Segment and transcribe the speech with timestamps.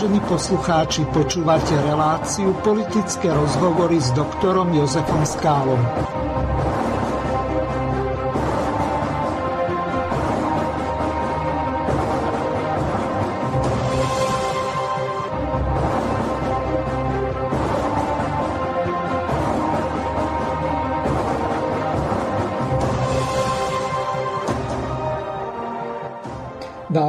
[0.00, 5.76] Vážení poslucháči, počúvate reláciu politické rozhovory s doktorom Jozefom Skálom.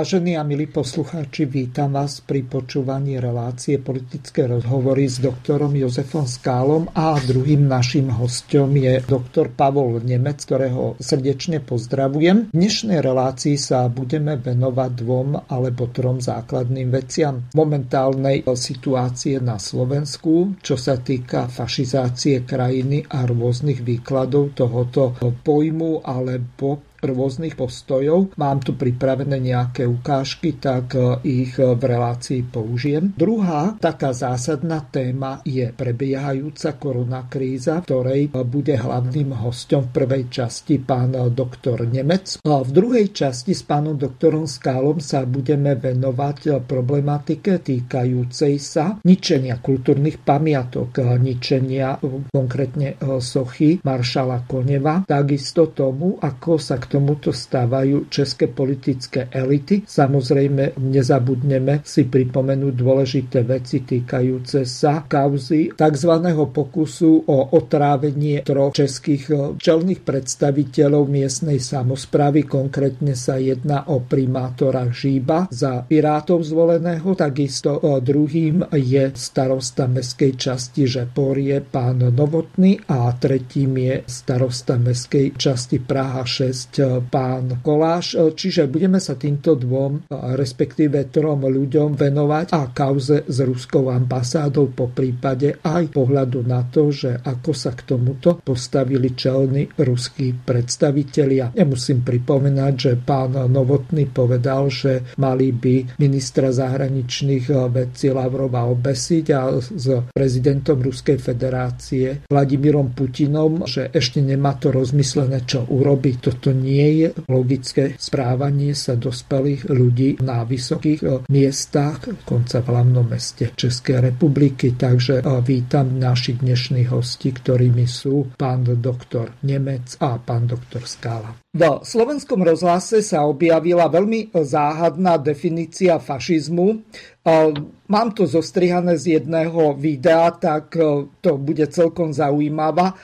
[0.01, 6.89] Vážení a milí poslucháči, vítam vás pri počúvaní relácie politické rozhovory s doktorom Jozefom Skálom
[6.89, 12.49] a druhým našim hostom je doktor Pavol Nemec, ktorého srdečne pozdravujem.
[12.49, 20.57] V dnešnej relácii sa budeme venovať dvom alebo trom základným veciam momentálnej situácie na Slovensku,
[20.65, 25.13] čo sa týka fašizácie krajiny a rôznych výkladov tohoto
[25.45, 28.37] pojmu alebo rôznych postojov.
[28.37, 33.11] Mám tu pripravené nejaké ukážky, tak e, ich e, v relácii použijem.
[33.17, 40.77] Druhá taká zásadná téma je prebiehajúca koronakríza, ktorej e, bude hlavným hostom v prvej časti
[40.77, 42.39] pán doktor Nemec.
[42.45, 50.21] V druhej časti s pánom doktorom Skálom sa budeme venovať problematike týkajúcej sa ničenia kultúrnych
[50.21, 51.97] pamiatok, ničenia
[52.29, 59.87] konkrétne sochy maršala Koneva, takisto tomu, ako sa k tomuto stávajú české politické elity.
[59.87, 66.13] Samozrejme, nezabudneme si pripomenúť dôležité veci týkajúce sa kauzy tzv.
[66.51, 72.43] pokusu o otrávenie troch českých čelných predstaviteľov miestnej samozprávy.
[72.43, 77.15] Konkrétne sa jedná o primátora Žíba za Pirátov zvoleného.
[77.15, 85.77] Takisto druhým je starosta mestskej časti Žeporie pán Novotný a tretím je starosta mestskej časti
[85.79, 86.80] Praha 6
[87.11, 88.15] pán Koláš.
[88.15, 94.87] Čiže budeme sa týmto dvom, respektíve trom ľuďom venovať a kauze s ruskou ambasádou po
[94.87, 101.51] prípade aj pohľadu na to, že ako sa k tomuto postavili čelní ruskí predstavitelia.
[101.51, 109.59] Nemusím pripomenať, že pán Novotný povedal, že mali by ministra zahraničných vecí Lavrova obesiť a
[109.59, 116.15] s prezidentom Ruskej federácie Vladimírom Putinom, že ešte nemá to rozmyslené, čo urobiť.
[116.23, 122.67] Toto nie nie je logické správanie sa dospelých ľudí na vysokých eh, miestach, konca v
[122.71, 124.71] hlavnom meste Českej republiky.
[124.79, 131.35] Takže eh, vítam našich dnešných hostí, ktorými sú pán doktor Nemec a pán doktor Skála.
[131.51, 136.67] V slovenskom rozhlase sa objavila veľmi záhadná definícia fašizmu.
[136.71, 137.51] Eh,
[137.91, 140.79] mám to zostrihané z jedného videa, tak
[141.19, 142.95] to bude celkom zaujímavá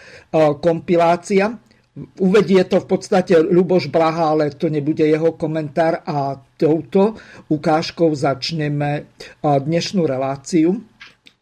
[0.64, 1.60] kompilácia.
[2.22, 7.18] Uvedie to v podstate Luboš Blaha, ale to nebude jeho komentár a touto
[7.50, 9.10] ukážkou začneme
[9.42, 10.78] dnešnú reláciu.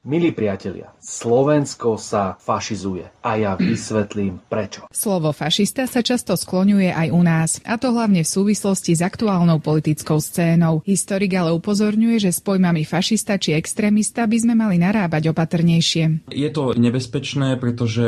[0.08, 4.90] Milí priatelia, Slovensko sa fašizuje a ja vysvetlím prečo.
[4.90, 9.62] Slovo fašista sa často skloňuje aj u nás, a to hlavne v súvislosti s aktuálnou
[9.62, 10.82] politickou scénou.
[10.82, 16.26] Historik ale upozorňuje, že s pojmami fašista či extrémista by sme mali narábať opatrnejšie.
[16.34, 18.06] Je to nebezpečné, pretože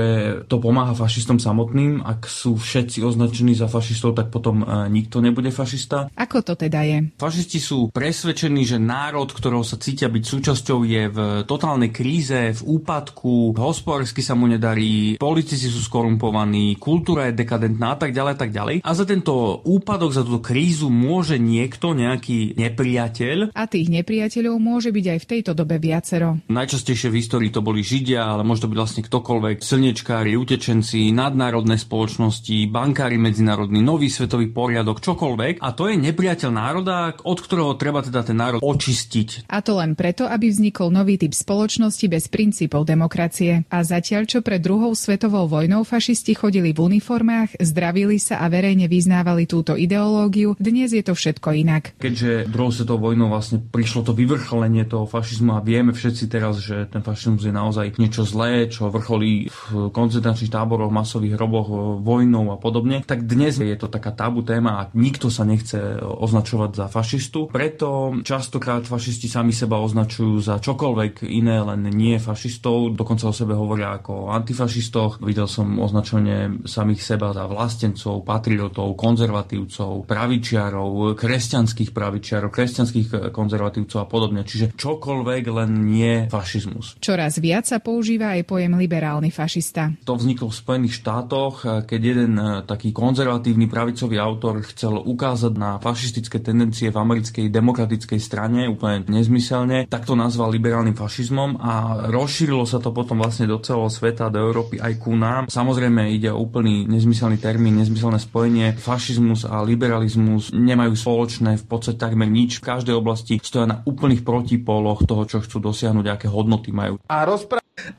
[0.49, 2.01] to pomáha fašistom samotným.
[2.01, 6.09] Ak sú všetci označení za fašistov, tak potom e, nikto nebude fašista.
[6.17, 6.97] Ako to teda je?
[7.21, 12.61] Fašisti sú presvedčení, že národ, ktorého sa cítia byť súčasťou, je v totálnej kríze, v
[12.65, 18.31] úplne úpadku, hospodársky sa mu nedarí, politici sú skorumpovaní, kultúra je dekadentná a tak ďalej
[18.31, 18.75] a tak ďalej.
[18.79, 23.51] A za tento úpadok, za túto krízu môže niekto, nejaký nepriateľ.
[23.51, 26.39] A tých nepriateľov môže byť aj v tejto dobe viacero.
[26.47, 31.75] Najčastejšie v histórii to boli Židia, ale môže to byť vlastne ktokoľvek, slnečkári, utečenci, nadnárodné
[31.75, 35.59] spoločnosti, bankári medzinárodní, nový svetový poriadok, čokoľvek.
[35.59, 39.51] A to je nepriateľ národa, od ktorého treba teda ten národ očistiť.
[39.51, 43.65] A to len preto, aby vznikol nový typ spoločnosti bez princípov princípov demokracie.
[43.73, 48.85] A zatiaľ, čo pred druhou svetovou vojnou fašisti chodili v uniformách, zdravili sa a verejne
[48.85, 51.97] vyznávali túto ideológiu, dnes je to všetko inak.
[51.97, 56.85] Keďže druhou svetovou vojnou vlastne prišlo to vyvrcholenie toho fašizmu a vieme všetci teraz, že
[56.91, 62.57] ten fašizmus je naozaj niečo zlé, čo vrcholí v koncentračných táboroch, masových hroboch, vojnou a
[62.59, 67.47] podobne, tak dnes je to taká tabu téma a nikto sa nechce označovať za fašistu.
[67.49, 73.33] Preto častokrát fašisti sami seba označujú za čokoľvek iné, len nie fašistov fašistov, dokonca o
[73.33, 75.23] sebe hovoria ako o antifašistoch.
[75.23, 84.07] Videl som označenie samých seba za vlastencov, patriotov, konzervatívcov, pravičiarov, kresťanských pravičiarov, kresťanských konzervatívcov a
[84.07, 84.43] podobne.
[84.43, 86.99] Čiže čokoľvek, len nie fašizmus.
[86.99, 89.95] Čoraz viac sa používa aj pojem liberálny fašista.
[90.03, 95.79] To vzniklo v Spojených štátoch, keď jeden e, taký konzervatívny pravicový autor chcel ukázať na
[95.79, 102.07] fašistické tendencie v americkej demokratickej strane úplne nezmyselne, tak to nazval liberálnym fašizmom a
[102.57, 105.45] rozšírilo sa to potom vlastne do celého sveta, do Európy aj ku nám.
[105.45, 108.73] Samozrejme ide o úplný nezmyselný termín, nezmyselné spojenie.
[108.73, 112.57] Fašizmus a liberalizmus nemajú spoločné v podstate takmer nič.
[112.57, 116.97] V každej oblasti stoja na úplných protipóloch toho, čo chcú dosiahnuť, aké hodnoty majú.
[117.05, 117.29] A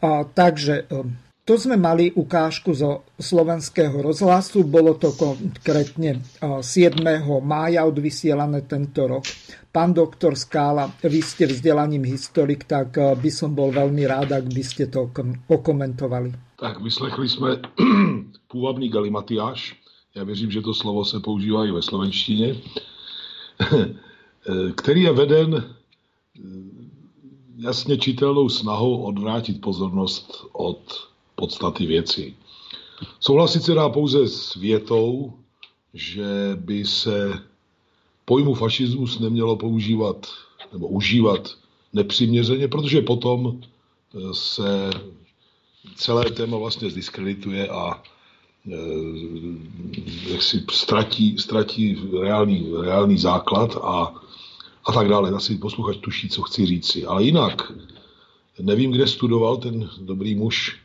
[0.02, 1.14] a, takže um,
[1.48, 7.00] tu sme mali ukážku zo slovenského rozhlasu, bolo to konkrétne 7.
[7.40, 9.24] mája odvysielané tento rok.
[9.72, 14.60] Pán doktor Skála, vy ste vzdelaním historik, tak by som bol veľmi rád, ak by
[14.60, 15.08] ste to
[15.48, 16.36] okomentovali.
[16.60, 17.50] Tak vyslechli jsme
[18.52, 19.76] půvabný galimatiáš.
[20.16, 22.56] Já věřím, že to slovo se používá i ve slovenštině,
[24.76, 25.64] který je veden
[27.56, 31.07] jasně čitelnou snahou odvrátit pozornost od
[31.38, 32.34] podstaty věci.
[33.20, 35.32] Souhlasit se dá pouze s větou,
[35.94, 37.38] že by se
[38.24, 40.26] pojmu fašismus nemělo používat
[40.72, 41.54] nebo užívat
[41.92, 44.90] nepřiměřeně, protože potom eh, se
[45.96, 48.02] celé téma vlastně zdiskredituje a
[48.66, 48.76] eh,
[50.30, 54.14] jak si ztratí, ztratí reálný, reálný základ a,
[54.84, 55.30] a tak dále.
[55.30, 57.06] Asi posluchač tuší, co chci říci.
[57.06, 57.72] Ale jinak,
[58.60, 60.76] nevím, kde studoval ten dobrý muž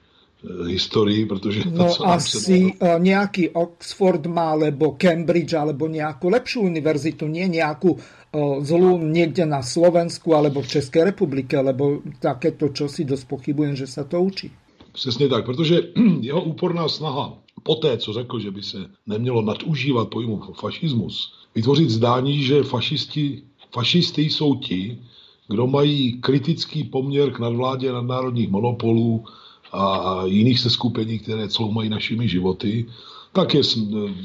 [0.44, 1.64] Eh, historii, pretože...
[1.72, 8.60] No asi uh, nejaký Oxford má, alebo Cambridge, alebo nejakú lepšiu univerzitu, nie nejakú uh,
[8.60, 13.88] zlú niekde na Slovensku alebo v Českej republike, lebo takéto čo si dosť pochybujem, že
[13.88, 14.52] sa to učí.
[14.94, 15.82] Přesně tak, protože
[16.20, 22.44] jeho úporná snaha poté, co řekl, že by se nemělo nadužívat pojmu fašismus, vytvořit zdání,
[22.44, 23.42] že fašisti,
[23.72, 25.00] fašisty jsou ti,
[25.48, 29.24] kdo mají kritický poměr k nadvládě nadnárodních monopolů,
[29.74, 32.86] a jiných seskupení, které cloumají našimi životy,
[33.34, 33.62] tak je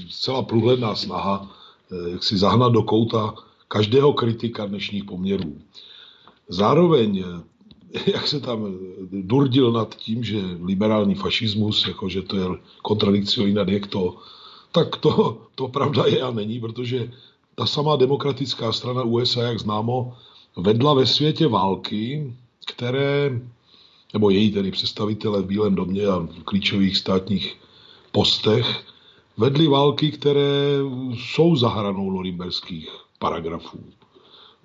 [0.08, 1.50] zcela průhledná snaha
[1.92, 3.34] eh, jak si zahnat do kouta
[3.68, 5.58] každého kritika dnešních poměrů.
[6.48, 7.42] Zároveň, eh,
[8.12, 8.78] jak se tam
[9.12, 12.46] durdil nad tím, že liberální fašismus, jako že to je
[12.82, 14.16] kontradikcio in adjecto,
[14.72, 17.10] tak to, to pravda je a není, protože
[17.54, 20.16] ta samá demokratická strana USA, jak známo,
[20.56, 22.32] vedla ve světě války,
[22.66, 23.40] které
[24.12, 27.56] nebo její tedy představitele v Bílém domě a v klíčových státních
[28.12, 28.84] postech,
[29.36, 30.78] vedli války, které
[31.14, 32.88] jsou za norimberských
[33.18, 33.78] paragrafů.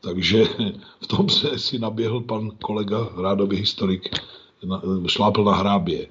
[0.01, 0.45] Takže
[1.01, 4.09] v tom se si naběhl pan kolega, rádoby historik,
[5.07, 6.07] šlápl na hrábě.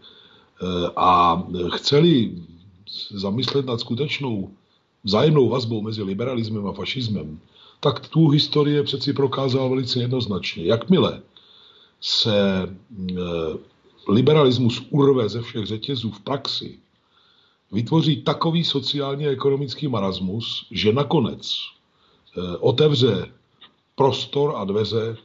[0.96, 2.32] A chceli
[3.11, 4.50] zamyslet nad skutečnou
[5.05, 7.40] vzájemnou vazbou mezi liberalismem a fašismem,
[7.81, 10.64] tak tu historie přeci prokázal velice jednoznačně.
[10.64, 11.23] Jakmile
[12.02, 12.69] se
[13.10, 13.14] eh,
[14.08, 16.78] liberalismus urve ze všech řetězů v praxi,
[17.72, 21.54] vytvoří takový sociálně ekonomický marasmus, že nakonec
[22.37, 23.28] eh, otevře
[23.94, 25.16] prostor a dveře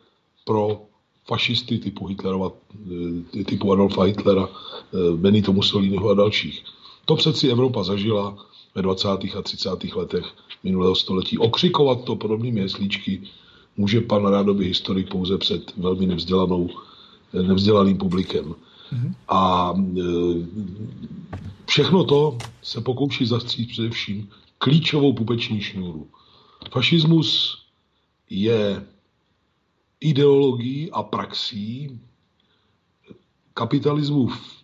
[0.46, 0.82] pro
[1.26, 2.52] fašisty typu Hitlerova,
[3.40, 4.50] eh, typu Adolfa Hitlera,
[5.16, 6.64] Benito Mussoliniho a dalších.
[7.06, 8.38] To přeci Evropa zažila
[8.76, 9.08] ve 20.
[9.10, 9.70] a 30.
[9.96, 10.26] letech
[10.64, 11.38] minulého století.
[11.38, 13.22] Okřikovat to podobnými heslíčky
[13.78, 16.70] může pan rádoby historik pouze před velmi nevzdělanou,
[17.34, 18.46] nevzdělaným publikem.
[18.46, 19.14] Mm-hmm.
[19.28, 20.02] A e,
[21.66, 26.08] všechno to se pokouší zastřít především klíčovou pupeční šňůru.
[26.72, 27.58] Fašismus
[28.30, 28.86] je
[30.00, 32.00] ideologií a praxí
[33.54, 34.64] kapitalismu v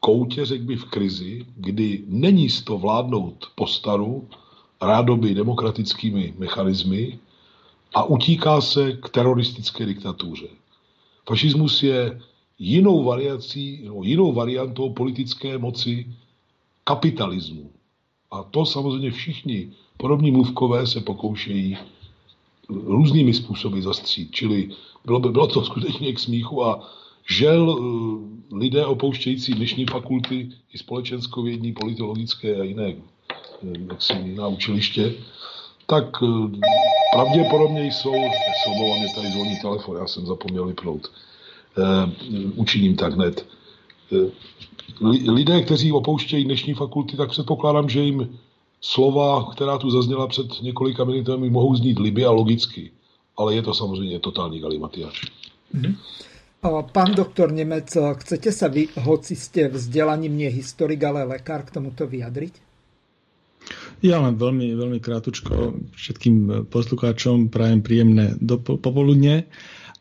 [0.00, 4.28] koutě, řekl by v krizi, kdy není to vládnout po staru,
[4.80, 7.18] rádoby demokratickými mechanismy,
[7.94, 10.46] a utíká se k teroristické diktatuře.
[11.28, 12.20] Fašismus je
[12.58, 16.06] jinou variací, no, jinou variantou politické moci
[16.84, 17.70] kapitalismu.
[18.30, 21.76] A to samozřejmě všichni podobní mluvkové se pokoušejí
[22.68, 24.30] různými způsoby zastřít.
[24.30, 24.70] Čili
[25.04, 26.90] bylo, by, bylo to skutečně k smíchu a
[27.28, 35.14] žel eh, lidé opouštějící dnešní fakulty i společenskovědní, politologické a jiné eh, jaksi, jiná učiliště,
[35.92, 36.60] tak eh,
[37.12, 38.12] pravděpodobně jsou,
[38.64, 41.12] se mě tady zvoní telefon, já jsem zapomněl vypnout,
[41.76, 41.82] e,
[42.56, 43.46] učiním tak hned.
[44.12, 44.30] E,
[45.30, 48.38] lidé, kteří opouštějí dnešní fakulty, tak předpokládám, že jim
[48.80, 52.90] slova, která tu zazněla před několika minutami, mohou znít libě a logicky.
[53.36, 55.20] Ale je to samozřejmě totální galimatiač.
[55.74, 55.94] Mm-hmm.
[56.92, 62.06] Pán doktor Nemec, chcete sa vy, hoci ste vzdelaním nie historik, ale lekár, k tomuto
[62.06, 62.71] vyjadriť?
[64.02, 69.46] Ja len veľmi, veľmi krátučko všetkým poslucháčom prajem príjemné do popoludne.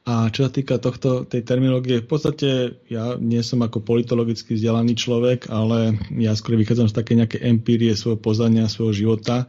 [0.02, 2.50] A čo sa týka tohto, tej terminológie, v podstate
[2.90, 7.94] ja nie som ako politologicky vzdelaný človek, ale ja skôr vychádzam z také nejaké empírie
[7.94, 9.46] svojho poznania, svojho života.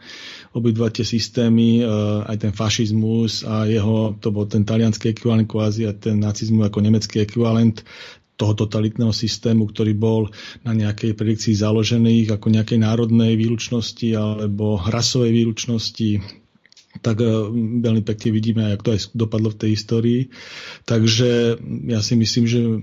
[0.53, 1.85] Obidva tie systémy, e,
[2.29, 6.85] aj ten fašizmus a jeho, to bol ten talianský ekvivalent kvázi a ten nacizmus ako
[6.85, 7.81] nemecký ekvivalent,
[8.43, 10.27] toho totalitného systému, ktorý bol
[10.67, 16.42] na nejakej predikcii založených ako nejakej národnej výlučnosti alebo rasovej výlučnosti,
[17.03, 17.27] tak e,
[17.83, 20.21] veľmi pekne vidíme, ako to aj dopadlo v tej histórii.
[20.87, 21.59] Takže
[21.91, 22.79] ja si myslím, že e,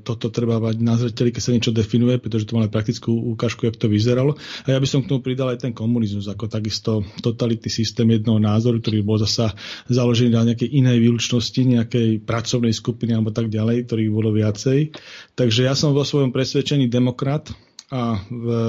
[0.00, 3.76] toto treba mať na zreteli, keď sa niečo definuje, pretože to máme praktickú ukážku, jak
[3.76, 4.38] to vyzeralo.
[4.64, 8.38] A ja by som k tomu pridal aj ten komunizmus, ako takisto totalitný systém jednoho
[8.38, 9.50] názoru, ktorý bol zasa
[9.90, 14.94] založený na nejakej inej výlučnosti, nejakej pracovnej skupiny alebo tak ďalej, ktorých bolo viacej.
[15.34, 17.50] Takže ja som vo svojom presvedčení demokrat,
[17.90, 18.22] a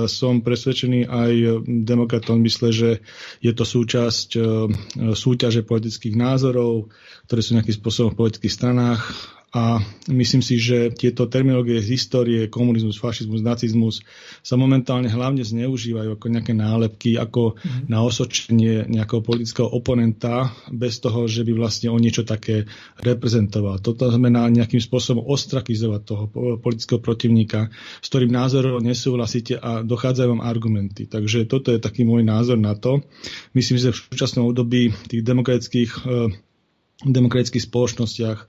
[0.10, 1.34] som presvedčený aj
[1.86, 2.90] demokratom mysle, že
[3.38, 4.40] je to súčasť e,
[5.14, 6.90] súťaže politických názorov,
[7.30, 9.02] ktoré sú nejakým spôsobom v politických stranách
[9.52, 14.00] a myslím si, že tieto terminológie z histórie, komunizmus, fašizmus, nacizmus
[14.40, 17.92] sa momentálne hlavne zneužívajú ako nejaké nálepky, ako mm.
[17.92, 22.64] na osočenie nejakého politického oponenta, bez toho, že by vlastne on niečo také
[23.04, 23.84] reprezentoval.
[23.84, 26.24] Toto znamená nejakým spôsobom ostrakizovať toho
[26.64, 27.68] politického protivníka,
[28.00, 31.12] s ktorým názorom nesúhlasíte a dochádzajú vám argumenty.
[31.12, 33.04] Takže toto je taký môj názor na to.
[33.52, 36.51] Myslím, že v súčasnom období tých demokratických eh,
[37.06, 38.40] demokratických spoločnostiach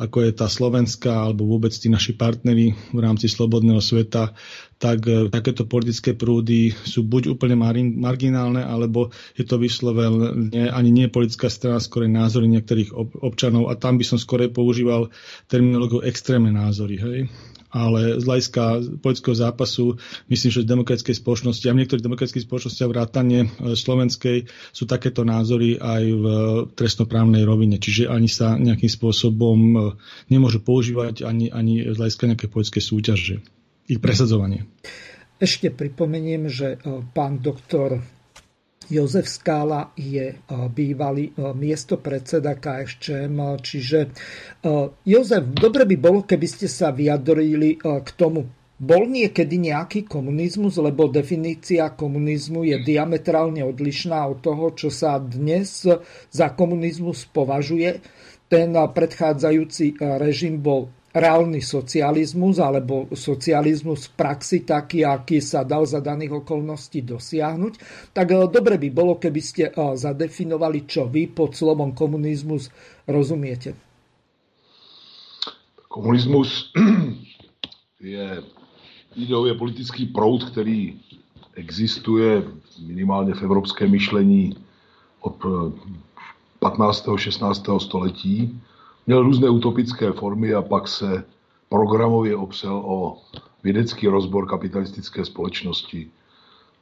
[0.00, 4.32] ako je tá slovenská alebo vôbec tí naši partnery v rámci slobodného sveta,
[4.80, 7.52] tak e, takéto politické prúdy sú buď úplne
[8.00, 14.00] marginálne, alebo je to vyslovene ani nie politická strana, skôr názory niektorých občanov a tam
[14.00, 15.12] by som skôr používal
[15.52, 16.96] terminológiu extrémne názory.
[16.96, 17.18] Hej?
[17.70, 18.62] Ale z hľadiska
[18.98, 19.96] politického zápasu
[20.26, 23.48] myslím, že v demokratickej spoločnosti a v niektorých demokratických spoločnostiach vrátane e,
[23.78, 26.24] slovenskej sú takéto názory aj v
[26.74, 27.78] trestnoprávnej rovine.
[27.78, 29.78] Čiže ani sa nejakým spôsobom e,
[30.28, 33.34] nemôžu používať ani, ani z hľadiska nejakej politickej súťaže.
[33.90, 34.66] Ich presadzovanie.
[35.40, 38.02] Ešte pripomeniem, že e, pán doktor
[38.90, 40.36] Jozef Skála je e,
[40.68, 44.08] bývalý e, miesto predseda KSČM, čiže e,
[45.06, 51.06] Jozef, dobre by bolo, keby ste sa vyjadrili k tomu, bol niekedy nejaký komunizmus, lebo
[51.06, 55.84] definícia komunizmu je diametrálne odlišná od toho, čo sa dnes
[56.32, 58.00] za komunizmus považuje.
[58.48, 65.98] Ten predchádzajúci režim bol reálny socializmus alebo socializmus v praxi taký, aký sa dal za
[65.98, 67.72] daných okolností dosiahnuť,
[68.14, 72.70] tak e, dobre by bolo, keby ste e, zadefinovali, čo vy pod slovom komunizmus
[73.10, 73.74] rozumiete.
[75.90, 76.70] Komunismus
[78.00, 78.42] je
[79.18, 80.94] ideově politický proud, který
[81.54, 82.42] existuje
[82.78, 84.54] minimálně v evropském myšlení
[85.20, 85.36] od
[86.58, 87.08] 15.
[87.08, 87.66] E, 16.
[87.78, 88.60] století
[89.06, 91.24] měl různé utopické formy a pak se
[91.68, 93.18] programově opřel o
[93.62, 96.10] vědecký rozbor kapitalistické společnosti.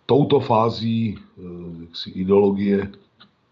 [0.07, 1.43] Touto fází eh,
[1.81, 2.91] jaksi, ideologie,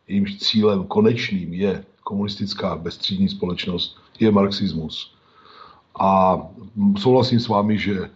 [0.08, 5.14] jejímž cílem konečným je komunistická bezstřídní společnost, je marxismus.
[6.00, 6.38] A
[6.98, 8.10] souhlasím s vámi, že eh,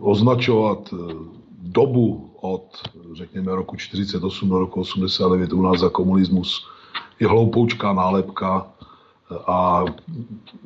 [0.00, 1.14] označovat eh,
[1.62, 2.82] dobu od,
[3.12, 6.66] řekněme, roku 48 do roku 89 u nás za komunismus
[7.20, 8.66] je hloupoučká nálepka,
[9.46, 9.84] a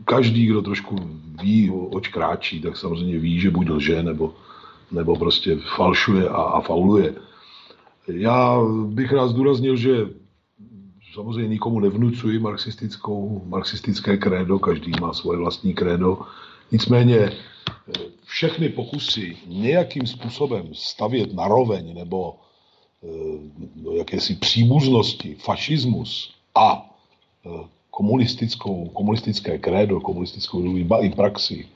[0.05, 0.97] každý, kdo trošku
[1.43, 4.35] ví, oč kráčí, tak samozřejmě ví, že buď lže, nebo,
[4.93, 7.15] nebo prostě falšuje a, a fauluje.
[8.09, 10.07] Já bych rád zdůraznil, že
[11.15, 16.19] samozřejmě nikomu nevnucuji marxistickou, marxistické krédo, každý má svoje vlastní krédo.
[16.73, 17.33] Nicméně eh,
[18.25, 22.35] všechny pokusy nějakým způsobem stavět na roveň nebo
[23.05, 23.07] eh,
[23.77, 26.91] do jakési příbuznosti fašismus a
[27.47, 31.69] eh, komunistickou, komunistické krédo, komunistickou ba i praxi,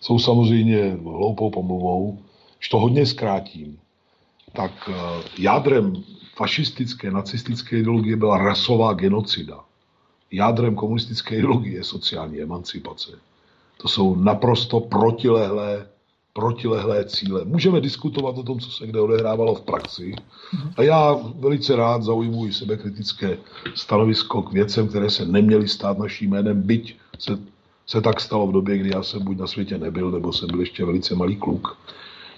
[0.00, 2.18] jsou samozřejmě hloupou pomluvou.
[2.58, 3.78] Když to hodně zkrátím,
[4.52, 4.92] tak eh,
[5.38, 6.04] jádrem
[6.36, 9.64] fašistické, nacistické ideologie byla rasová genocida.
[10.30, 13.16] Jádrem komunistické ideologie je sociální emancipace.
[13.80, 15.86] To jsou naprosto protilehlé
[16.34, 17.44] protilehlé cíle.
[17.44, 20.14] Můžeme diskutovat o tom, co se kde odehrávalo v praxi.
[20.76, 23.38] A já velice rád zaujmuji sebekritické
[23.74, 27.38] stanovisko k věcem, které se neměly stát naším jménem, byť se,
[27.86, 30.60] se tak stalo v době, kdy já jsem buď na světě nebyl, nebo jsem byl
[30.60, 31.78] ještě velice malý kluk.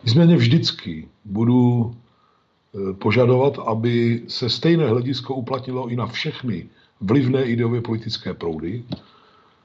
[0.05, 6.69] Nicméně vždycky budu e, požadovat, aby se stejné hledisko uplatnilo i na všechny
[7.01, 8.85] vlivné ideové politické proudy,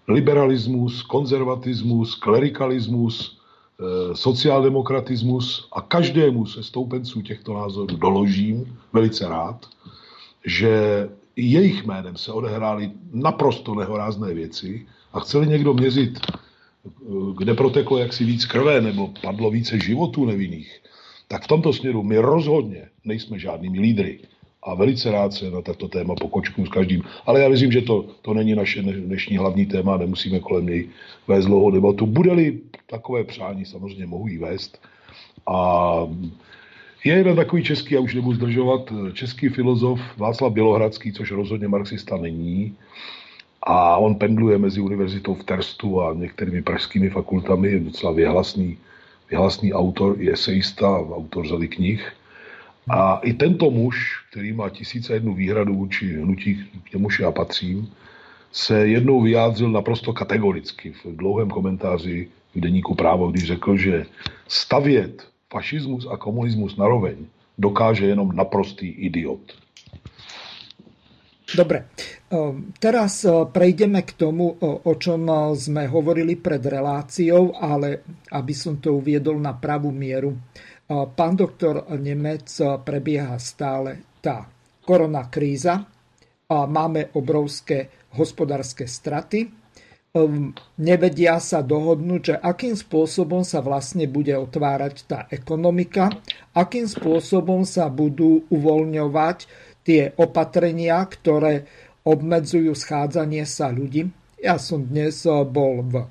[0.08, 3.40] liberalismus, konzervatismus, klerikalismus, eh,
[4.14, 9.66] sociáldemokratismus a každému se stoupenců těchto názorů doložím velice rád,
[10.46, 16.90] že jejich jménem se odehrály naprosto nehorázné věci a chceli někdo měřit, eh,
[17.38, 20.82] kde proteklo jaksi víc krve nebo padlo více životů nevinných,
[21.28, 24.20] tak v tomto směru my rozhodně nejsme žádnými lídry
[24.63, 27.03] a velice rád se na tato téma pokočku s každým.
[27.25, 30.89] Ale já věřím, že to, to není naše dnešní hlavní téma, nemusíme kolem něj
[31.27, 32.06] vést dlouhou debatu.
[32.06, 34.82] Bude-li takové přání, samozřejmě mohu jí vést.
[35.48, 36.08] A
[37.03, 42.18] je jeden takový český, já už nebudu zdržovat, český filozof Václav Bělohradský, což rozhodně marxista
[42.18, 42.75] není.
[43.63, 48.77] A on pendluje mezi univerzitou v Terstu a některými pražskými fakultami, je docela vyhlasný,
[49.32, 52.13] vyhlasný autor, je esejista, autor řady knih.
[52.91, 53.95] A i tento muž,
[54.31, 57.88] který má tisíce jednu výhradu vůči hnutí, k němuž já patřím,
[58.51, 64.05] se jednou vyjádřil naprosto kategoricky v dlouhém komentáři v deníku právo, když řekl, že
[64.48, 67.15] stavět fašismus a komunismus naroveň
[67.57, 69.39] dokáže jenom naprostý idiot.
[71.55, 71.91] Dobre,
[72.31, 78.55] ehm, teraz e, prejdeme k tomu, o čom e, sme hovorili pred reláciou, ale aby
[78.55, 80.39] som to uviedol na pravú mieru.
[80.91, 82.51] Pán doktor Nemec
[82.83, 84.43] prebieha stále tá
[84.83, 85.88] korona kríza.
[86.51, 87.88] Máme obrovské
[88.19, 89.48] hospodárske straty.
[90.12, 96.12] Ehm, nevedia sa dohodnúť, že akým spôsobom sa vlastne bude otvárať tá ekonomika,
[96.51, 99.48] akým spôsobom sa budú uvoľňovať
[99.88, 101.63] tie opatrenia, ktoré
[102.03, 104.12] obmedzujú schádzanie sa ľudí.
[104.43, 106.03] Ja som dnes bol v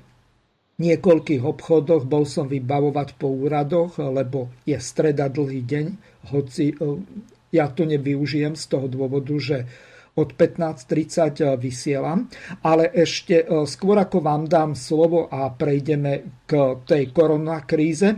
[0.81, 5.85] niekoľkých obchodoch, bol som vybavovať po úradoch, lebo je streda dlhý deň,
[6.33, 6.75] hoci e,
[7.53, 9.69] ja to nevyužijem z toho dôvodu, že
[10.17, 12.25] od 15.30 e, vysielam.
[12.65, 18.09] Ale ešte e, skôr ako vám dám slovo a prejdeme k tej koronakríze,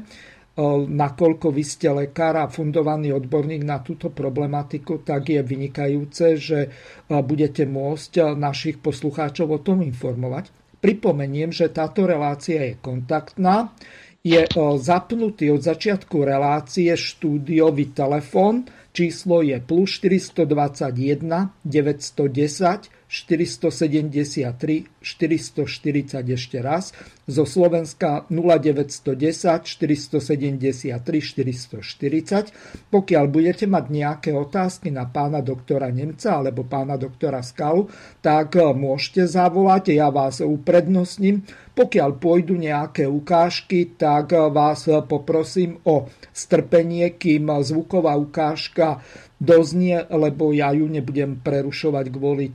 [0.86, 6.70] nakoľko vy ste lekár a fundovaný odborník na túto problematiku, tak je vynikajúce, že
[7.10, 10.63] budete môcť našich poslucháčov o tom informovať.
[10.84, 13.72] Pripomeniem, že táto relácia je kontaktná.
[14.20, 14.44] Je
[14.84, 18.68] zapnutý od začiatku relácie štúdiový telefón.
[18.92, 26.98] Číslo je plus 421 910 473 440 ešte raz,
[27.30, 32.90] zo Slovenska 0910 473 440.
[32.90, 37.86] Pokiaľ budete mať nejaké otázky na pána doktora Nemca alebo pána doktora Skalu,
[38.26, 41.46] tak eh, môžete zavolať, ja vás uprednostním.
[41.74, 49.06] Pokiaľ pôjdu nejaké ukážky, tak eh, vás eh, poprosím o strpenie, kým zvuková ukážka
[49.44, 52.54] doznie, lebo ja ju nebudem prerušovať kvôli e,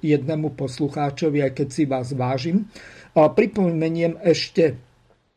[0.00, 2.64] jednému poslucháčovi, aj keď si vás vážim.
[3.12, 4.80] Pripomeniem ešte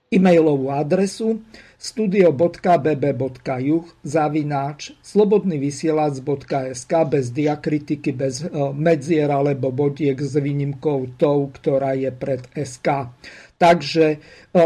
[0.08, 1.44] e-mailovú adresu
[1.76, 12.16] studio.bb.juh zavináč slobodnyvysielac.sk bez diakritiky, bez e, medzier alebo bodiek s výnimkou tou, ktorá je
[12.16, 13.12] pred SK.
[13.60, 14.18] Takže e,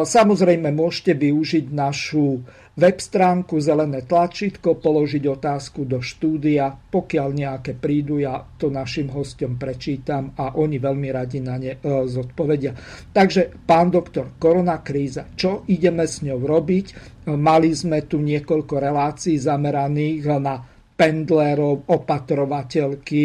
[0.05, 2.45] samozrejme môžete využiť našu
[2.77, 6.71] web stránku, zelené tlačítko, položiť otázku do štúdia.
[6.71, 11.79] Pokiaľ nejaké prídu, ja to našim hostom prečítam a oni veľmi radi na ne e,
[12.07, 12.71] zodpovedia.
[13.11, 16.85] Takže, pán doktor, korona kríza, čo ideme s ňou robiť?
[16.87, 16.93] E,
[17.35, 20.55] mali sme tu niekoľko relácií zameraných na
[20.99, 23.23] pendlerov, opatrovateľky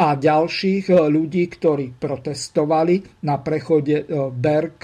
[0.00, 4.80] a ďalších e, ľudí, ktorí protestovali na prechode Berg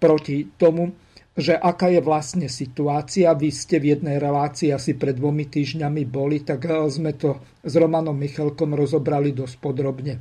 [0.00, 1.09] proti tomu,
[1.40, 3.32] že aká je vlastne situácia.
[3.32, 7.72] Vy ste v jednej relácii asi pred dvomi týždňami boli, tak eh, sme to s
[7.74, 10.20] Romanom Michalkom rozobrali dosť podrobne.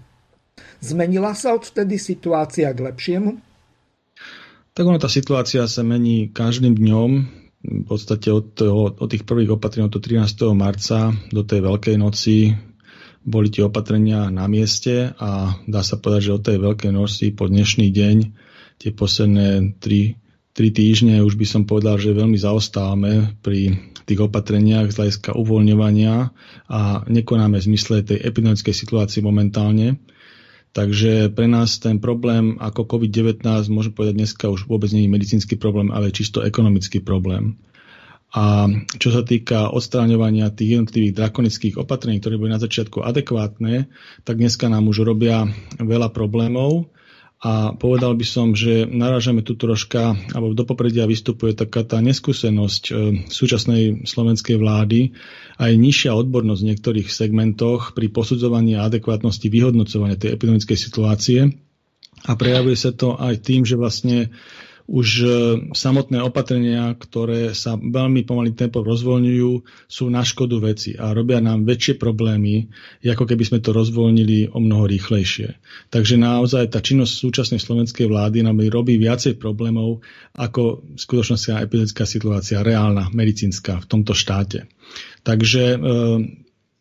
[0.79, 3.31] Zmenila sa odvtedy situácia k lepšiemu?
[4.75, 7.11] Tak ona tá situácia sa mení každým dňom.
[7.59, 10.55] V podstate od, toho, od tých prvých opatrení od 13.
[10.55, 12.55] marca do tej Veľkej noci
[13.19, 17.51] boli tie opatrenia na mieste a dá sa povedať, že od tej Veľkej noci po
[17.51, 18.17] dnešný deň
[18.79, 20.15] tie posledné tri
[20.59, 26.35] tri týždne už by som povedal, že veľmi zaostávame pri tých opatreniach z hľadiska uvoľňovania
[26.67, 30.03] a nekonáme v zmysle tej epidemickej situácii momentálne.
[30.75, 33.39] Takže pre nás ten problém ako COVID-19,
[33.71, 37.55] môžem povedať dneska už vôbec nie je medicínsky problém, ale čisto ekonomický problém.
[38.35, 38.67] A
[38.99, 43.87] čo sa týka odstráňovania tých jednotlivých drakonických opatrení, ktoré boli na začiatku adekvátne,
[44.27, 45.47] tak dneska nám už robia
[45.79, 46.91] veľa problémov
[47.39, 52.83] a povedal by som, že narážame tu troška, alebo do popredia vystupuje taká tá neskúsenosť
[52.83, 52.93] e,
[53.31, 55.15] súčasnej slovenskej vlády
[55.55, 61.39] aj nižšia odbornosť v niektorých segmentoch pri posudzovaní a adekvátnosti vyhodnocovania tej epidemickej situácie.
[62.27, 64.35] a prejavuje sa to aj tým, že vlastne
[64.89, 65.27] už e,
[65.77, 69.51] samotné opatrenia, ktoré sa veľmi pomalým tempom rozvoľňujú,
[69.85, 72.73] sú na škodu veci a robia nám väčšie problémy,
[73.05, 75.61] ako keby sme to rozvoľnili o mnoho rýchlejšie.
[75.93, 80.01] Takže naozaj tá činnosť súčasnej slovenskej vlády nám robí viacej problémov
[80.33, 84.65] ako skutočnosť epidemická situácia, reálna, medicínska v tomto štáte.
[85.21, 85.77] Takže e,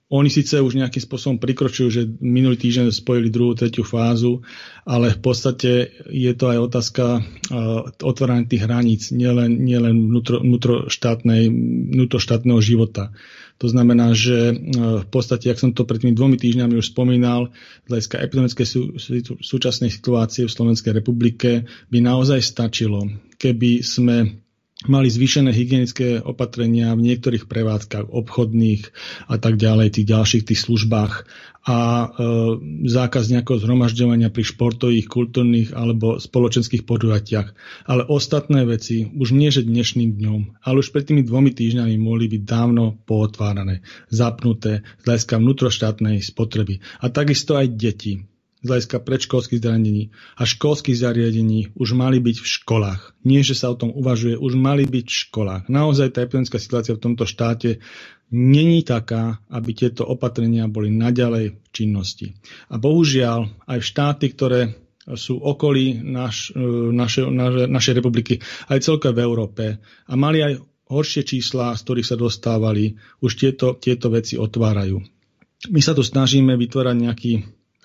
[0.08, 4.40] oni síce už nejakým spôsobom prikročujú, že minulý týždeň spojili druhú, tretiu fázu,
[4.88, 13.12] ale v podstate je to aj otázka uh, otvárania tých hraníc, nielen, nielen vnútroštátneho života.
[13.60, 17.52] To znamená, že uh, v podstate, ak som to pred tými dvomi týždňami už spomínal,
[17.84, 19.12] z hľadiska epidemickej sú, sú,
[19.44, 24.40] súčasnej situácie v Slovenskej republike by naozaj stačilo, keby sme
[24.86, 28.82] mali zvýšené hygienické opatrenia v niektorých prevádzkach obchodných
[29.26, 31.26] a tak ďalej, tých ďalších tých službách
[31.66, 32.06] a e,
[32.86, 37.48] zákaz nejakého zhromažďovania pri športových, kultúrnych alebo spoločenských podujatiach.
[37.90, 42.30] Ale ostatné veci, už nie že dnešným dňom, ale už pred tými dvomi týždňami mohli
[42.30, 43.82] byť dávno pootvárané,
[44.14, 46.78] zapnuté z hľadiska vnútroštátnej spotreby.
[47.02, 48.22] A takisto aj deti
[48.58, 53.00] z hľadiska predškolských zariadení a školských zariadení už mali byť v školách.
[53.22, 55.62] Nie, že sa o tom uvažuje, už mali byť v školách.
[55.70, 57.78] Naozaj tá epidemická situácia v tomto štáte
[58.34, 62.34] není taká, aby tieto opatrenia boli naďalej v činnosti.
[62.68, 64.74] A bohužiaľ aj štáty, ktoré
[65.08, 66.60] sú okolí naš, e,
[66.92, 69.64] naše, naše, našej republiky, aj celkovo v Európe
[70.04, 75.00] a mali aj horšie čísla, z ktorých sa dostávali, už tieto, tieto veci otvárajú.
[75.72, 77.32] My sa tu snažíme vytvárať nejaký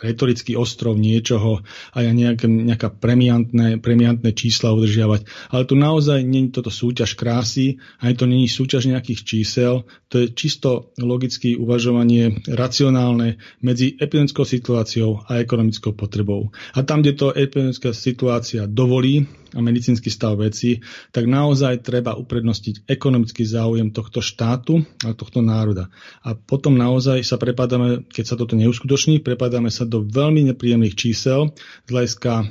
[0.04, 1.64] retorický ostrov niečoho
[1.96, 5.24] a ja nejaké, nejaká premiantné, premiantné čísla udržiavať.
[5.56, 10.28] Ale tu naozaj nie je toto súťaž krásy, ani to není súťaž nejakých čísel, to
[10.28, 16.52] je čisto logické uvažovanie racionálne medzi epidemickou situáciou a ekonomickou potrebou.
[16.76, 20.82] A tam, kde to epidemická situácia dovolí, a medicínsky stav veci,
[21.14, 25.94] tak naozaj treba uprednostiť ekonomický záujem tohto štátu a tohto národa.
[26.26, 31.54] A potom naozaj sa prepadáme, keď sa toto neuskutoční, prepadáme sa do veľmi nepríjemných čísel
[31.86, 32.50] z hľadiska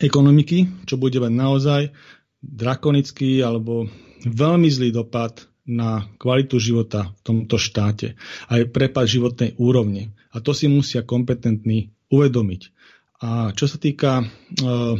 [0.00, 1.82] ekonomiky, čo bude mať naozaj
[2.44, 3.88] drakonický alebo
[4.24, 8.14] veľmi zlý dopad na kvalitu života v tomto štáte,
[8.46, 10.14] aj prepad životnej úrovne.
[10.30, 12.75] A to si musia kompetentní uvedomiť.
[13.16, 14.28] A čo sa týka uh,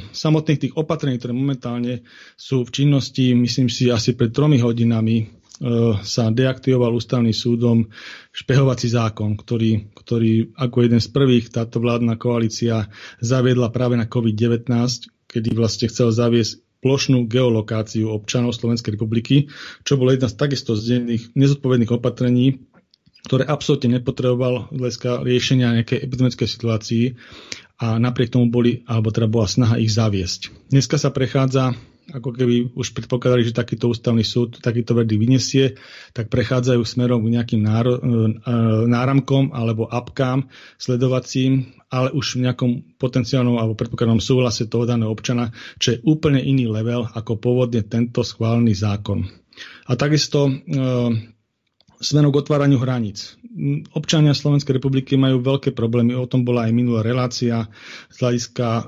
[0.01, 2.01] samotných tých opatrení, ktoré momentálne
[2.33, 7.93] sú v činnosti, myslím si, asi pred tromi hodinami uh, sa deaktivoval ústavným súdom
[8.33, 12.89] špehovací zákon, ktorý, ktorý ako jeden z prvých táto vládna koalícia
[13.21, 14.65] zaviedla práve na COVID-19,
[15.29, 19.53] kedy vlastne chcel zaviesť plošnú geolokáciu občanov Slovenskej republiky,
[19.85, 21.05] čo bolo jedna z takisto z
[21.37, 22.65] nezodpovedných opatrení,
[23.27, 27.05] ktoré absolútne nepotreboval hľadiska riešenia nejakej epidemickej situácii
[27.77, 30.73] a napriek tomu boli, alebo teda bola snaha ich zaviesť.
[30.73, 35.75] Dneska sa prechádza, ako keby už predpokladali, že takýto ústavný súd takýto verdikt vyniesie,
[36.15, 38.11] tak prechádzajú smerom k nejakým náro, e, e,
[38.87, 40.47] náramkom alebo apkám
[40.79, 45.51] sledovacím, ale už v nejakom potenciálnom alebo predpokladnom súhlase toho daného občana,
[45.83, 49.27] čo je úplne iný level ako pôvodne tento schválený zákon.
[49.91, 50.53] A takisto e,
[52.01, 53.37] smerom otváraniu hraníc.
[53.97, 57.69] Občania Slovenskej republiky majú veľké problémy, o tom bola aj minulá relácia
[58.13, 58.83] z hľadiska e,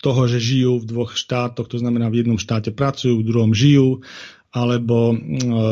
[0.00, 4.02] toho, že žijú v dvoch štátoch, to znamená v jednom štáte pracujú, v druhom žijú
[4.50, 5.16] alebo e,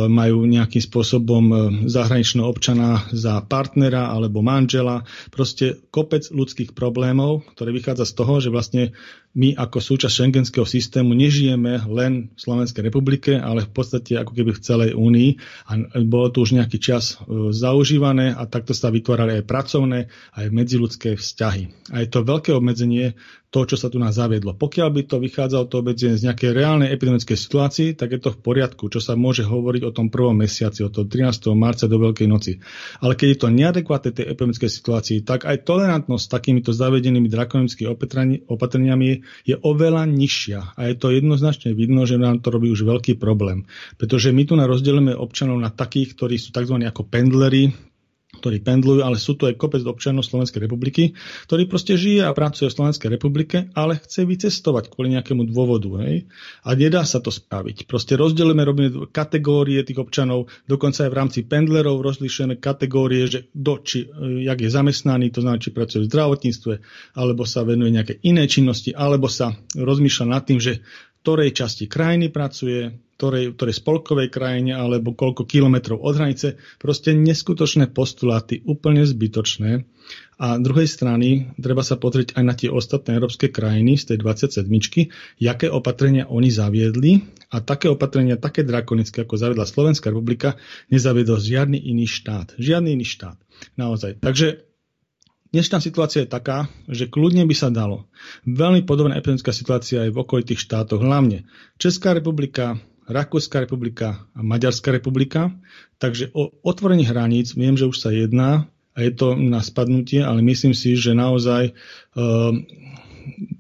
[0.07, 1.57] majú nejakým spôsobom e,
[1.91, 5.03] zahraničného občana za partnera alebo manžela.
[5.35, 8.95] Proste kopec ľudských problémov, ktoré vychádza z toho, že vlastne
[9.35, 14.51] my ako súčasť šengenského systému nežijeme len v Slovenskej republike, ale v podstate ako keby
[14.55, 15.31] v celej únii.
[15.69, 15.73] A
[16.07, 20.07] bolo tu už nejaký čas e, zaužívané a takto sa vytvárali aj pracovné,
[20.38, 21.91] aj medziludské vzťahy.
[21.91, 24.52] A je to veľké obmedzenie to, čo sa tu nás zaviedlo.
[24.61, 28.40] Pokiaľ by to vychádzalo to obmedzenie z nejakej reálnej epidemickej situácii, tak je to v
[28.44, 31.48] poriadku, čo sa môže hovoriť o tom prvom mesiaci, od toho 13.
[31.56, 32.61] marca do Veľkej noci.
[33.00, 37.88] Ale keď je to neadekvátne tej epidemickej situácii, tak aj tolerantnosť s takýmito zavedenými drakonickými
[38.44, 39.08] opatreniami
[39.48, 40.76] je oveľa nižšia.
[40.76, 43.64] A je to jednoznačne vidno, že nám to robí už veľký problém.
[43.96, 46.84] Pretože my tu na rozdelíme občanov na takých, ktorí sú tzv.
[46.84, 47.72] ako pendleri,
[48.38, 51.18] ktorí pendlujú, ale sú tu aj kopec občanov Slovenskej republiky,
[51.51, 55.90] ktorý proste žije a pracuje v Slovenskej republike, ale chce vycestovať kvôli nejakému dôvodu.
[56.07, 56.31] Hej?
[56.62, 57.90] A nedá sa to spraviť.
[57.90, 63.83] Proste rozdelíme, robíme kategórie tých občanov, dokonca aj v rámci pendlerov rozlišujeme kategórie, že do,
[63.83, 64.07] či,
[64.46, 66.74] jak je zamestnaný, to znamená, či pracuje v zdravotníctve,
[67.18, 70.81] alebo sa venuje nejaké iné činnosti, alebo sa rozmýšľa nad tým, že
[71.27, 76.54] ktorej časti krajiny pracuje, ktorej, ktorej spolkovej krajine alebo koľko kilometrov od hranice.
[76.78, 79.83] Proste neskutočné postuláty, úplne zbytočné.
[80.38, 84.70] A druhej strany treba sa pozrieť aj na tie ostatné európske krajiny z tej 27,
[85.42, 90.54] jaké opatrenia oni zaviedli a také opatrenia, také drakonické, ako zavedla Slovenská republika,
[90.87, 92.54] nezaviedol žiadny iný štát.
[92.54, 93.37] Žiadny iný štát.
[93.74, 94.22] Naozaj.
[94.22, 94.62] Takže
[95.48, 98.04] Dnešná situácia je taká, že kľudne by sa dalo.
[98.44, 101.48] Veľmi podobná epidemická situácia aj v okolitých štátoch, hlavne
[101.81, 102.76] Česká republika,
[103.09, 105.51] Rakúska republika a Maďarská republika.
[105.97, 110.44] Takže o otvorení hraníc viem, že už sa jedná a je to na spadnutie, ale
[110.44, 111.73] myslím si, že naozaj
[112.18, 112.53] uh,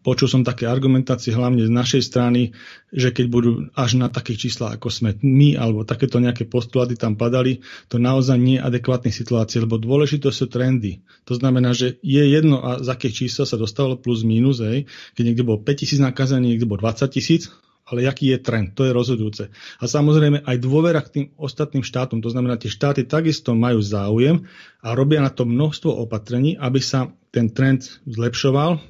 [0.02, 2.56] počul som také argumentácie hlavne z našej strany,
[2.92, 7.14] že keď budú až na takých číslach, ako sme my, alebo takéto nejaké postuláty tam
[7.14, 7.60] padali,
[7.92, 11.04] to naozaj nie je adekvátne situácie, lebo dôležité sú trendy.
[11.28, 15.22] To znamená, že je jedno, a z akých čísel sa dostalo plus minus, hej, keď
[15.22, 17.52] niekde bolo 5000 nakazených, niekde bolo 20 tisíc,
[17.88, 19.48] ale aký je trend, to je rozhodujúce.
[19.80, 24.44] A samozrejme aj dôvera k tým ostatným štátom, to znamená, tie štáty takisto majú záujem
[24.84, 28.80] a robia na to množstvo opatrení, aby sa ten trend zlepšoval,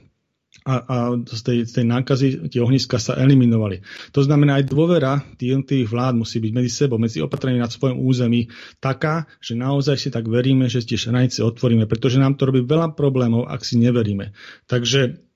[0.69, 3.81] a, a z, tej, z tej nákazy tie ohniska sa eliminovali.
[4.13, 7.97] To znamená, aj dôvera tých jednotlivých vlád musí byť medzi sebou, medzi opatrení na svojom
[7.97, 12.61] území taká, že naozaj si tak veríme, že tie hranice otvoríme, pretože nám to robí
[12.61, 14.37] veľa problémov, ak si neveríme.
[14.69, 15.28] Takže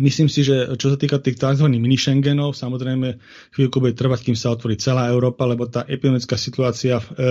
[0.00, 1.68] Myslím si, že čo sa týka tých tzv.
[1.68, 3.20] mini Schengenov, samozrejme
[3.52, 7.24] chvíľku bude trvať, kým sa otvorí celá Európa, lebo tá epidemická situácia v e,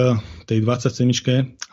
[0.45, 1.09] tej 27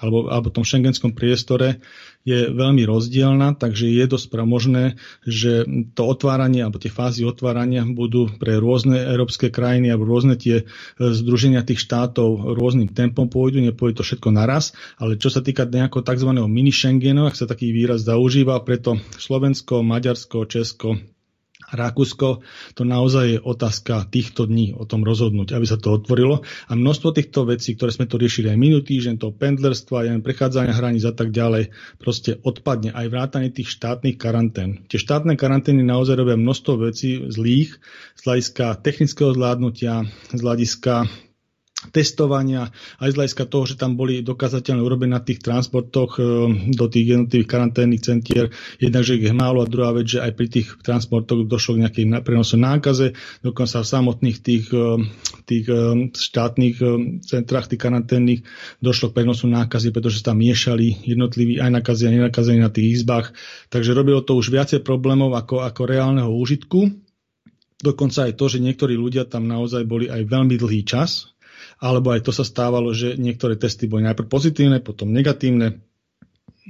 [0.00, 1.84] alebo, alebo tom šengenskom priestore
[2.26, 5.64] je veľmi rozdielna, takže je dosť možné, že
[5.96, 10.64] to otváranie alebo tie fázy otvárania budú pre rôzne európske krajiny alebo rôzne tie e,
[10.98, 16.04] združenia tých štátov rôznym tempom pôjdu, nepôjde to všetko naraz, ale čo sa týka nejakého
[16.04, 16.30] tzv.
[16.46, 21.00] mini Schengenu, ak sa taký výraz zaužíva, preto Slovensko, Maďarsko, Česko,
[21.68, 22.40] Rakúsko,
[22.72, 26.40] to naozaj je otázka týchto dní o tom rozhodnúť, aby sa to otvorilo.
[26.68, 30.72] A množstvo týchto vecí, ktoré sme to riešili aj minulý týždeň, to pendlerstva, aj prechádzania
[30.72, 34.84] hraníc a tak ďalej, proste odpadne aj vrátanie tých štátnych karantén.
[34.88, 37.76] Tie štátne karantény naozaj robia množstvo vecí zlých
[38.16, 41.27] z hľadiska technického zvládnutia, z hľadiska
[41.94, 46.22] testovania, aj z hľadiska toho, že tam boli dokázateľne urobené na tých transportoch e,
[46.74, 48.50] do tých jednotlivých karanténnych centier.
[48.82, 51.82] Jednak, že ich je málo a druhá vec, že aj pri tých transportoch došlo k
[51.86, 53.14] nejakej prenosu nákaze,
[53.46, 55.06] dokonca v samotných tých, e,
[55.46, 56.76] tých e, štátnych
[57.22, 58.42] centrách, tých karanténnych
[58.82, 63.00] došlo k prenosu nákazy, pretože sa tam miešali jednotliví aj nakazení a nenakazení na tých
[63.00, 63.30] izbách.
[63.70, 66.90] Takže robilo to už viacej problémov ako, ako reálneho úžitku.
[67.78, 71.37] Dokonca aj to, že niektorí ľudia tam naozaj boli aj veľmi dlhý čas,
[71.78, 75.78] alebo aj to sa stávalo, že niektoré testy boli najprv pozitívne, potom negatívne,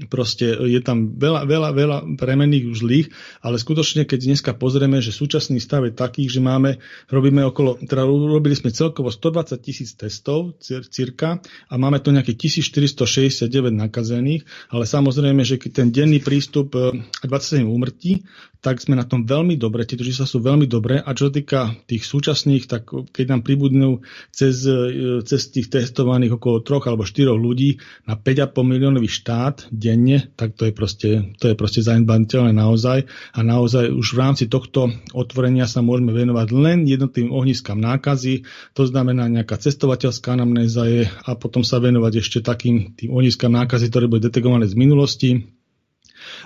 [0.07, 3.07] Proste je tam veľa, veľa, veľa premenných už zlých,
[3.43, 6.79] ale skutočne, keď dneska pozrieme, že súčasný stav je taký, že máme,
[7.11, 13.51] robíme okolo, teda robili sme celkovo 120 tisíc testov cirka a máme tu nejaké 1469
[13.75, 16.79] nakazených, ale samozrejme, že ten denný prístup
[17.27, 18.23] 27 e, úmrtí,
[18.59, 21.61] tak sme na tom veľmi dobre, tieto čísla sú veľmi dobré a čo sa týka
[21.87, 24.03] tých súčasných, tak keď nám pribudnú
[24.35, 27.79] cez, e, cez tých testovaných okolo troch alebo štyroch ľudí
[28.11, 33.07] na 5,5 miliónový štát, denne, tak to je proste, to je proste zanedbateľné naozaj.
[33.35, 38.43] A naozaj už v rámci tohto otvorenia sa môžeme venovať len jednotlivým ohniskám nákazy,
[38.75, 43.87] to znamená nejaká cestovateľská anamnéza je a potom sa venovať ešte takým tým ohniskám nákazy,
[43.87, 45.58] ktoré boli detekované z minulosti,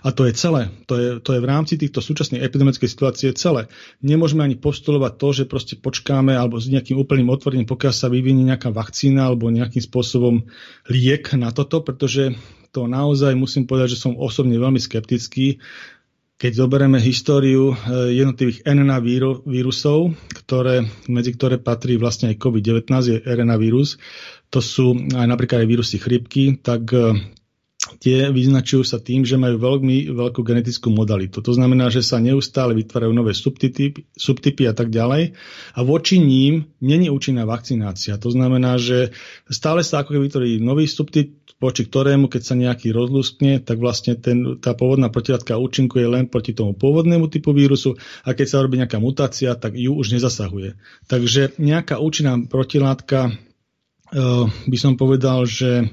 [0.00, 0.72] a to je celé.
[0.88, 3.68] To je, to je v rámci týchto súčasných epidemickej situácie celé.
[4.00, 8.48] Nemôžeme ani postulovať to, že proste počkáme alebo s nejakým úplným otvorením, pokiaľ sa vyvinie
[8.48, 10.48] nejaká vakcína alebo nejakým spôsobom
[10.88, 12.33] liek na toto, pretože
[12.72, 15.61] to naozaj musím povedať, že som osobne veľmi skeptický.
[16.40, 18.98] Keď zoberieme históriu eh, jednotlivých RNA
[19.46, 24.00] vírusov, ktoré, medzi ktoré patrí vlastne aj COVID-19, je RNA vírus,
[24.50, 27.14] to sú aj napríklad aj vírusy chrypky, tak eh,
[28.02, 31.38] tie vyznačujú sa tým, že majú veľmi veľkú genetickú modalitu.
[31.38, 35.38] To znamená, že sa neustále vytvárajú nové subtypy, subtypy a tak ďalej
[35.78, 38.18] a voči ním není účinná vakcinácia.
[38.18, 39.14] To znamená, že
[39.46, 44.18] stále sa ako keby vytvorí nový subtyp, voči ktorému, keď sa nejaký rozluskne, tak vlastne
[44.18, 47.94] ten, tá pôvodná protilátka účinkuje len proti tomu pôvodnému typu vírusu
[48.26, 50.74] a keď sa robí nejaká mutácia, tak ju už nezasahuje.
[51.06, 55.86] Takže nejaká účinná protilátka uh, by som povedal, že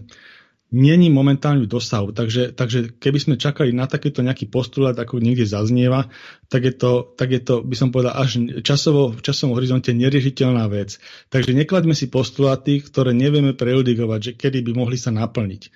[0.69, 2.13] není momentálne v dosahu.
[2.13, 6.09] Takže, takže keby sme čakali na takýto nejaký postulát, ako niekde zaznieva,
[6.49, 10.69] tak je to, tak je to by som povedal, až časovo, v časovom horizonte neriešiteľná
[10.69, 11.01] vec.
[11.33, 15.73] Takže nekladme si postuláty, ktoré nevieme prejudikovať, že kedy by mohli sa naplniť.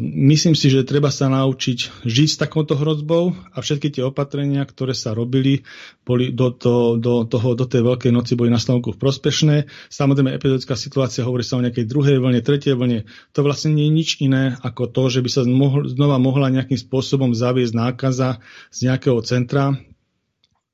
[0.00, 4.96] Myslím si, že treba sa naučiť žiť s takouto hrozbou a všetky tie opatrenia, ktoré
[4.96, 5.60] sa robili,
[6.08, 9.68] boli do, to, do, toho, do tej veľkej noci boli na Slovensku prospešné.
[9.92, 13.04] Samozrejme, epidemická situácia hovorí sa o nejakej druhej vlne, tretej vlne.
[13.36, 16.80] To vlastne nie je nič iné ako to, že by sa mohol, znova mohla nejakým
[16.80, 18.40] spôsobom zaviesť nákaza
[18.72, 19.76] z nejakého centra.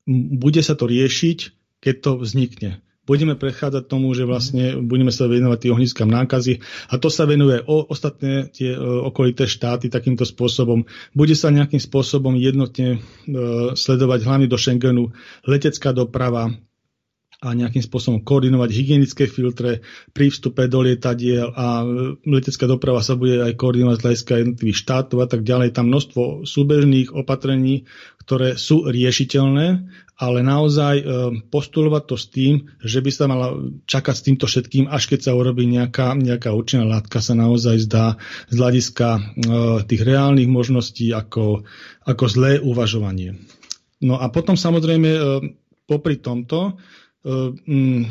[0.06, 1.38] Bude sa to riešiť,
[1.82, 6.94] keď to vznikne budeme prechádzať tomu, že vlastne budeme sa venovať tým ohniskám nákazy a
[6.96, 10.88] to sa venuje o ostatné tie e, okolité štáty takýmto spôsobom.
[11.12, 12.98] Bude sa nejakým spôsobom jednotne e,
[13.76, 15.12] sledovať hlavne do Schengenu
[15.44, 16.52] letecká doprava,
[17.44, 19.84] a nejakým spôsobom koordinovať hygienické filtre
[20.16, 24.80] pri vstupe do lietadiel a e, letecká doprava sa bude aj koordinovať z hľadiska jednotlivých
[24.80, 25.76] štátov a tak ďalej.
[25.76, 27.84] Tam množstvo súbežných opatrení,
[28.24, 31.04] ktoré sú riešiteľné, ale naozaj e,
[31.50, 33.54] postulovať to s tým, že by sa mala
[33.86, 38.16] čakať s týmto všetkým, až keď sa urobí nejaká, nejaká účinná látka, sa naozaj zdá
[38.50, 39.20] z hľadiska e,
[39.90, 41.66] tých reálnych možností ako,
[42.06, 43.42] ako zlé uvažovanie.
[44.04, 45.08] No a potom samozrejme
[45.88, 46.76] popri tomto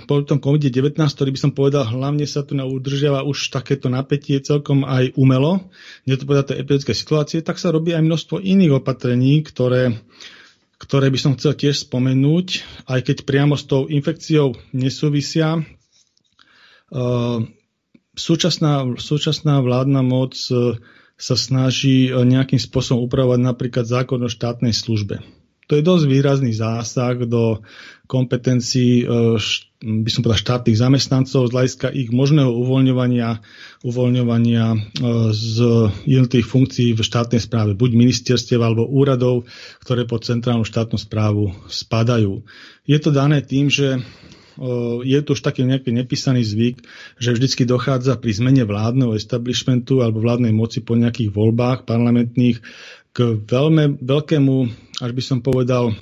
[0.10, 4.82] po tom COVID-19, ktorý by som povedal, hlavne sa tu udržiava už takéto napätie celkom
[4.90, 5.70] aj umelo,
[6.02, 10.02] kde to povedať tej epidemické situácie, tak sa robí aj množstvo iných opatrení, ktoré,
[10.84, 12.48] ktoré by som chcel tiež spomenúť,
[12.92, 15.64] aj keď priamo s tou infekciou nesúvisia.
[18.14, 20.78] Súčasná, súčasná vládna moc e,
[21.18, 25.26] sa snaží e, nejakým spôsobom upravovať napríklad zákon o štátnej službe
[25.74, 27.66] to je dosť výrazný zásah do
[28.06, 29.06] kompetencií, e,
[29.82, 33.42] by som povedal, štátnych zamestnancov z hľadiska ich možného uvoľňovania,
[33.82, 34.78] uvoľňovania e,
[35.34, 35.56] z
[36.06, 39.50] jednotlivých funkcií v štátnej správe, buď ministerstiev alebo úradov,
[39.82, 42.46] ktoré pod centrálnu štátnu správu spadajú.
[42.86, 44.00] Je to dané tým, že e,
[45.02, 46.86] je to už taký nejaký nepísaný zvyk,
[47.18, 52.62] že vždycky dochádza pri zmene vládneho establishmentu alebo vládnej moci po nejakých voľbách parlamentných
[53.14, 54.56] k veľmi veľkému,
[55.00, 55.94] až by som povedal,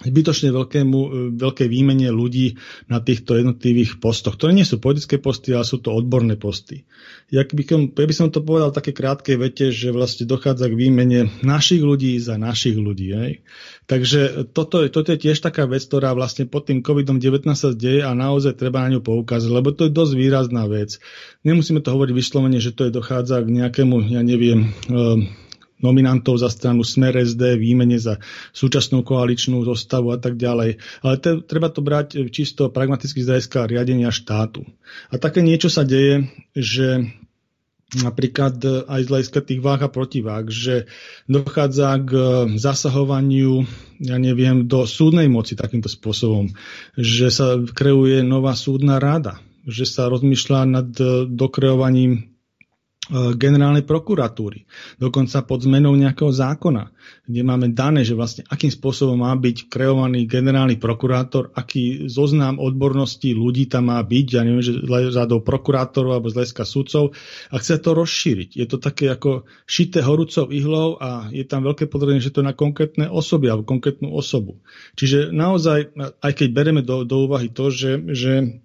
[0.00, 2.56] zbytočne veľkému, e, veľkej výmene ľudí
[2.88, 6.88] na týchto jednotlivých postoch, ktoré nie sú politické posty, ale sú to odborné posty.
[7.28, 10.78] Ja by, som, ja by som to povedal také krátkej vete, že vlastne dochádza k
[10.78, 13.12] výmene našich ľudí za našich ľudí.
[13.12, 13.32] Hej.
[13.86, 18.16] Takže toto, toto je tiež taká vec, ktorá vlastne pod tým COVID-19 sa deje a
[18.16, 20.96] naozaj treba na ňu poukázať, lebo to je dosť výrazná vec.
[21.44, 25.28] Nemusíme to hovoriť vyslovene, že to je dochádza k nejakému, ja neviem, e,
[25.80, 28.20] nominantov za stranu Smer SD, výmene za
[28.52, 30.80] súčasnú koaličnú zostavu a tak ďalej.
[31.04, 34.64] Ale te, treba to brať čisto pragmaticky z hľadiska riadenia štátu.
[35.10, 37.10] A také niečo sa deje, že
[37.90, 40.86] napríklad aj z hľadiska tých váh a protiváh, že
[41.26, 42.10] dochádza k
[42.54, 43.66] zasahovaniu,
[43.98, 46.54] ja neviem, do súdnej moci takýmto spôsobom,
[46.94, 50.88] že sa kreuje nová súdna rada, že sa rozmýšľa nad
[51.26, 52.29] dokreovaním E,
[53.34, 54.64] generálnej prokuratúry,
[55.02, 56.94] dokonca pod zmenou nejakého zákona,
[57.26, 63.34] kde máme dané, že vlastne akým spôsobom má byť kreovaný generálny prokurátor, aký zoznam odborností
[63.34, 67.04] ľudí tam má byť, ja neviem, že z radou prokurátorov alebo z hľadiska sudcov
[67.50, 68.50] a chce to rozšíriť.
[68.54, 72.50] Je to také ako šité horúcou ihlou a je tam veľké podrobenie, že to je
[72.50, 74.62] na konkrétne osoby alebo konkrétnu osobu.
[74.94, 78.62] Čiže naozaj, aj keď bereme do, do úvahy to, že, že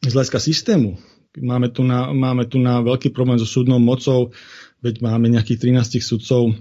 [0.00, 0.96] z hľadiska systému
[1.38, 4.34] Máme tu, na, máme tu na veľký problém so súdnou mocou,
[4.82, 6.58] veď máme nejakých 13 sudcov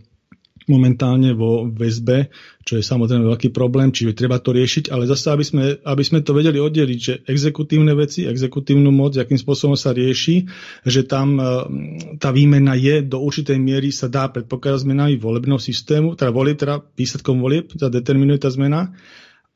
[0.70, 2.30] momentálne vo väzbe,
[2.62, 6.22] čo je samozrejme veľký problém, čiže treba to riešiť, ale zase, aby sme, aby sme
[6.22, 10.46] to vedeli oddeliť, že exekutívne veci, exekutívnu moc, akým spôsobom sa rieši,
[10.86, 11.44] že tam e,
[12.22, 16.86] tá výmena je do určitej miery sa dá predpokladať zmenami volebného systému, teda volieb, teda
[16.94, 18.94] výsledkom volieb, teda determinuje tá zmena,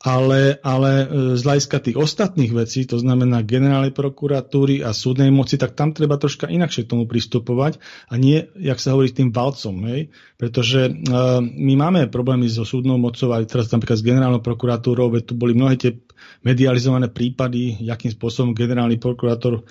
[0.04, 5.56] ale, ale e, z hľadiska tých ostatných vecí, to znamená generálnej prokuratúry a súdnej moci,
[5.56, 7.80] tak tam treba troška inakšie k tomu pristupovať
[8.12, 9.80] a nie, jak sa hovorí, tým valcom.
[9.88, 10.12] Hej?
[10.36, 15.32] Pretože uh, my máme problémy so súdnou mocou aj teraz napríklad s generálnou prokuratúrou, veď
[15.32, 15.96] tu boli mnohé tie
[16.44, 19.64] medializované prípady, akým spôsobom generálny prokurátor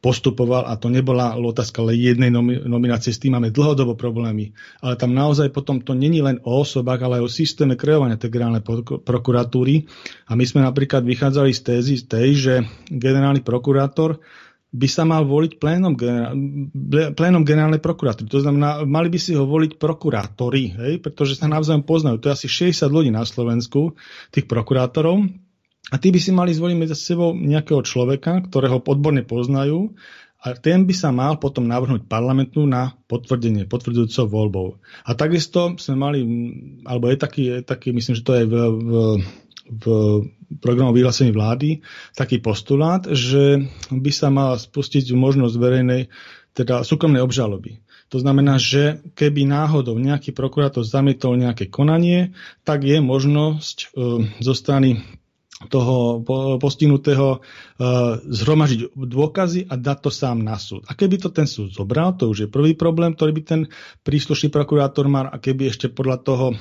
[0.00, 2.32] postupoval a to nebola otázka len jednej
[2.64, 4.56] nominácie, s tým máme dlhodobo problémy.
[4.80, 8.32] Ale tam naozaj potom to není len o osobách, ale aj o systéme kreovania tej
[8.32, 8.64] generálnej
[9.04, 9.84] prokuratúry.
[10.28, 12.54] A my sme napríklad vychádzali z tézy tej, že
[12.88, 14.24] generálny prokurátor
[14.70, 15.98] by sa mal voliť plénom,
[17.18, 18.30] plénom generálnej prokuratúry.
[18.30, 22.22] To znamená, mali by si ho voliť prokurátori, hej, pretože sa navzájom poznajú.
[22.22, 23.98] To je asi 60 ľudí na Slovensku,
[24.30, 25.26] tých prokurátorov.
[25.88, 29.96] A tí by si mali zvoliť medzi sebou nejakého človeka, ktorého odborne poznajú
[30.40, 34.68] a ten by sa mal potom navrhnúť parlamentu na potvrdenie, potvrdzujúcou voľbou.
[35.04, 36.20] A takisto sme mali,
[36.88, 38.90] alebo je taký, je taký myslím, že to je v, v,
[39.68, 39.84] v
[40.64, 41.84] programu vyhlásení vlády,
[42.16, 46.08] taký postulát, že by sa mala spustiť možnosť verejnej,
[46.56, 47.84] teda súkromnej obžaloby.
[48.10, 52.34] To znamená, že keby náhodou nejaký prokurátor zamietol nejaké konanie,
[52.66, 53.86] tak je možnosť e,
[54.42, 54.98] zo strany
[55.68, 56.24] toho
[56.56, 57.38] postihnutého e,
[58.24, 60.88] zhromažiť dôkazy a dať to sám na súd.
[60.88, 63.60] A keby to ten súd zobral, to už je prvý problém, ktorý by ten
[64.00, 66.56] príslušný prokurátor mal a keby ešte podľa toho e,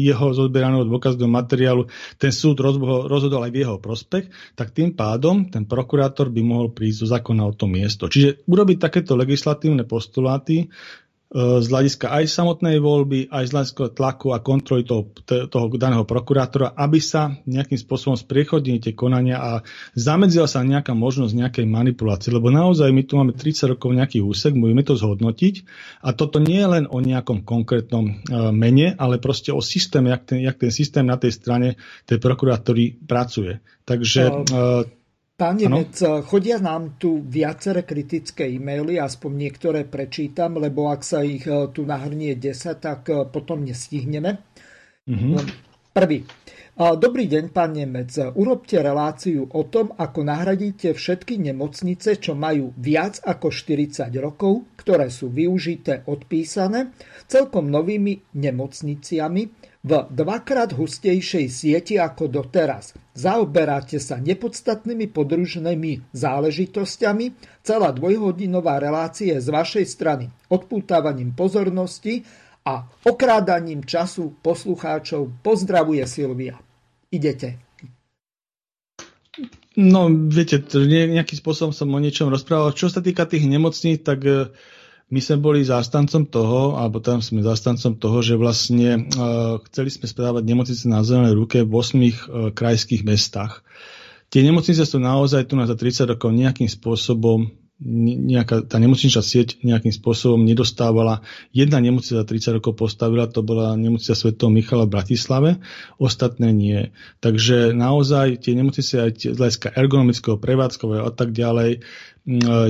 [0.00, 1.84] jeho zodberaného dôkazného materiálu
[2.16, 7.04] ten súd rozhodol aj v jeho prospech, tak tým pádom ten prokurátor by mohol prísť
[7.04, 8.08] zo zákona o to miesto.
[8.08, 10.72] Čiže urobiť takéto legislatívne postuláty
[11.34, 16.78] z hľadiska aj samotnej voľby, aj z hľadiska tlaku a kontroly toho, toho daného prokurátora,
[16.78, 19.50] aby sa nejakým spôsobom spriechodnili tie konania a
[19.98, 22.30] zamedzila sa nejaká možnosť nejakej manipulácie.
[22.30, 25.66] Lebo naozaj my tu máme 30 rokov nejaký úsek, môžeme to zhodnotiť
[26.06, 30.22] a toto nie je len o nejakom konkrétnom uh, mene, ale proste o systéme, jak
[30.30, 31.74] ten, jak ten systém na tej strane
[32.06, 33.58] tej prokurátory pracuje.
[33.82, 34.86] Takže uh,
[35.34, 35.98] Pán Nemec,
[36.30, 41.82] chodia nám tu viaceré kritické e-maily, aspoň niektoré prečítam, lebo ak sa ich e, tu
[41.82, 44.38] nahrnie 10, tak e, potom nestihneme.
[45.10, 45.34] Mm-hmm.
[45.90, 46.22] Prvý.
[46.74, 48.34] Dobrý deň, pán Nemec.
[48.34, 55.06] Urobte reláciu o tom, ako nahradíte všetky nemocnice, čo majú viac ako 40 rokov, ktoré
[55.06, 56.94] sú využité, odpísané,
[57.30, 59.42] celkom novými nemocniciami,
[59.84, 62.96] v dvakrát hustejšej sieti ako doteraz.
[63.12, 67.26] Zaoberáte sa nepodstatnými podružnými záležitosťami,
[67.60, 72.24] celá dvojhodinová relácia z vašej strany odpútávaním pozornosti
[72.64, 75.44] a okrádaním času poslucháčov.
[75.44, 76.56] Pozdravuje Silvia.
[77.12, 77.60] Idete.
[79.76, 82.72] No, viete, nejakým spôsobom som o niečom rozprával.
[82.72, 84.48] Čo sa týka tých nemocní, tak uh,
[85.14, 90.10] my sme boli zástancom toho, alebo tam sme zástancom toho, že vlastne uh, chceli sme
[90.10, 92.12] správať nemocnice na zelenej ruke v 8 uh, e,
[92.50, 93.62] krajských mestách.
[94.34, 97.46] Tie nemocnice sú naozaj tu na za 30 rokov nejakým spôsobom
[97.84, 101.20] nejaká, tá nemocničná sieť nejakým spôsobom nedostávala.
[101.52, 104.32] Jedna nemocnica za 30 rokov postavila, to bola nemocnica Sv.
[104.48, 105.50] Michala v Bratislave,
[106.00, 106.90] ostatné nie.
[107.20, 111.84] Takže naozaj tie nemocnice aj z hľadiska ergonomického, prevádzkového a tak ďalej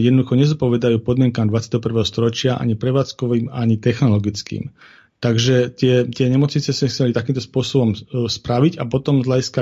[0.03, 2.03] jednoducho nezopovedajú podmienkám 21.
[2.03, 4.75] storočia ani prevádzkovým, ani technologickým.
[5.23, 9.61] Takže tie, tie nemocnice sa chceli takýmto spôsobom e, spraviť a potom z hľadiska,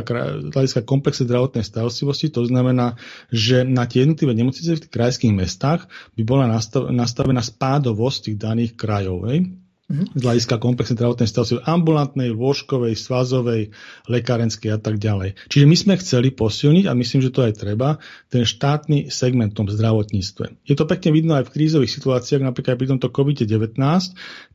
[0.50, 2.98] z komplexnej zdravotnej starostlivosti, to znamená,
[3.30, 5.86] že na tie jednotlivé nemocnice v tých krajských mestách
[6.18, 9.30] by bola nastav, nastavená spádovosť tých daných krajov.
[9.30, 9.54] Hej?
[9.92, 13.76] Z hľadiska komplexnej zdravotnej starostlivosti, ambulantnej, lôžkovej, svazovej,
[14.08, 15.36] lekárenskej a tak ďalej.
[15.52, 18.00] Čiže my sme chceli posilniť, a myslím, že to aj treba,
[18.32, 20.64] ten štátny segment v tom zdravotníctve.
[20.64, 23.76] Je to pekne vidno aj v krízových situáciách, napríklad pri tomto COVID-19,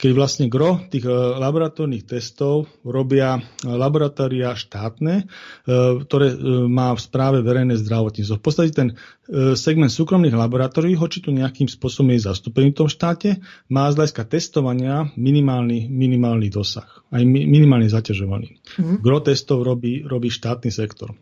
[0.02, 5.26] keď vlastne gro tých e, laboratórnych testov robia laboratória štátne, e,
[6.02, 8.42] ktoré e, má v správe verejné zdravotníctvo.
[8.42, 8.90] V podstate ten
[9.60, 14.24] segment súkromných laboratórií, hoči tu nejakým spôsobom je zastúpený v tom štáte, má z hľadiska
[14.24, 18.55] testovania minimálny, minimálny dosah, aj minimálne zaťažovaný.
[18.80, 18.97] Mm-hmm.
[19.03, 21.17] Gro testov robí, robí štátny sektor e,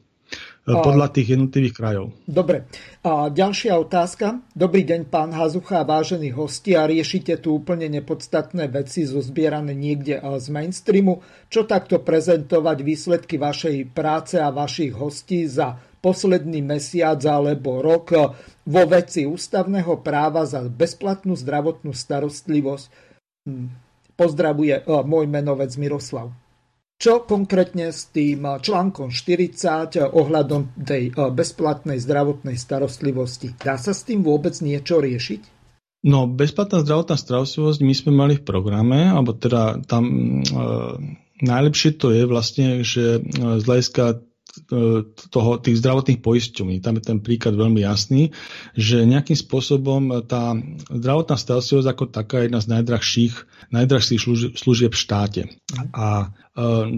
[0.69, 2.13] podľa tých jednotlivých krajov.
[2.29, 2.69] Dobre.
[3.01, 4.45] A ďalšia otázka.
[4.53, 10.21] Dobrý deň, pán Hazucha, vážení hosti, a riešite tu úplne nepodstatné veci zo zbierané niekde
[10.21, 11.25] z mainstreamu.
[11.49, 18.13] Čo takto prezentovať výsledky vašej práce a vašich hostí za posledný mesiac alebo rok
[18.61, 22.87] vo veci ústavného práva za bezplatnú zdravotnú starostlivosť?
[24.15, 26.31] Pozdravuje môj menovec Miroslav.
[26.95, 33.51] Čo konkrétne s tým článkom 40 ohľadom tej bezplatnej zdravotnej starostlivosti?
[33.59, 35.41] Dá sa s tým vôbec niečo riešiť?
[36.05, 40.43] No, bezplatná zdravotná starostlivosť my sme mali v programe, alebo teda tam e,
[41.41, 44.21] najlepšie to je vlastne, že z hľadiska
[45.29, 46.79] toho, tých zdravotných poisťovní.
[46.79, 48.31] Tam je ten príklad veľmi jasný,
[48.77, 50.55] že nejakým spôsobom tá
[50.89, 53.33] zdravotná starostlivosť ako taká je jedna z najdrahších,
[53.75, 54.21] najdrahších
[54.55, 55.41] služieb v štáte.
[55.91, 56.31] A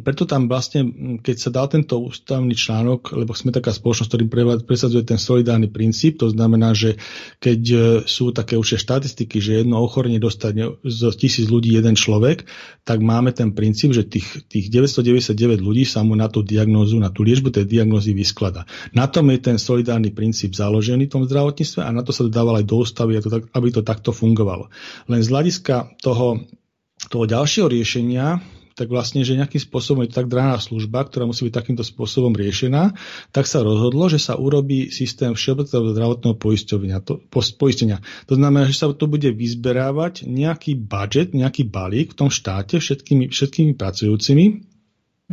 [0.05, 0.85] preto tam vlastne,
[1.25, 4.25] keď sa dal tento ústavný článok, lebo sme taká spoločnosť, ktorý
[4.61, 7.01] presadzuje ten solidárny princíp, to znamená, že
[7.41, 12.45] keď e, sú také určite štatistiky, že jedno ochorenie dostane z tisíc ľudí jeden človek,
[12.85, 17.09] tak máme ten princíp, že tých, tých 999 ľudí sa mu na tú diagnózu, na
[17.09, 18.69] tú liečbu tej diagnózy vysklada.
[18.93, 22.61] Na tom je ten solidárny princíp založený v tom zdravotníctve a na to sa dodával
[22.61, 23.17] aj do ústavy,
[23.57, 24.69] aby to takto fungovalo.
[25.09, 26.45] Len z hľadiska toho,
[27.09, 31.49] toho ďalšieho riešenia, tak vlastne, že nejakým spôsobom je to tak drahá služba, ktorá musí
[31.49, 32.93] byť takýmto spôsobom riešená,
[33.33, 36.35] tak sa rozhodlo, že sa urobí systém všeobecného zdravotného
[37.57, 37.97] poistenia.
[38.29, 43.33] To, znamená, že sa to bude vyzberávať nejaký budget, nejaký balík v tom štáte všetkými,
[43.33, 44.45] všetkými pracujúcimi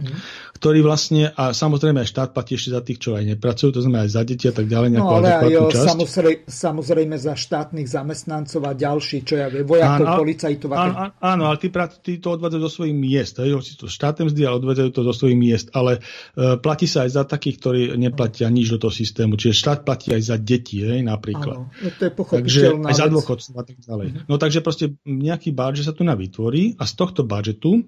[0.01, 0.17] mm.
[0.65, 4.09] Ktorý vlastne, a samozrejme aj štát platí ešte za tých, čo aj nepracujú, to znamená
[4.09, 5.89] aj za deti a tak ďalej, no, ale aj časť.
[5.93, 10.69] Samozrejme, samozrejme za štátnych zamestnancov a ďalší, čo ja viem, vojakov, áno, policajtov.
[10.73, 11.69] Áno, áno, ale tí,
[12.01, 15.15] tí to odvádzajú zo svojich miest, hej, si to štátne mzdy, ale odvádzajú to zo
[15.21, 19.37] svojich miest, ale uh, platí sa aj za takých, ktorí neplatia nič do toho systému,
[19.37, 21.61] čiže štát platí aj za deti, hej, napríklad.
[21.61, 24.07] Áno, no to je takže aj za dôchodcov a tak ďalej.
[24.17, 24.27] Mm-hmm.
[24.33, 27.85] No takže proste nejaký budget sa tu navytvorí a z tohto budžetu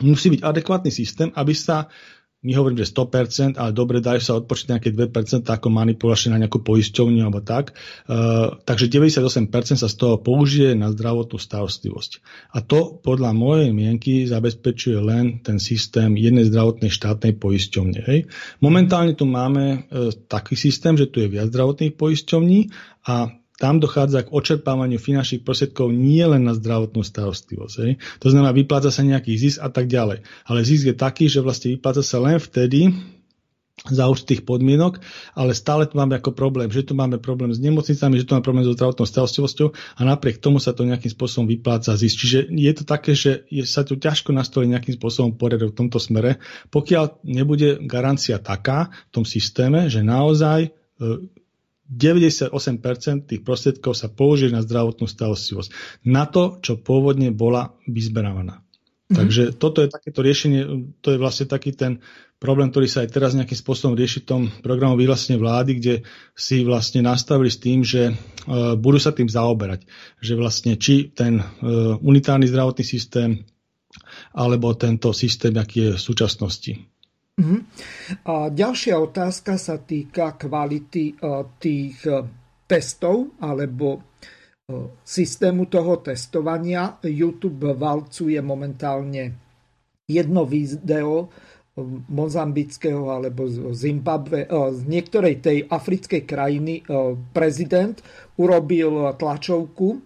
[0.00, 1.92] musí byť adekvátny systém, aby sa
[2.42, 6.58] my hovorím, že 100%, ale dobre, dajú sa odpočiť nejaké 2% ako manipulačne na nejakú
[6.58, 7.78] poisťovňu alebo tak.
[8.10, 12.18] Uh, takže 98% sa z toho použije na zdravotnú starostlivosť.
[12.50, 18.00] A to podľa mojej mienky zabezpečuje len ten systém jednej zdravotnej štátnej poisťovne.
[18.10, 18.26] Hej.
[18.58, 22.74] Momentálne tu máme uh, taký systém, že tu je viac zdravotných poisťovní
[23.06, 23.30] a
[23.62, 27.74] tam dochádza k očerpávaniu finančných prostriedkov nie len na zdravotnú starostlivosť.
[27.86, 28.02] Hej.
[28.18, 30.26] To znamená, vypláca sa nejaký zisk a tak ďalej.
[30.50, 32.90] Ale zisk je taký, že vlastne vypláca sa len vtedy,
[33.82, 35.02] za určitých podmienok,
[35.34, 38.46] ale stále tu máme ako problém, že tu máme problém s nemocnicami, že tu máme
[38.46, 42.14] problém so zdravotnou starostlivosťou a napriek tomu sa to nejakým spôsobom vypláca zisk.
[42.14, 45.98] Čiže je to také, že je, sa tu ťažko nastoliť nejakým spôsobom poriadok v tomto
[45.98, 46.38] smere,
[46.70, 50.70] pokiaľ nebude garancia taká v tom systéme, že naozaj e,
[51.92, 56.00] 98% tých prostriedkov sa použije na zdravotnú starostlivosť.
[56.08, 58.64] Na to, čo pôvodne bola vyzberávaná.
[59.12, 59.18] Mm-hmm.
[59.20, 60.60] Takže toto je takéto riešenie,
[61.04, 62.00] to je vlastne taký ten
[62.40, 65.94] problém, ktorý sa aj teraz nejakým spôsobom rieši v tom programu vyhlásenie vlády, kde
[66.32, 69.84] si vlastne nastavili s tým, že uh, budú sa tým zaoberať.
[70.18, 73.44] Že vlastne či ten uh, unitárny zdravotný systém
[74.32, 76.72] alebo tento systém, aký je v súčasnosti.
[77.32, 77.64] Uh-huh.
[78.28, 82.28] A ďalšia otázka sa týka kvality uh, tých uh,
[82.68, 87.00] testov alebo uh, systému toho testovania.
[87.00, 89.32] YouTube valcuje momentálne
[90.04, 91.32] jedno video
[92.12, 96.84] mozambického alebo z Zimbabwe, z niektorej tej africkej krajiny
[97.32, 97.96] prezident
[98.36, 99.96] urobil tlačovku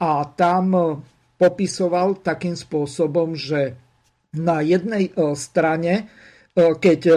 [0.00, 0.96] a tam
[1.36, 3.76] popisoval takým spôsobom, že
[4.32, 7.14] na jednej strane E, keď e,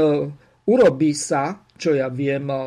[0.70, 2.60] urobí sa, čo ja viem, e,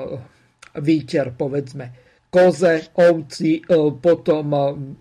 [0.82, 1.86] výter, povedzme,
[2.26, 3.64] koze, ovci,
[3.96, 4.46] potom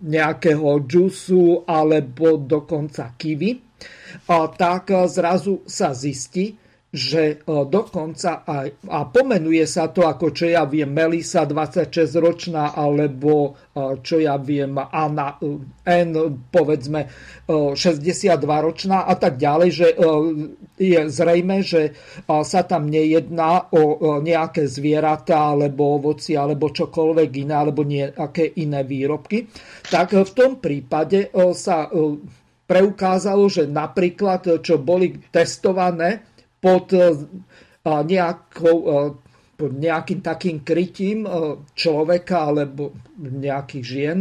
[0.00, 3.60] nejakého džusu alebo dokonca kivy,
[4.56, 6.56] tak zrazu sa zistí,
[6.94, 13.52] že e, dokonca aj, a pomenuje sa to ako, čo ja viem, Melisa 26-ročná, alebo
[13.52, 16.10] e, čo ja viem, Anna e, N,
[16.46, 19.88] povedzme, 62-ročná a tak ďalej, že
[20.74, 21.94] je zrejme, že
[22.26, 29.46] sa tam nejedná o nejaké zvieratá, alebo ovoci, alebo čokoľvek iné, alebo nejaké iné výrobky,
[29.86, 31.86] tak v tom prípade sa
[32.66, 37.14] preukázalo, že napríklad, čo boli testované pod eh,
[37.84, 39.10] nejakou, eh,
[39.56, 41.32] pod nejakým takým krytím eh,
[41.76, 44.18] človeka alebo nejakých žien,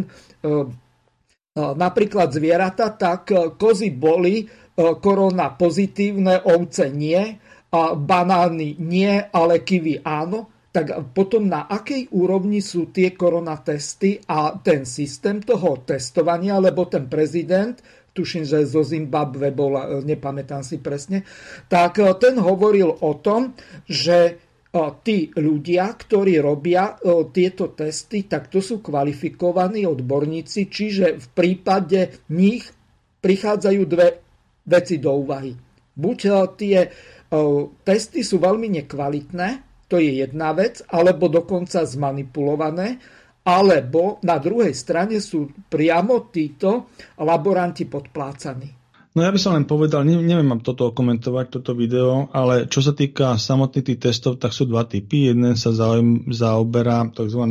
[1.55, 3.27] napríklad zvieratá, tak
[3.59, 7.35] kozy boli korona pozitívne, ovce nie,
[7.75, 14.59] a banány nie, ale kivy áno, tak potom na akej úrovni sú tie koronatesty a
[14.59, 17.79] ten systém toho testovania, lebo ten prezident
[18.15, 21.27] tuším, že zo Zimbabwe bola, e, nepamätám si presne,
[21.67, 23.51] tak e, ten hovoril o tom,
[23.83, 24.33] že e,
[25.03, 26.95] tí ľudia, ktorí robia
[27.35, 32.63] tieto testy, tak to sú kvalifikovaní odborníci, čiže v prípade nich
[33.19, 34.07] prichádzajú dve
[34.63, 35.51] veci do úvahy.
[35.95, 36.17] Buď
[36.59, 36.91] tie
[37.87, 39.49] testy sú veľmi nekvalitné,
[39.87, 42.99] to je jedna vec, alebo dokonca zmanipulované,
[43.45, 46.89] alebo na druhej strane sú priamo títo
[47.21, 48.84] laboranti podplácaní.
[49.15, 52.91] No ja by som len povedal, neviem mám toto komentovať, toto video, ale čo sa
[52.91, 55.31] týka samotných tých testov, tak sú dva typy.
[55.31, 57.41] Jeden sa zaoberá tzv.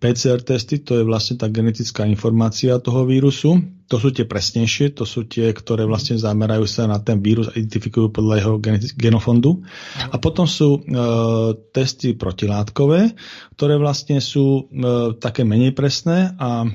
[0.00, 3.60] PCR testy, to je vlastne tá genetická informácia toho vírusu.
[3.92, 7.60] To sú tie presnejšie, to sú tie, ktoré vlastne zamerajú sa na ten vírus a
[7.60, 8.54] identifikujú podľa jeho
[8.96, 9.60] genofondu.
[10.08, 10.96] A potom sú e,
[11.76, 13.12] testy protilátkové,
[13.52, 16.72] ktoré vlastne sú e, také menej presné a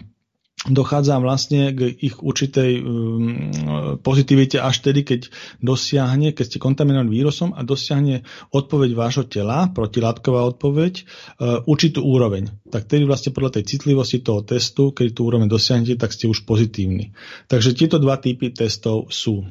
[0.66, 5.30] dochádza vlastne k ich určitej um, pozitivite až tedy, keď
[5.62, 11.06] dosiahne, keď ste kontaminovaní vírusom a dosiahne odpoveď vášho tela, protilátková odpoveď,
[11.38, 12.50] uh, určitú úroveň.
[12.74, 16.42] Tak tedy vlastne podľa tej citlivosti toho testu, keď tú úroveň dosiahnete, tak ste už
[16.50, 17.14] pozitívni.
[17.46, 19.46] Takže tieto dva typy testov sú.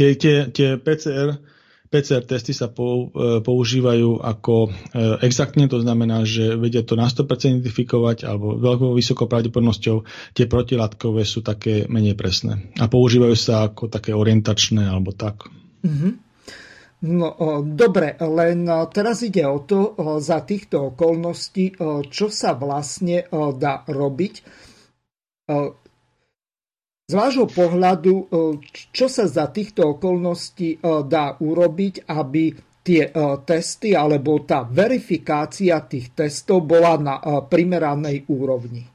[0.00, 1.36] Tie, tie, tie PCR
[1.90, 2.74] PCR testy sa e,
[3.42, 4.68] používajú ako e,
[5.26, 7.26] exaktne, to znamená, že vedia to na 100%
[7.58, 10.06] identifikovať alebo veľkou vysokou pravdepodobnosťou
[10.38, 15.50] tie protilátkové sú také menej presné a používajú sa ako také orientačné alebo tak.
[15.82, 16.12] Mm-hmm.
[17.00, 17.32] No,
[17.64, 21.80] dobre, len teraz ide o to, za týchto okolností,
[22.12, 23.24] čo sa vlastne
[23.56, 24.34] dá robiť.
[27.10, 28.30] Z vášho pohľadu,
[28.94, 30.78] čo sa za týchto okolností
[31.10, 32.54] dá urobiť, aby
[32.86, 33.10] tie
[33.42, 37.14] testy alebo tá verifikácia tých testov bola na
[37.50, 38.86] primeranej úrovni?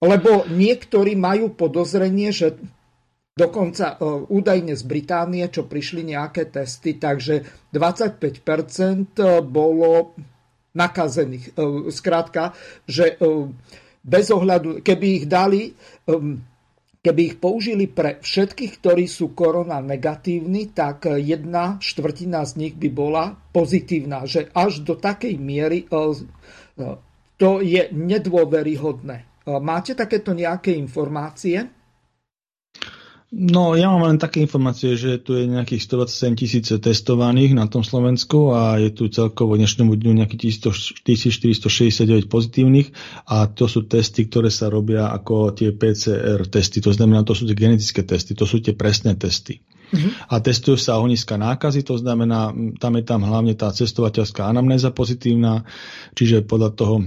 [0.00, 2.56] Lebo niektorí majú podozrenie, že
[3.34, 10.14] Dokonca e, údajne z Británie, čo prišli nejaké testy, takže 25% e, bolo
[10.70, 11.50] nakazených.
[11.50, 12.54] E, skrátka,
[12.86, 13.18] že
[14.06, 15.74] bez ohľadu, keby ich dali,
[17.04, 22.88] keby ich použili pre všetkých, ktorí sú korona negatívni, tak jedna štvrtina z nich by
[22.88, 24.24] bola pozitívna.
[24.24, 25.84] Že až do takej miery
[27.36, 29.44] to je nedôveryhodné.
[29.60, 31.83] Máte takéto nejaké informácie?
[33.34, 37.82] No, ja mám len také informácie, že tu je nejakých 127 tisíc testovaných na tom
[37.82, 40.70] Slovensku a je tu celkovo dnešnému dňu nejakých
[41.02, 42.94] 1469 pozitívnych
[43.26, 47.50] a to sú testy, ktoré sa robia ako tie PCR testy, to znamená, to sú
[47.50, 49.58] tie genetické testy, to sú tie presné testy.
[49.90, 50.14] Uh-huh.
[50.30, 55.66] A testujú sa ohniska nákazy, to znamená, tam je tam hlavne tá cestovateľská anamnéza pozitívna,
[56.14, 57.02] čiže podľa toho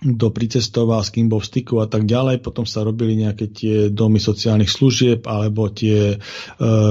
[0.00, 2.40] kto pricestoval, s kým bol v styku a tak ďalej.
[2.40, 6.18] Potom sa robili nejaké tie domy sociálnych služieb alebo tie e,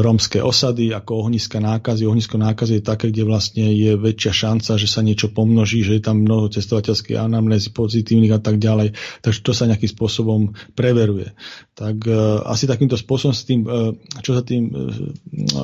[0.05, 2.05] rómske osady ako ohniska nákazy.
[2.05, 6.05] Ohnisko nákazy je také, kde vlastne je väčšia šanca, že sa niečo pomnoží, že je
[6.05, 8.93] tam mnoho cestovateľských anamnézy pozitívnych a tak ďalej.
[9.25, 11.33] Takže to sa nejakým spôsobom preveruje.
[11.73, 12.13] Tak e,
[12.45, 15.63] asi takýmto spôsobom s tým, e, čo sa tým e, e,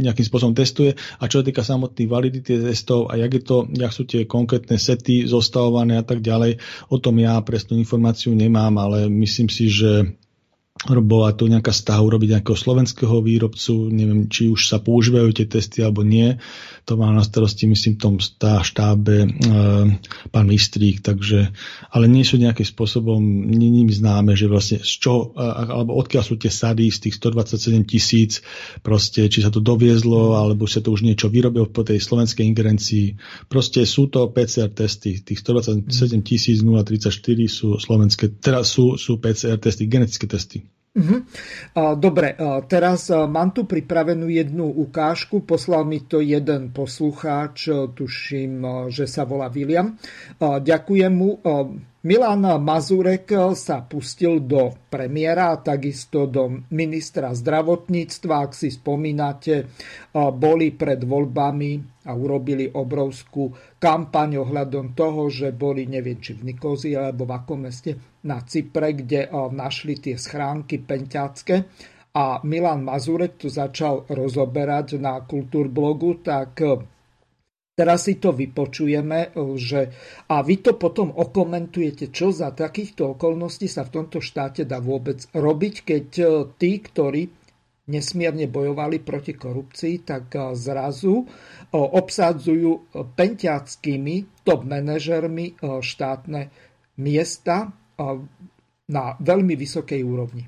[0.00, 3.92] nejakým spôsobom testuje a čo sa týka samotných validity testov a jak, je to, jak
[3.92, 6.56] sú tie konkrétne sety zostavované a tak ďalej,
[6.86, 10.16] O tom ja presnú informáciu nemám, ale myslím si, že
[11.02, 15.82] bola to nejaká staha urobiť nejakého slovenského výrobcu, neviem, či už sa používajú tie testy
[15.82, 16.38] alebo nie.
[16.86, 18.14] To má na starosti, myslím, tom
[18.62, 19.28] štábe e,
[20.30, 21.50] pán Mistrík, takže,
[21.90, 23.18] ale nie sú nejakým spôsobom
[23.50, 28.32] ním známe, že vlastne z čoho, alebo odkiaľ sú tie sady z tých 127 tisíc,
[28.86, 33.18] proste, či sa to doviezlo, alebo sa to už niečo vyrobilo po tej slovenskej ingerencii.
[33.50, 35.90] Proste sú to PCR testy, tých 127
[36.22, 37.10] tisíc 034
[37.50, 40.62] sú slovenské, teraz sú, sú PCR testy, genetické testy.
[40.96, 41.20] Uh-huh.
[42.00, 42.40] Dobre,
[42.72, 45.44] teraz mám tu pripravenú jednu ukážku.
[45.44, 49.92] Poslal mi to jeden poslucháč, tuším, že sa volá William.
[50.40, 51.36] Ďakujem mu.
[52.06, 58.46] Milan Mazurek sa pustil do premiéra takisto do ministra zdravotníctva.
[58.46, 59.66] Ak si spomínate,
[60.14, 63.50] boli pred voľbami a urobili obrovskú
[63.82, 68.92] kampaň ohľadom toho, že boli, neviem, či v Nikozi alebo v akom meste, na Cypre,
[68.92, 71.56] kde našli tie schránky penťacké
[72.18, 76.60] a Milan Mazurek to začal rozoberať na kultúrblogu, tak
[77.76, 79.92] Teraz si to vypočujeme, že
[80.32, 85.20] a vy to potom okomentujete, čo za takýchto okolností sa v tomto štáte dá vôbec
[85.36, 86.06] robiť, keď
[86.56, 87.28] tí, ktorí
[87.92, 91.28] nesmierne bojovali proti korupcii, tak zrazu
[91.76, 96.48] obsadzujú pentiackými top manažermi štátne
[96.96, 97.76] miesta
[98.86, 100.44] na veľmi vysokej úrovni.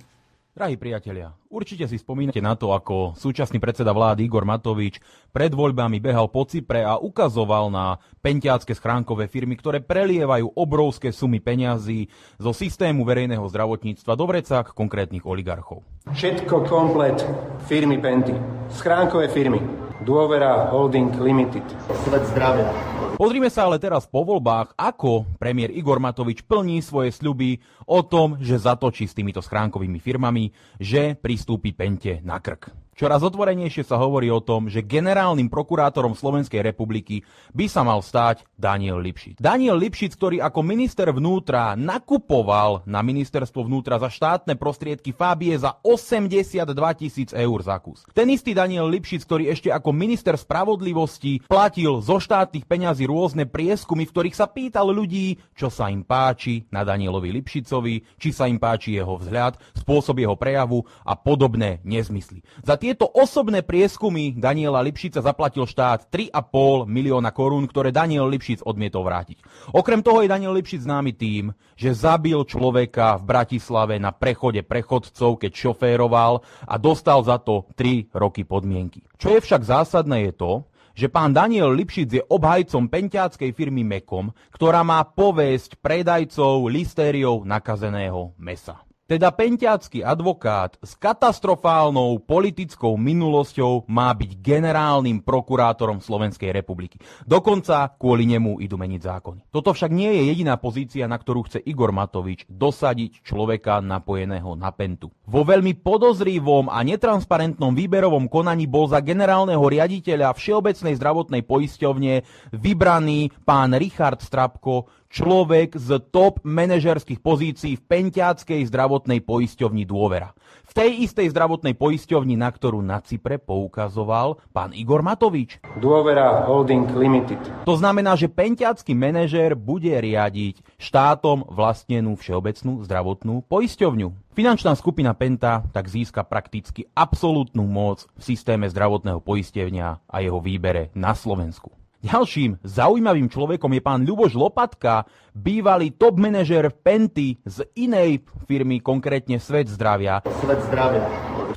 [0.58, 4.98] Drahí priatelia, určite si spomínate na to, ako súčasný predseda vlády Igor Matovič
[5.30, 11.38] pred voľbami behal po Cypre a ukazoval na pentiacké schránkové firmy, ktoré prelievajú obrovské sumy
[11.38, 12.08] peňazí
[12.40, 15.84] zo systému verejného zdravotníctva do vrecák konkrétnych oligarchov.
[16.10, 17.20] Všetko komplet
[17.68, 18.34] firmy Penty.
[18.72, 19.60] Schránkové firmy.
[20.02, 21.66] Dôvera Holding Limited.
[22.06, 22.70] Svet zdravia.
[23.18, 28.38] Pozrime sa ale teraz po voľbách, ako premiér Igor Matovič plní svoje sľuby o tom,
[28.38, 32.87] že zatočí s týmito schránkovými firmami, že pristúpi Pente na krk.
[32.98, 37.22] Čoraz otvorenejšie sa hovorí o tom, že generálnym prokurátorom Slovenskej republiky
[37.54, 39.38] by sa mal stať Daniel Lipšic.
[39.38, 45.78] Daniel Lipšic, ktorý ako minister vnútra nakupoval na ministerstvo vnútra za štátne prostriedky Fábie za
[45.86, 46.58] 82
[46.98, 48.02] tisíc eur za kus.
[48.10, 54.10] Ten istý Daniel Lipšic, ktorý ešte ako minister spravodlivosti platil zo štátnych peňazí rôzne prieskumy,
[54.10, 58.58] v ktorých sa pýtal ľudí, čo sa im páči na Danielovi Lipšicovi, či sa im
[58.58, 62.42] páči jeho vzhľad, spôsob jeho prejavu a podobné nezmysly.
[62.66, 68.64] Za tie tieto osobné prieskumy Daniela Lipšica zaplatil štát 3,5 milióna korún, ktoré Daniel Lipšic
[68.64, 69.44] odmietol vrátiť.
[69.76, 75.36] Okrem toho je Daniel Lipšic známy tým, že zabil človeka v Bratislave na prechode prechodcov,
[75.36, 79.04] keď šoféroval a dostal za to 3 roky podmienky.
[79.20, 80.52] Čo je však zásadné je to,
[80.96, 88.32] že pán Daniel Lipšic je obhajcom penťáckej firmy Mekom, ktorá má povesť predajcov listériou nakazeného
[88.40, 88.87] mesa.
[89.08, 97.00] Teda pentiacký advokát s katastrofálnou politickou minulosťou má byť generálnym prokurátorom Slovenskej republiky.
[97.24, 99.48] Dokonca kvôli nemu idú meniť zákony.
[99.48, 104.68] Toto však nie je jediná pozícia, na ktorú chce Igor Matovič dosadiť človeka napojeného na
[104.76, 105.08] pentu.
[105.24, 112.12] Vo veľmi podozrivom a netransparentnom výberovom konaní bol za generálneho riaditeľa Všeobecnej zdravotnej poisťovne
[112.52, 120.36] vybraný pán Richard Strapko, človek z top manažerských pozícií v Pentiackej zdravotnej poisťovni Dôvera.
[120.68, 125.64] V tej istej zdravotnej poisťovni, na ktorú na Cypre poukazoval pán Igor Matovič.
[125.80, 127.40] Dôvera Holding Limited.
[127.64, 134.36] To znamená, že pentiacký manažér bude riadiť štátom vlastnenú všeobecnú zdravotnú poisťovňu.
[134.36, 140.92] Finančná skupina Penta tak získa prakticky absolútnu moc v systéme zdravotného poistevňa a jeho výbere
[140.94, 141.72] na Slovensku.
[141.98, 145.02] Ďalším zaujímavým človekom je pán Ľuboš Lopatka,
[145.34, 150.22] bývalý top manažer Penty z inej firmy, konkrétne Svet zdravia.
[150.38, 151.02] Svet zdravia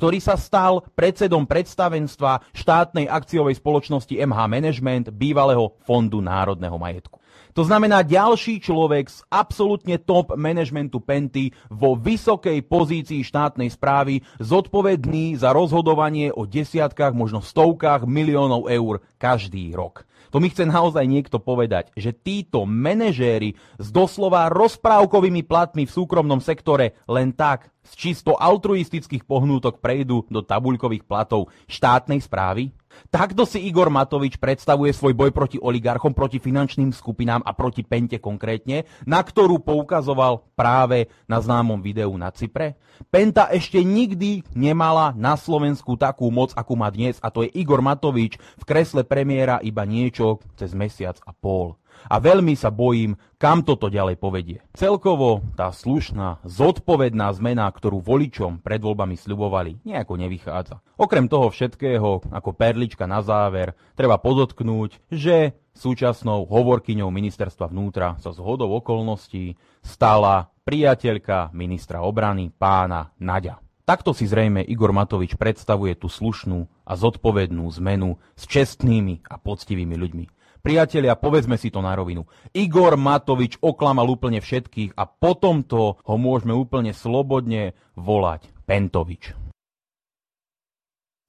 [0.02, 7.22] ktorý sa stal predsedom predstavenstva štátnej akciovej spoločnosti MH Management, bývalého Fondu národného majetku.
[7.54, 15.38] To znamená ďalší človek z absolútne top managementu Penty vo vysokej pozícii štátnej správy, zodpovedný
[15.38, 20.02] za rozhodovanie o desiatkách, možno stovkách miliónov eur každý rok.
[20.32, 26.40] To mi chce naozaj niekto povedať, že títo manažéri s doslova rozprávkovými platmi v súkromnom
[26.40, 32.72] sektore len tak z čisto altruistických pohnútok prejdú do tabuľkových platov štátnej správy?
[33.12, 38.16] Takto si Igor Matovič predstavuje svoj boj proti oligarchom, proti finančným skupinám a proti Pente
[38.16, 42.80] konkrétne, na ktorú poukazoval práve na známom videu na Cypre.
[43.10, 47.82] Penta ešte nikdy nemala na Slovensku takú moc, akú má dnes a to je Igor
[47.82, 53.66] Matovič v kresle premiéra iba niečo cez mesiac a pol a veľmi sa bojím, kam
[53.66, 54.58] toto ďalej povedie.
[54.74, 60.82] Celkovo tá slušná, zodpovedná zmena, ktorú voličom pred voľbami sľubovali, nejako nevychádza.
[60.98, 68.30] Okrem toho všetkého, ako perlička na záver, treba podotknúť, že súčasnou hovorkyňou ministerstva vnútra sa
[68.30, 73.58] z okolností stala priateľka ministra obrany pána Naďa.
[73.82, 79.98] Takto si zrejme Igor Matovič predstavuje tú slušnú a zodpovednú zmenu s čestnými a poctivými
[79.98, 80.26] ľuďmi.
[80.62, 82.22] Priatelia, povedzme si to na rovinu.
[82.54, 89.34] Igor Matovič oklamal úplne všetkých a potom to ho môžeme úplne slobodne volať Pentovič.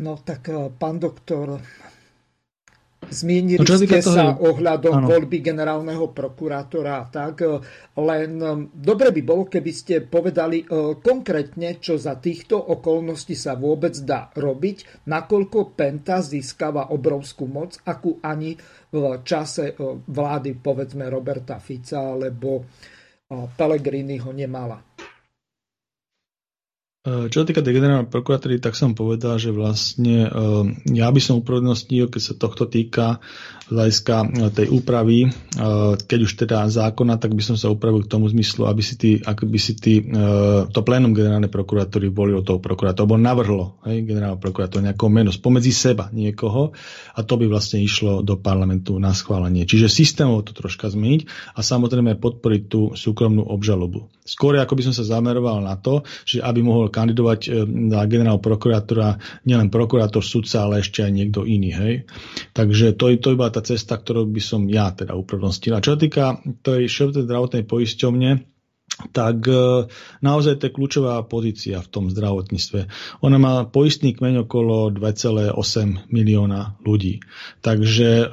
[0.06, 1.58] No tak, eh, pán doktor,
[3.10, 4.16] Zmienili no, ste toho...
[4.16, 5.08] sa ohľadom ano.
[5.12, 7.44] voľby generálneho prokurátora tak,
[8.00, 10.64] len um, dobre by bolo, keby ste povedali
[11.04, 18.24] konkrétne, čo za týchto okolností sa vôbec dá robiť, nakoľko Penta získava obrovskú moc, akú
[18.24, 18.56] ani
[18.94, 24.78] v čase uh, vlády povedzme Roberta Fica alebo uh, Pellegrini ho nemala.
[27.04, 30.66] Eh, čo sa týka tej generálnej prokuratúry, tak som povedal, že vlastne eh,
[30.96, 33.20] ja by som uprednostnil, keď sa tohto týka
[33.72, 35.30] hľadiska eh, tej úpravy,
[36.04, 39.22] keď už teda zákona, tak by som sa upravil k tomu zmyslu, aby si, tí,
[39.22, 40.02] ak by si tí,
[40.74, 45.70] to plénum generálnej prokuratúry volilo toho prokurátora, alebo navrhlo hej, generálneho prokurátora nejakého meno spomedzi
[45.70, 46.74] seba niekoho
[47.14, 49.70] a to by vlastne išlo do parlamentu na schválenie.
[49.70, 54.10] Čiže systémovo to troška zmeniť a samozrejme podporiť tú súkromnú obžalobu.
[54.24, 58.40] Skôr ako by som sa zameroval na to, že aby mohol kandidovať e, na generál
[58.40, 61.76] prokurátora nielen prokurátor, sudca, ale ešte aj niekto iný.
[61.76, 61.94] Hej.
[62.56, 65.78] Takže to, to iba tá cesta, ktorú by som ja teda uprednostnil.
[65.78, 66.26] A čo sa týka
[66.66, 68.30] tej všeobecnej zdravotnej poisťovne,
[69.12, 69.90] tak e,
[70.22, 72.88] naozaj to je kľúčová pozícia v tom zdravotníctve.
[73.26, 77.20] Ona má poistný kmeň okolo 2,8 milióna ľudí.
[77.66, 78.26] Takže e,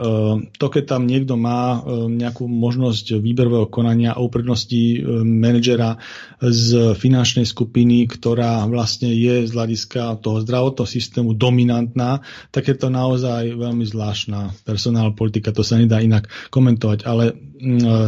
[0.53, 5.97] to, keď tam niekto má e, nejakú možnosť výberového konania a upredností manažera
[6.45, 12.21] z finančnej skupiny, ktorá vlastne je z hľadiska toho zdravotného systému dominantná,
[12.53, 15.57] tak je to naozaj veľmi zvláštna personál politika.
[15.57, 17.09] To sa nedá inak komentovať.
[17.09, 17.50] Ale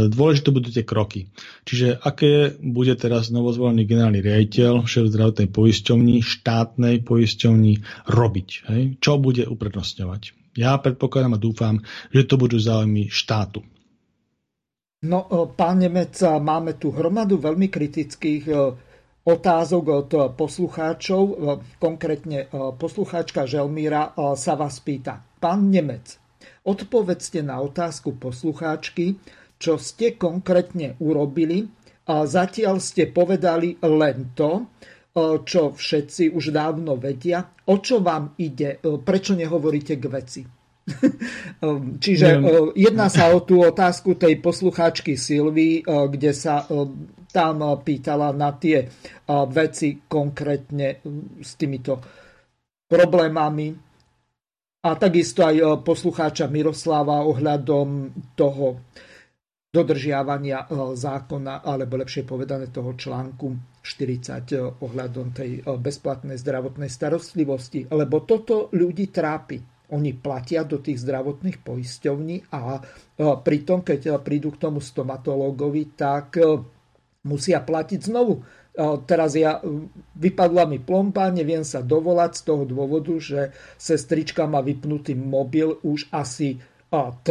[0.09, 1.29] dôležité budú tie kroky.
[1.69, 8.49] Čiže aké bude teraz novozvolený generálny riaditeľ šéf zdravotnej poisťovni, štátnej poisťovni robiť?
[8.73, 8.83] Hej?
[8.99, 10.43] Čo bude uprednostňovať?
[10.53, 11.81] Ja predpokladám a dúfam,
[12.13, 13.65] že to budú záujmy štátu.
[15.03, 18.55] No, e, pán Nemec, máme tu hromadu veľmi kritických e,
[19.25, 21.23] otázok od poslucháčov.
[21.25, 21.35] E,
[21.81, 25.25] konkrétne poslucháčka Želmíra sa vás pýta.
[25.41, 26.21] Pán Nemec,
[26.69, 29.17] odpovedzte na otázku poslucháčky,
[29.63, 31.71] čo ste konkrétne urobili.
[32.11, 34.67] A zatiaľ ste povedali len to,
[35.47, 37.47] čo všetci už dávno vedia.
[37.71, 38.83] O čo vám ide?
[38.83, 40.43] Prečo nehovoríte k veci?
[42.03, 42.43] Čiže
[42.75, 46.67] jedná sa o tú otázku tej poslucháčky Silvy, kde sa
[47.31, 47.57] tam
[47.87, 48.91] pýtala na tie
[49.31, 50.99] veci konkrétne
[51.39, 52.03] s týmito
[52.91, 53.71] problémami.
[54.83, 58.83] A takisto aj poslucháča Miroslava ohľadom toho
[59.73, 67.89] dodržiavania zákona, alebo lepšie povedané toho článku 40 ohľadom tej bezplatnej zdravotnej starostlivosti.
[67.89, 69.59] Lebo toto ľudí trápi
[69.93, 72.81] oni platia do tých zdravotných poisťovní a
[73.41, 76.37] pritom, keď prídu k tomu stomatológovi, tak
[77.25, 78.45] musia platiť znovu.
[79.09, 79.61] Teraz ja,
[80.17, 86.09] vypadla mi plomba, neviem sa dovolať z toho dôvodu, že sestrička má vypnutý mobil už
[86.09, 86.57] asi
[86.89, 87.25] 3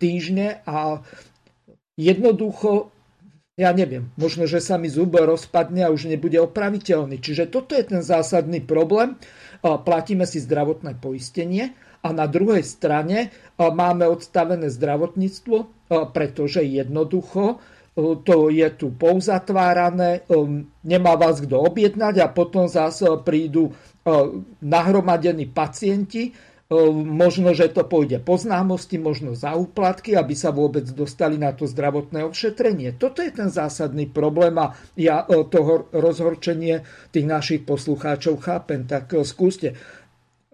[0.00, 1.04] týždne a
[1.96, 2.92] jednoducho
[3.56, 7.16] ja neviem, možno, že sa mi zub rozpadne a už nebude opraviteľný.
[7.16, 9.16] Čiže toto je ten zásadný problém.
[9.64, 11.72] Platíme si zdravotné poistenie
[12.04, 17.56] a na druhej strane máme odstavené zdravotníctvo, pretože jednoducho
[18.28, 20.28] to je tu pouzatvárané,
[20.84, 23.72] nemá vás kto objednať a potom zase prídu
[24.60, 26.36] nahromadení pacienti,
[27.06, 31.70] možno, že to pôjde po známosti, možno za úplatky, aby sa vôbec dostali na to
[31.70, 32.98] zdravotné ošetrenie.
[32.98, 36.82] Toto je ten zásadný problém a ja toho rozhorčenie
[37.14, 38.82] tých našich poslucháčov chápem.
[38.82, 39.78] Tak skúste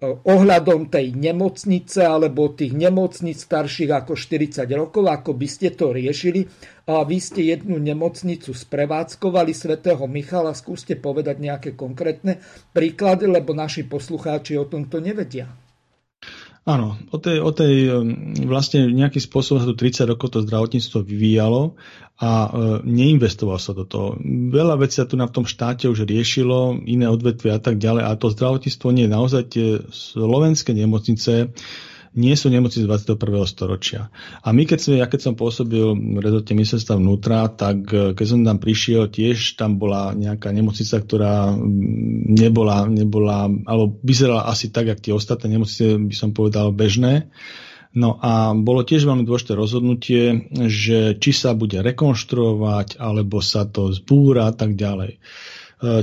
[0.03, 6.43] ohľadom tej nemocnice alebo tých nemocnic starších ako 40 rokov, ako by ste to riešili.
[6.91, 12.43] A vy ste jednu nemocnicu sprevádzkovali svätého Michala, skúste povedať nejaké konkrétne
[12.75, 15.47] príklady, lebo naši poslucháči o tomto nevedia.
[16.63, 17.91] Áno, o tej, o tej
[18.47, 21.75] vlastne nejakým spôsobom sa tu 30 rokov to zdravotníctvo vyvíjalo
[22.23, 22.49] a e,
[22.87, 24.15] neinvestovalo sa do toho.
[24.55, 28.15] Veľa vecí sa tu na tom štáte už riešilo, iné odvetvia a tak ďalej, a
[28.15, 29.11] to zdravotníctvo nie.
[29.11, 31.51] Naozaj tie slovenské nemocnice
[32.13, 33.17] nie sú nemocnice 21.
[33.49, 34.13] storočia.
[34.45, 38.27] A my, keď, sme, ja keď som pôsobil v rezorte ministerstva vnútra, tak e, keď
[38.29, 41.57] som tam prišiel, tiež tam bola nejaká nemocnica, ktorá
[42.29, 47.33] nebola, nebola alebo vyzerala asi tak, ako tie ostatné nemocnice, by som povedal, bežné.
[47.93, 53.93] No a bolo tiež veľmi dôležité rozhodnutie, že či sa bude rekonštruovať, alebo sa to
[53.93, 55.17] zbúra a tak ďalej.
[55.17, 55.19] E,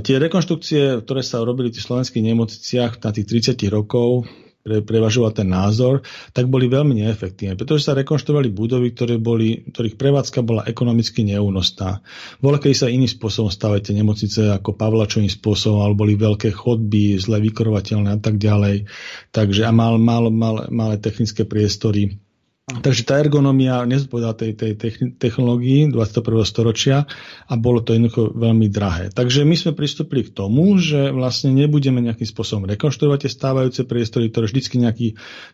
[0.01, 4.25] tie rekonštrukcie, ktoré sa robili v tých slovenských nemocniciach na tých 30 rokov,
[4.69, 9.97] pre, prevažoval ten názor, tak boli veľmi neefektívne, pretože sa rekonštruovali budovy, ktoré boli, ktorých
[9.97, 12.05] prevádzka bola ekonomicky neúnosná.
[12.37, 17.41] Bola, keď sa iným spôsobom stavajte nemocnice ako Pavlačovým spôsobom, ale boli veľké chodby, zle
[17.41, 18.85] vykorovateľné a tak ďalej.
[19.33, 22.21] Takže a mal, mal, mal, malé technické priestory
[22.69, 24.71] Takže tá ergonomia nezodpovedala tej, tej
[25.17, 26.45] technológii 21.
[26.45, 27.09] storočia
[27.49, 29.09] a bolo to jednoducho veľmi drahé.
[29.09, 34.29] Takže my sme pristúpili k tomu, že vlastne nebudeme nejakým spôsobom rekonštruovať tie stávajúce priestory,
[34.29, 35.07] ktoré vždycky nejaký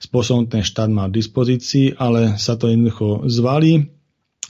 [0.03, 3.95] spôsobom ten štát má v dispozícii, ale sa to jednoducho zvalí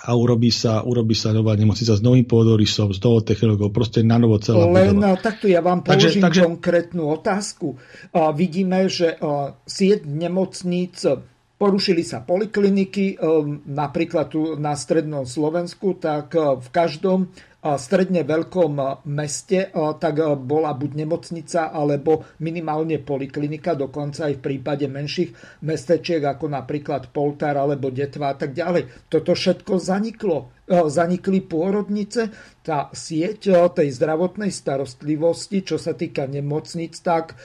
[0.06, 4.22] a urobí sa, urobí sa nová nemocnica s novým pôdorysom, s novou technológiou, proste na
[4.22, 5.18] novo celá Len budova.
[5.18, 6.42] takto ja vám položím takže, takže...
[6.46, 7.68] konkrétnu otázku.
[8.14, 11.02] Uh, vidíme, že uh, sieť nemocníc
[11.56, 18.28] Porušili sa polikliniky, ehm, napríklad tu na strednom Slovensku, tak eh, v každom eh, stredne
[18.28, 26.20] veľkom meste, tak bola buď nemocnica alebo minimálne poliklinika, dokonca aj v prípade menších mestečiek
[26.20, 29.08] ako napríklad Poltár alebo Detva a tak ďalej.
[29.08, 30.55] Toto všetko zaniklo.
[30.66, 32.34] Zanikli pôrodnice,
[32.66, 37.38] tá sieť tej zdravotnej starostlivosti, čo sa týka nemocnic, tak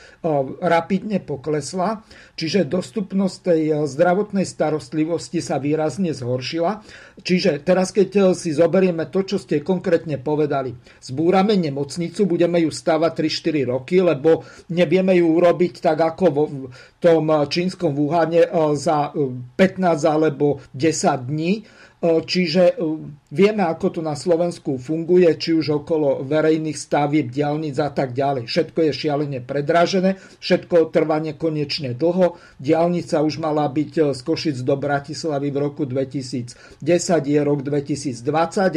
[0.64, 2.00] rapidne poklesla.
[2.40, 6.80] Čiže dostupnosť tej zdravotnej starostlivosti sa výrazne zhoršila.
[7.20, 10.72] Čiže teraz, keď si zoberieme to, čo ste konkrétne povedali,
[11.04, 17.28] zbúrame nemocnicu, budeme ju stavať 3-4 roky, lebo nevieme ju urobiť tak ako v tom
[17.44, 19.60] čínskom Wuhane za 15
[20.08, 21.68] alebo 10 dní
[22.00, 22.80] Čiže
[23.30, 28.50] vieme, ako to na Slovensku funguje, či už okolo verejných stavieb, diálnic a tak ďalej.
[28.50, 32.36] Všetko je šialene predražené, všetko trvá nekonečne dlho.
[32.58, 36.82] Diálnica už mala byť z Košic do Bratislavy v roku 2010,
[37.24, 38.18] je rok 2020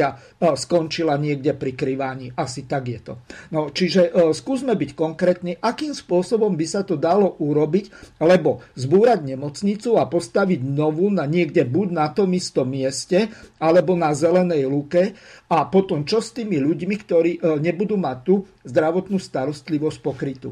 [0.06, 0.10] a
[0.54, 2.30] skončila niekde pri Kriváni.
[2.38, 3.14] Asi tak je to.
[3.50, 9.98] No, čiže skúsme byť konkrétni, akým spôsobom by sa to dalo urobiť, lebo zbúrať nemocnicu
[9.98, 14.14] a postaviť novú na niekde buď na tom istom mieste, alebo na
[14.44, 15.16] zelenej luke
[15.48, 18.36] a potom čo s tými ľuďmi, ktorí e, nebudú mať tú
[18.68, 20.52] zdravotnú starostlivosť pokrytú.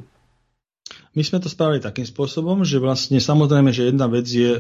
[1.12, 4.60] My sme to spravili takým spôsobom, že vlastne samozrejme, že jedna vec je e,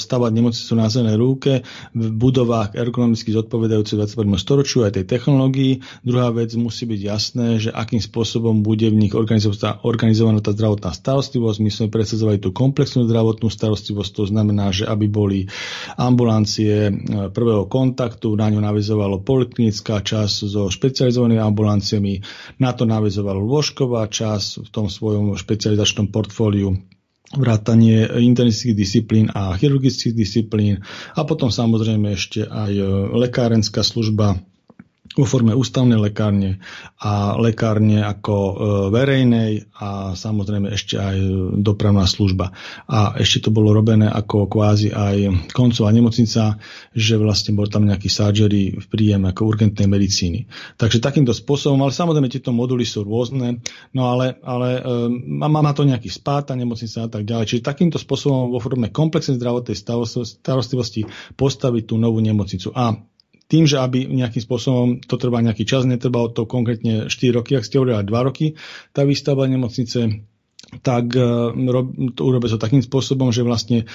[0.00, 1.60] stavať nemocnicu na zelenej rúke
[1.92, 4.32] v budovách ergonomicky zodpovedajúcich 21.
[4.40, 5.84] storočiu aj tej technológii.
[6.00, 11.58] Druhá vec musí byť jasné, že akým spôsobom bude v nich organizovaná tá zdravotná starostlivosť.
[11.60, 15.52] My sme presadzovali tú komplexnú zdravotnú starostlivosť, to znamená, že aby boli
[16.00, 16.92] ambulancie e,
[17.28, 22.24] prvého kontaktu, na ňu navizovalo poliklinická časť so špecializovanými ambulanciami,
[22.56, 26.78] na to navizovalo lôžková časť v tom svojom špecializačnom organizačnom portfóliu
[27.30, 30.82] vrátanie internistických disciplín a chirurgických disciplín
[31.14, 32.74] a potom samozrejme ešte aj
[33.14, 34.42] lekárenská služba
[35.10, 36.62] vo forme ústavnej lekárne
[37.02, 38.54] a lekárne ako e,
[38.94, 41.18] verejnej a samozrejme ešte aj
[41.58, 42.54] dopravná služba.
[42.86, 46.62] A ešte to bolo robené ako kvázi aj koncová nemocnica,
[46.94, 50.46] že vlastne bol tam nejaký surgery v príjem ako urgentnej medicíny.
[50.78, 53.58] Takže takýmto spôsobom, ale samozrejme tieto moduly sú rôzne,
[53.90, 54.82] no ale, ale e,
[55.26, 57.50] má, má to nejaký spát, tá nemocnica a tak ďalej.
[57.50, 61.02] Čiže takýmto spôsobom vo forme komplexnej zdravotnej starostlivosti
[61.34, 62.70] postaviť tú novú nemocnicu.
[62.78, 63.09] A
[63.50, 67.66] tým, že aby nejakým spôsobom to trvá nejaký čas, netrvalo to konkrétne 4 roky, ak
[67.66, 68.54] ste hovorili 2 roky,
[68.94, 70.22] tá výstavba nemocnice,
[70.86, 71.50] tak uh,
[72.14, 73.90] to urobí to takým spôsobom, že vlastne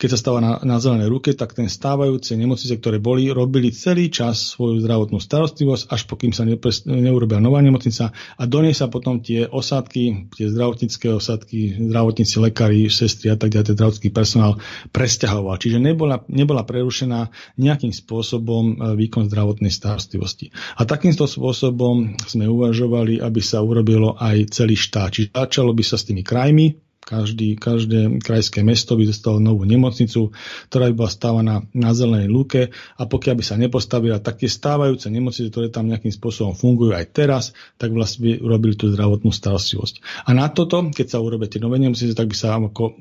[0.00, 4.08] keď sa stáva na, na zelenej ruke, tak ten stávajúce nemocnice, ktoré boli, robili celý
[4.08, 8.88] čas svoju zdravotnú starostlivosť, až pokým sa nepres, neurobila nová nemocnica a do nej sa
[8.88, 14.56] potom tie osádky, tie zdravotnícke osádky, zdravotníci, lekári, sestry a tak ďalej, zdravotnícky personál
[14.88, 15.60] presťahoval.
[15.60, 17.28] Čiže nebola, nebola prerušená
[17.60, 20.48] nejakým spôsobom e, výkon zdravotnej starostlivosti.
[20.80, 25.12] A takýmto spôsobom sme uvažovali, aby sa urobilo aj celý štát.
[25.12, 30.30] Čiže začalo by sa s tými krajmi, každý, každé krajské mesto by dostalo novú nemocnicu,
[30.70, 35.10] ktorá by bola stávaná na zelenej lúke a pokiaľ by sa nepostavila, tak tie stávajúce
[35.10, 37.44] nemocnice, ktoré tam nejakým spôsobom fungujú aj teraz,
[37.74, 40.24] tak vlastne by urobili tú zdravotnú starostlivosť.
[40.28, 42.92] A na toto, keď sa urobia tie nové nemocnice, tak by sa ako e,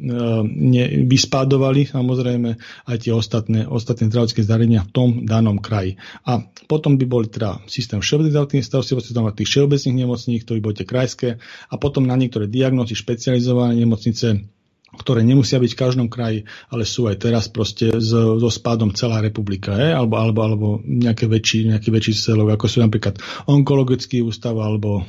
[0.50, 2.50] ne, vyspádovali samozrejme
[2.90, 6.00] aj tie ostatné, ostatné zdravotné zariadenia v tom danom kraji.
[6.26, 10.76] A potom by boli teda systém všeobecných zdravotných starostlivosti, tam tých všeobecných nemocníc, ktoré boli
[10.80, 11.30] tie krajské
[11.68, 13.99] a potom na niektoré diagnózy špecializované nemocnice,
[14.90, 19.22] ktoré nemusia byť v každom kraji, ale sú aj teraz proste so, so spádom celá
[19.22, 19.94] republika, je?
[19.94, 25.06] Alebo, alebo, alebo nejaké väčší, nejaký väčší celok, ako sú napríklad onkologický ústav alebo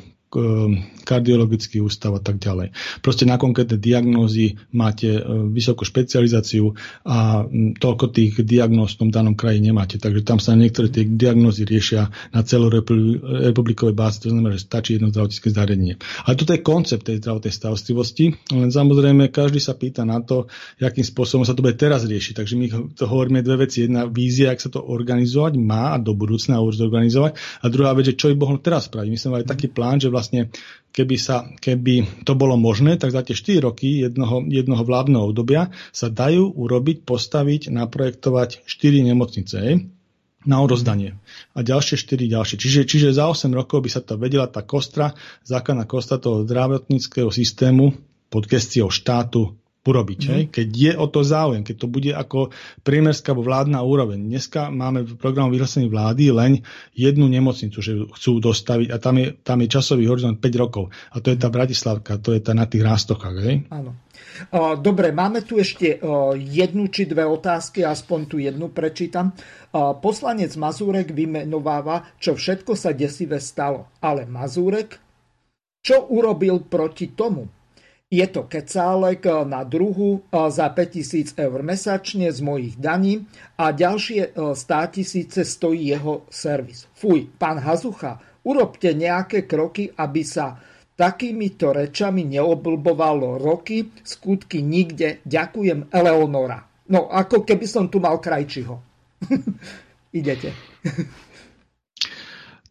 [1.03, 2.71] kardiologický ústav a tak ďalej.
[3.03, 5.21] Proste na konkrétne diagnózy máte e,
[5.51, 6.71] vysokú špecializáciu
[7.03, 9.99] a toľko tých diagnóz v tom danom kraji nemáte.
[9.99, 15.11] Takže tam sa niektoré tie diagnózy riešia na celorepublikovej báze, to znamená, že stačí jedno
[15.11, 15.99] zdravotnícke zariadenie.
[16.23, 20.47] Ale toto je koncept tej zdravotnej starostlivosti, len samozrejme každý sa pýta na to,
[20.79, 22.39] akým spôsobom sa to bude teraz riešiť.
[22.39, 23.83] Takže my to hovoríme dve veci.
[23.83, 27.35] Jedna vízia, ak sa to organizovať má a do budúcna už zorganizovať.
[27.35, 29.11] A druhá vec, že čo by mohlo teraz spraviť.
[29.11, 30.20] My sme mali taký plán, že vlastne
[30.91, 35.71] keby, sa, keby to bolo možné, tak za tie 4 roky jednoho, jednoho vládneho obdobia
[35.95, 39.59] sa dajú urobiť, postaviť, naprojektovať 4 nemocnice
[40.45, 41.21] na orozdanie.
[41.53, 42.57] A ďalšie 4 ďalšie.
[42.57, 45.13] Čiže, čiže za 8 rokov by sa to vedela tá kostra,
[45.45, 47.93] základná kostra toho zdravotníckého systému
[48.33, 49.60] pod gestiou štátu
[49.91, 50.21] urobiť.
[50.23, 50.45] Mm.
[50.55, 52.55] Keď je o to záujem, keď to bude ako
[52.87, 54.23] priemerská alebo vládna úroveň.
[54.23, 56.63] Dneska máme v programu vyhlásení vlády len
[56.95, 60.95] jednu nemocnicu, že chcú dostaviť a tam je, tam je časový horizont 5 rokov.
[61.11, 63.67] A to je tá Bratislavka, to je tá na tých rástokách.
[63.75, 63.99] Áno.
[64.81, 66.01] Dobre, máme tu ešte
[66.39, 69.35] jednu či dve otázky, aspoň tu jednu prečítam.
[70.01, 73.93] Poslanec Mazúrek vymenováva, čo všetko sa desivé stalo.
[74.01, 74.97] Ale Mazúrek,
[75.85, 77.60] čo urobil proti tomu?
[78.11, 83.23] Je to kecálek na druhu za 5000 eur mesačne z mojich daní
[83.55, 84.59] a ďalšie 100
[84.91, 86.91] tisíce stojí jeho servis.
[86.99, 90.59] Fuj, pán Hazucha, urobte nejaké kroky, aby sa
[90.99, 95.23] takýmito rečami neoblbovalo roky, skutky nikde.
[95.23, 96.67] Ďakujem, Eleonora.
[96.91, 98.75] No, ako keby som tu mal krajčiho.
[100.19, 100.51] Idete.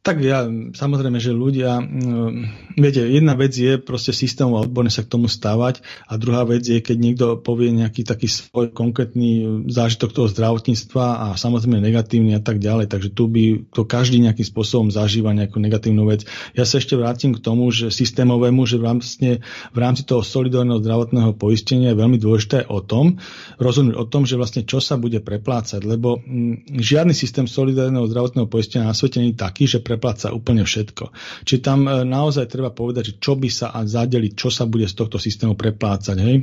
[0.04, 0.44] Tak ja,
[0.76, 5.28] samozrejme, že ľudia, mm, viete, jedna vec je proste systémom a odborne sa k tomu
[5.28, 11.06] stávať a druhá vec je, keď niekto povie nejaký taký svoj konkrétny zážitok toho zdravotníctva
[11.06, 15.60] a samozrejme negatívny a tak ďalej, takže tu by to každý nejakým spôsobom zažíva nejakú
[15.60, 16.26] negatívnu vec.
[16.56, 19.44] Ja sa ešte vrátim k tomu, že systémovému, že vlastne
[19.76, 23.20] v rámci toho solidárneho zdravotného poistenia je veľmi dôležité o tom,
[23.60, 28.48] rozhodnúť o tom, že vlastne čo sa bude preplácať, lebo mm, žiadny systém solidárneho zdravotného
[28.48, 31.12] poistenia na svete nie je taký, že prepláca úplne všetko.
[31.44, 34.86] Čiže tam e, naozaj treba povedať, že čo by sa a zadeliť, čo sa bude
[34.86, 36.18] z tohto systému preplácať.
[36.18, 36.38] Hej?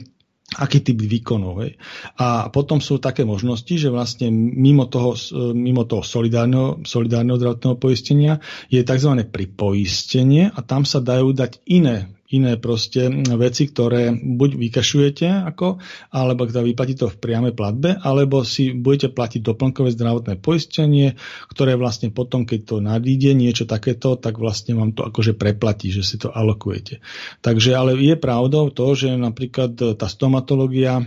[0.55, 1.67] aký typ výkonov.
[1.67, 1.75] Hej.
[2.23, 7.77] A potom sú také možnosti, že vlastne mimo toho, e, mimo toho solidárneho, solidárneho zdravotného
[7.83, 8.39] poistenia
[8.71, 9.27] je tzv.
[9.27, 13.07] pripoistenie a tam sa dajú dať iné iné proste
[13.39, 15.79] veci, ktoré buď vykašujete, ako,
[16.11, 21.15] alebo teda vyplatí to v priamej platbe, alebo si budete platiť doplnkové zdravotné poistenie,
[21.51, 26.03] ktoré vlastne potom, keď to nadíde niečo takéto, tak vlastne vám to akože preplatí, že
[26.03, 26.99] si to alokujete.
[27.47, 31.07] Takže ale je pravdou to, že napríklad tá stomatológia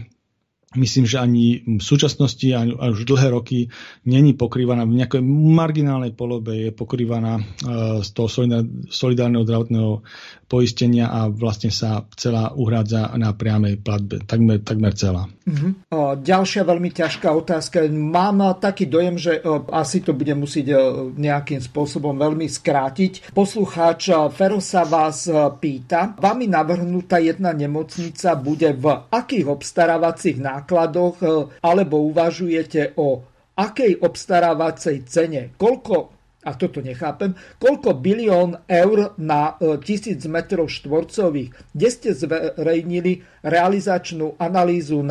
[0.78, 3.74] myslím, že ani v súčasnosti, ani už dlhé roky
[4.05, 8.30] není pokrývaná v nejakej marginálnej polobe, je pokrývaná uh, z toho
[8.93, 10.05] solidárneho zdravotného
[10.50, 15.30] poistenia a vlastne sa celá uhrádza na priamej platbe, takmer, takmer celá.
[15.45, 15.72] Uh-huh.
[15.93, 17.86] O, ďalšia veľmi ťažká otázka.
[17.93, 20.80] Mám taký dojem, že o, asi to bude musieť o,
[21.14, 23.30] nejakým spôsobom veľmi skrátiť.
[23.30, 25.30] Poslucháč Fero sa vás
[25.62, 31.26] pýta, vami navrhnutá jedna nemocnica bude v akých obstarávacích nákladoch, e,
[31.62, 33.22] alebo uvažujete o
[33.60, 41.76] akej obstarávacej cene, koľko a toto nechápem, koľko bilión eur na e, tisíc metrov štvorcových,
[41.76, 45.04] kde ste zverejnili realizačnú analýzu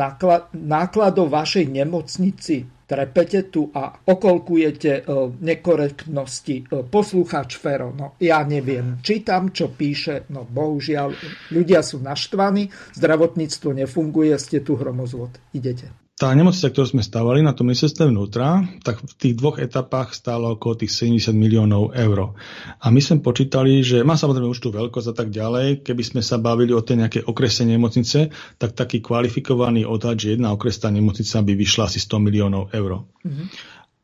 [0.57, 2.65] nákladov vašej nemocnici.
[2.89, 5.01] Trepete tu a okolkujete e,
[5.37, 6.89] nekorektnosti.
[6.89, 11.13] Poslucháč Fero, no ja neviem, čítam, čo píše, no bohužiaľ,
[11.53, 15.37] ľudia sú naštvaní, zdravotníctvo nefunguje, ste tu hromozvod.
[15.53, 20.11] Idete tá nemocnica, ktorú sme stavali na tom ministerstve vnútra, tak v tých dvoch etapách
[20.11, 22.35] stálo okolo tých 70 miliónov eur.
[22.83, 26.19] A my sme počítali, že má samozrejme už tú veľkosť a tak ďalej, keby sme
[26.19, 31.39] sa bavili o tej nejakej okresnej nemocnice, tak taký kvalifikovaný odhad, že jedna okresná nemocnica
[31.39, 33.07] by vyšla asi 100 miliónov eur.
[33.23, 33.47] Mm-hmm.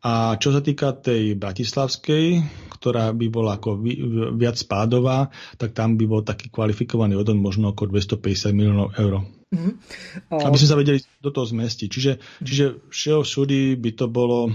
[0.08, 2.48] A čo sa týka tej bratislavskej,
[2.80, 3.84] ktorá by bola ako
[4.40, 9.35] viac spádová, tak tam by bol taký kvalifikovaný odhod možno okolo 250 miliónov eur.
[9.54, 9.74] Mm-hmm.
[10.32, 11.88] Aby sme sa vedeli do toho zmestiť.
[11.88, 12.46] Čiže, mm-hmm.
[12.46, 14.50] čiže všeho všudy by to bolo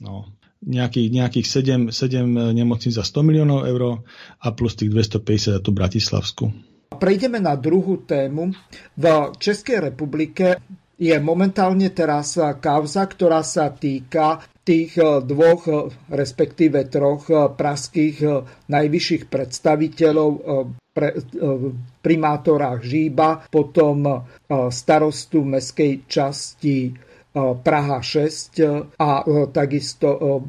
[0.00, 0.30] no,
[0.64, 1.46] nejakých, nejakých
[1.90, 4.02] 7, 7 nemocníc za 100 miliónov eur
[4.40, 6.44] a plus tých 250 za tú Bratislavsku.
[6.96, 8.54] Prejdeme na druhú tému.
[8.94, 9.04] V
[9.36, 10.62] Českej republike
[10.96, 18.16] je momentálne teraz kauza, ktorá sa týka tých dvoch, respektíve troch praských
[18.66, 20.30] najvyšších predstaviteľov
[20.96, 21.20] pre, e,
[22.00, 24.16] primátora Žíba, potom e,
[24.72, 26.92] starostu mestskej časti e,
[27.36, 29.20] Praha 6 a
[29.52, 30.40] takisto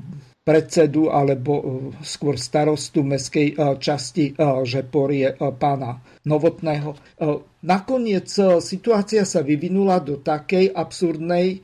[0.47, 1.51] predsedu alebo
[1.99, 4.31] skôr starostu mestskej časti
[4.63, 6.95] Žeporie pána Novotného.
[7.67, 8.31] Nakoniec
[8.63, 11.59] situácia sa vyvinula do takej absurdnej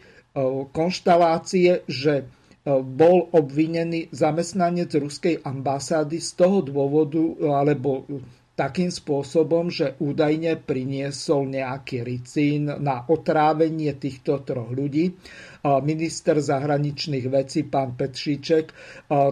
[0.76, 2.28] konštalácie, že
[2.72, 7.20] bol obvinený zamestnanec ruskej ambasády z toho dôvodu,
[7.52, 8.08] alebo
[8.54, 15.10] takým spôsobom, že údajne priniesol nejaký ricín na otrávenie týchto troch ľudí.
[15.82, 18.66] Minister zahraničných vecí, pán Petříček,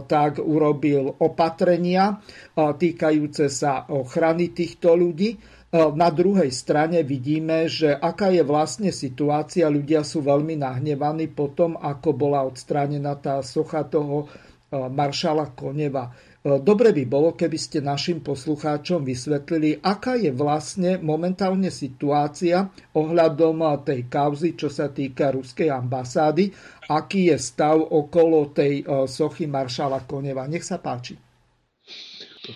[0.10, 2.18] tak urobil opatrenia
[2.58, 5.38] týkajúce sa ochrany týchto ľudí.
[5.72, 9.72] Na druhej strane vidíme, že aká je vlastne situácia.
[9.72, 14.28] Ľudia sú veľmi nahnevaní potom, ako bola odstránená tá socha toho
[14.72, 16.12] maršala Koneva
[16.42, 22.66] E, dobre by bolo, keby ste našim poslucháčom vysvetlili, aká je vlastne momentálne situácia
[22.98, 26.50] ohľadom tej kauzy, čo sa týka ruskej ambasády,
[26.90, 30.50] aký je stav okolo tej e, sochy maršala Koneva.
[30.50, 31.14] Nech sa páči.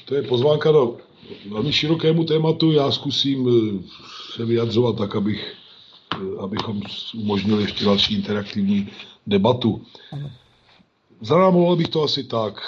[0.10, 0.98] To je pozvánka do
[1.50, 2.72] velmi širokému tématu.
[2.72, 3.84] Já zkusím e,
[4.36, 5.56] se vyjadřovat tak, abych,
[6.40, 6.82] abychom
[7.16, 8.90] umožnili ještě další interaktivní
[9.28, 9.82] debatu.
[11.22, 12.62] Zarámoval bych to asi tak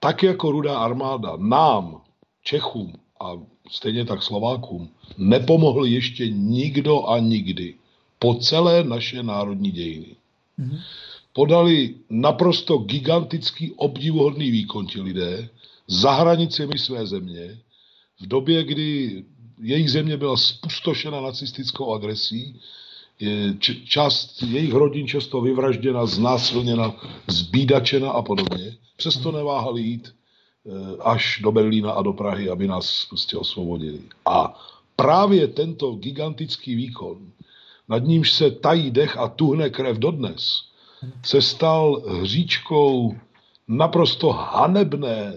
[0.00, 2.00] tak jako rudá armáda nám,
[2.42, 3.32] Čechům a
[3.70, 4.88] stejně tak Slovákům,
[5.18, 7.74] nepomohl ještě nikdo a nikdy
[8.18, 10.16] po celé naše národní dějiny.
[10.58, 10.80] Mm-hmm.
[11.32, 15.48] Podali naprosto gigantický obdivuhodný výkon ti lidé
[15.90, 17.58] za hranicemi své země
[18.20, 19.24] v době, kdy
[19.62, 22.60] jejich země byla spustošena nacistickou agresí,
[23.84, 26.94] část jejich rodin často vyvražděna, znásilněna,
[27.26, 28.76] zbídačena a podobně.
[28.96, 30.70] Přesto neváhali jít eh,
[31.00, 34.00] až do Berlína a do Prahy, aby nás prostě osvobodili.
[34.26, 34.60] A
[34.96, 37.18] právě tento gigantický výkon,
[37.88, 40.62] nad nímž se tají dech a tuhne krev dodnes,
[41.24, 43.16] se stal hříčkou
[43.68, 45.34] naprosto hanebné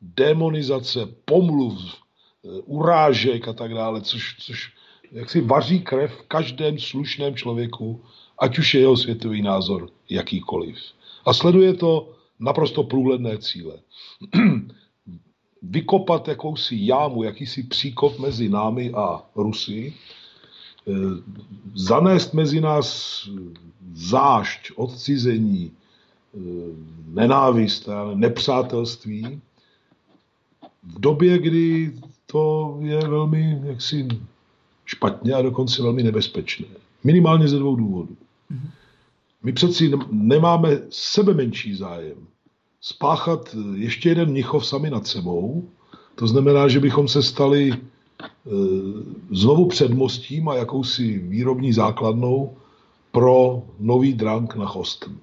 [0.00, 4.72] demonizace, pomluv, eh, urážek a tak dále, což, což
[5.12, 8.04] jak si vaří krev v každém slušném člověku,
[8.38, 10.76] ať už je jeho světový názor jakýkoliv.
[11.24, 13.78] A sleduje to naprosto průhledné cíle.
[15.62, 19.94] Vykopat jakousi jámu, jakýsi příkop mezi námi a Rusy,
[20.88, 20.92] eh,
[21.74, 22.88] zanést mezi nás
[23.92, 26.38] zášť, odcizení, eh,
[27.12, 29.40] nenávist, nepřátelství,
[30.82, 31.92] v době, kdy
[32.26, 34.08] to je velmi jaksi
[34.86, 36.66] špatně a dokonce velmi nebezpečné.
[37.04, 38.16] Minimálně ze dvou důvodů.
[39.42, 42.16] My přeci nemáme sebe menší zájem
[42.80, 45.68] spáchat ještě jeden Mnichov sami nad sebou.
[46.14, 47.78] To znamená, že bychom se stali e,
[49.30, 52.56] znovu předmostím a jakousi výrobní základnou
[53.12, 55.16] pro nový drank na Hosten.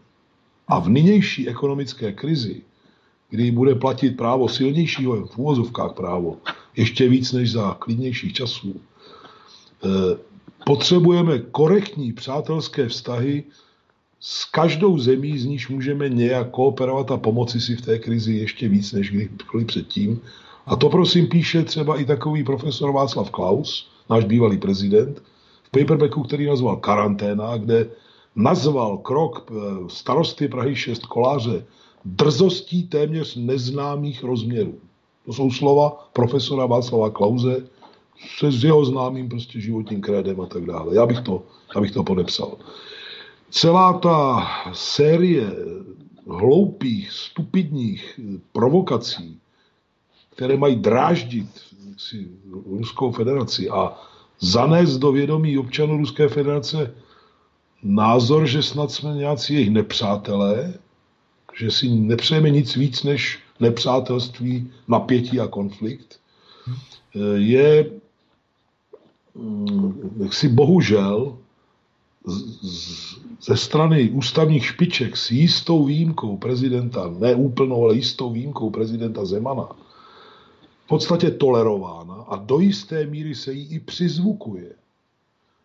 [0.68, 2.62] A v nynější ekonomické krizi,
[3.30, 6.38] kdy bude platit právo silnějšího, v úvozovkách právo,
[6.76, 8.82] ještě víc než za klidnějších časů,
[9.86, 10.18] eh,
[10.66, 13.44] potřebujeme korektní přátelské vztahy
[14.20, 18.68] s každou zemí, z níž můžeme nějak kooperovat a pomoci si v té krizi ještě
[18.68, 20.22] víc než kdykoliv předtím.
[20.66, 25.24] A to prosím píše třeba i takový profesor Václav Klaus, náš bývalý prezident,
[25.64, 27.90] v paperbacku, který nazval Karanténa, kde
[28.36, 29.56] nazval krok eh,
[29.88, 31.66] starosty Prahy 6 koláře
[32.16, 34.80] drzostí téměř neznámých rozměrů.
[35.26, 37.68] To jsou slova profesora Václava Klauze
[38.40, 40.96] se s jeho známým prostě životním krédem a tak dále.
[40.96, 41.44] Já bych to,
[41.76, 42.58] já bych to podepsal.
[43.50, 45.52] Celá ta série
[46.28, 48.20] hloupých, stupidních
[48.52, 49.40] provokací,
[50.36, 51.48] které mají dráždit
[51.98, 52.28] si,
[52.66, 53.94] Ruskou federaci a
[54.40, 56.94] zanést do vědomí občanů Ruské federace
[57.84, 60.74] názor, že snad jsme nějací jejich nepřátelé,
[61.58, 66.20] že si nepřejeme nic víc než nepřátelství, napětí a konflikt,
[67.36, 67.92] je
[69.36, 71.38] mm, jaksi bohužel
[73.42, 79.70] ze strany ústavních špiček s jistou výjimkou prezidenta, ne úplnou, ale jistou výjimkou prezidenta Zemana,
[80.86, 84.72] v podstatě tolerována a do jisté míry se jí i přizvukuje.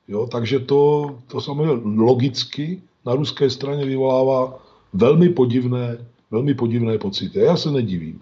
[0.08, 4.58] Jo, takže to, to samozřejmě logicky na ruské straně vyvolává
[4.92, 7.38] velmi podivné, velmi podivné pocity.
[7.38, 8.20] Já se nedivím.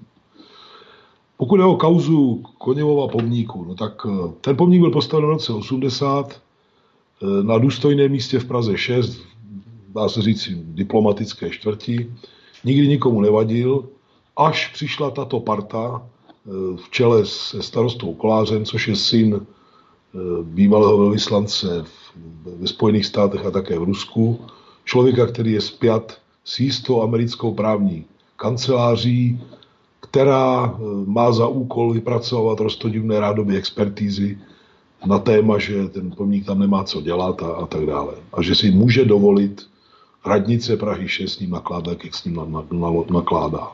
[1.37, 5.53] Pokud je o kauzu Koněvova pomníku, no tak eh, ten pomník byl postaven v roce
[5.53, 9.21] 80 eh, na důstojném místě v Praze 6,
[9.95, 12.13] dá se říct diplomatické čtvrti,
[12.65, 13.89] nikdy nikomu nevadil,
[14.37, 19.47] až přišla tato parta eh, v čele se starostou Kolářem, což je syn
[20.43, 21.85] bývalého velvyslance
[22.59, 24.41] ve Spojených státech a také v Rusku,
[24.85, 26.19] člověka, který je spjat
[26.51, 28.05] s jistou americkou právní
[28.37, 29.41] kanceláří,
[30.01, 34.39] která eh, má za úkol vypracovat roztodivné rádoby expertízy
[35.07, 38.15] na téma, že ten pomník tam nemá co dělat a, a tak dále.
[38.33, 39.67] A že si může dovolit
[40.27, 43.69] radnice Prahy 6 s ním nakládat, jak s ním na, na, na, nakládá.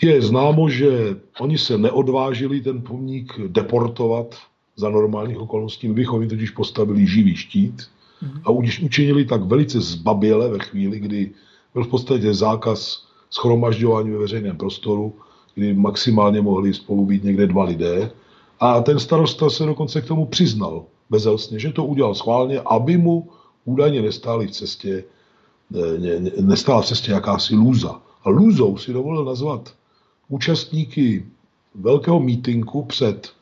[0.00, 4.36] Je známo, že oni se neodvážili ten pomník deportovat
[4.76, 5.88] za normálních okolností.
[5.88, 7.82] My bychom jim totiž postavili živý štít
[8.44, 8.50] a
[8.82, 11.30] učinili tak velice zbaběle ve chvíli, kdy
[11.74, 15.12] byl v podstatě zákaz schromažďování ve veřejném prostoru,
[15.54, 18.10] kdy maximálně mohli spolu být někde dva lidé.
[18.60, 23.28] A ten starosta se dokonce k tomu přiznal bezelstně, že to udělal schválně, aby mu
[23.64, 25.04] údajně nestáli v cestě,
[25.70, 28.00] ne, ne, nestála v cestě jakási lůza.
[28.24, 29.74] A lůzou si dovolil nazvat
[30.28, 31.26] účastníky
[31.74, 33.32] velkého mítinku před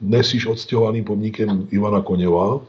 [0.00, 2.60] dnes již odstěhovaným pomníkem Ivana Koněva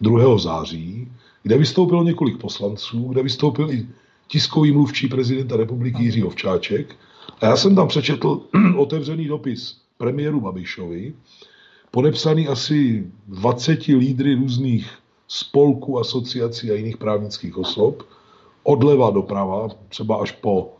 [0.00, 0.38] 2.
[0.38, 1.08] září,
[1.42, 3.86] kde vystoupilo několik poslanců, kde vystoupil i
[4.28, 6.96] tiskový mluvčí prezidenta republiky Jiří Ovčáček.
[7.40, 8.40] A já jsem tam přečetl
[8.76, 11.14] otevřený dopis premiéru Babišovi,
[11.90, 14.90] podepsaný asi 20 lídry různých
[15.28, 18.02] spolků, asociací a jiných právnických osob,
[18.62, 20.76] odleva doprava, třeba až po,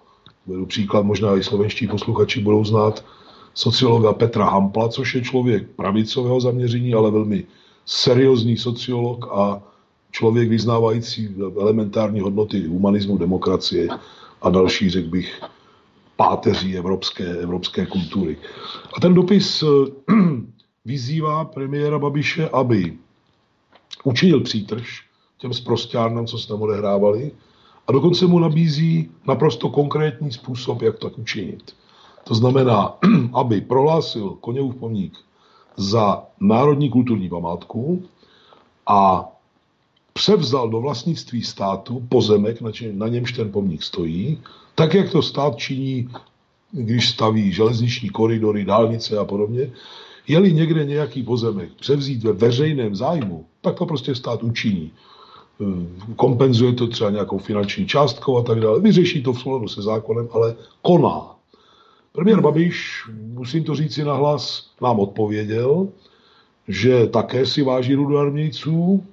[0.46, 3.04] vedu příklad, možná i slovenští posluchači budou znát,
[3.54, 7.44] sociologa Petra Hampla, což je člověk pravicového zaměření, ale velmi
[7.86, 9.62] seriózní sociolog a
[10.19, 13.89] člověk vyznávající elementární hodnoty humanismu, demokracie
[14.43, 15.40] a další, řekl bych,
[16.16, 18.36] páteří evropské, evropské kultury.
[18.97, 19.66] A ten dopis eh,
[20.85, 22.99] vyzývá premiéra Babiše, aby
[24.05, 25.07] učinil přítrž
[25.39, 27.31] těm zprostárnám, co se tam odehrávali,
[27.86, 31.74] a dokonce mu nabízí naprosto konkrétní způsob, jak to učinit.
[32.24, 32.99] To znamená,
[33.35, 35.15] aby prohlásil Koněvův pomník
[35.77, 38.03] za národní kulturní památku
[38.86, 39.28] a
[40.19, 42.59] převzal do vlastnictví státu pozemek,
[42.93, 44.39] na němž ten pomník stojí,
[44.74, 46.11] tak jak to stát činí,
[46.73, 49.70] když staví železniční koridory, dálnice a podobně.
[50.28, 54.90] Je-li někde nějaký pozemek převzít ve veřejném zájmu, tak to prostě stát učiní.
[56.16, 58.81] Kompenzuje to třeba nějakou finanční částkou a tak dále.
[58.81, 61.39] Vyřeší to v souladu se zákonem, ale koná.
[62.12, 63.07] Premiér Babiš,
[63.39, 65.89] musím to říct si nahlas, nám odpověděl,
[66.69, 69.05] že také si váží rudu armějců,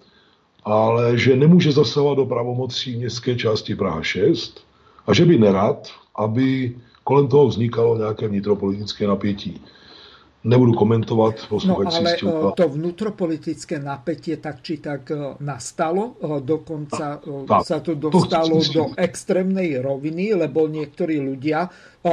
[0.65, 4.65] ale že nemůže zasahovat do pravomocí městské části Praha 6
[5.07, 9.61] a že by nerad, aby kolem toho vznikalo nějaké vnitropolitické napětí.
[10.45, 11.35] nebudu komentovat.
[11.65, 12.15] No ale
[12.55, 15.09] to vnútropolitické napätie tak či tak
[15.41, 16.15] nastalo,
[16.45, 21.65] dokonca tak, sa to dostalo to do extrémnej roviny, lebo niektorí ľudia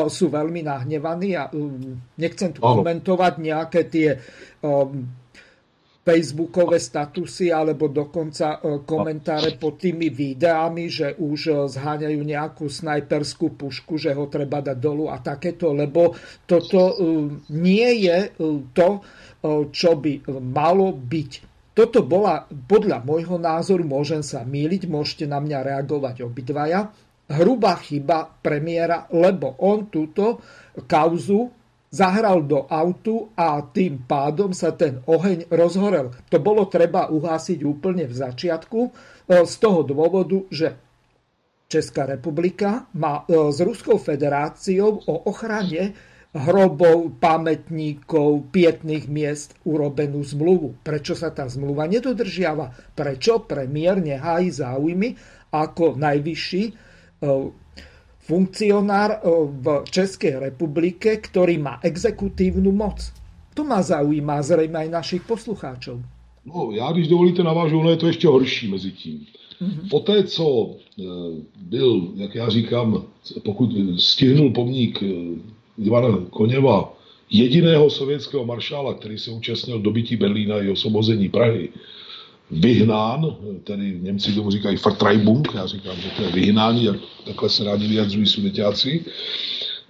[0.09, 1.53] sú veľmi nahnevaní a
[2.17, 4.17] nechcem tu komentovať nejaké tie
[6.03, 13.55] facebookové statusy alebo dokonca e, komentáre pod tými videami, že už e, zháňajú nejakú snajperskú
[13.55, 16.11] pušku, že ho treba dať dolu a takéto, lebo
[16.43, 16.95] toto e,
[17.55, 18.35] nie je
[18.75, 19.03] to,
[19.75, 21.31] čo by malo byť.
[21.75, 26.95] Toto bola, podľa môjho názoru, môžem sa míliť, môžete na mňa reagovať obidvaja,
[27.27, 30.39] hrubá chyba premiéra, lebo on túto
[30.87, 31.62] kauzu
[31.93, 36.09] zahral do autu a tým pádom sa ten oheň rozhorel.
[36.33, 38.91] To bolo treba uhásiť úplne v začiatku e,
[39.45, 40.73] z toho dôvodu, že
[41.69, 45.93] Česká republika má e, s Ruskou federáciou o ochrane
[46.33, 50.81] hrobov, pamätníkov, pietných miest urobenú zmluvu.
[50.81, 52.97] Prečo sa tá zmluva nedodržiava?
[52.97, 55.13] Prečo premiér nehájí záujmy
[55.53, 56.73] ako najvyšší e,
[58.23, 59.19] funkcionár e,
[59.63, 63.11] v Českej republike, ktorý má exekutívnu moc.
[63.53, 66.01] To má zaujímá zrejme aj našich poslucháčov.
[66.47, 69.27] No, já, když dovolíte, navážu, ono je to ještě horší mezi tím.
[69.63, 69.89] Mm-hmm.
[69.91, 71.03] Poté, co e,
[71.57, 73.05] byl, jak já říkám,
[73.45, 75.07] pokud stihnul pomník e,
[75.79, 76.95] Ivana Koněva,
[77.31, 81.69] jediného sovětského maršála, který se účastnil dobytí Berlína i osvobození Prahy,
[82.53, 87.65] vyhnán, tedy Němci tomu říkají Vertreibung, já říkám, že to je vyhnání, jak takhle se
[87.65, 89.05] rádi vyjadřují sudeťáci,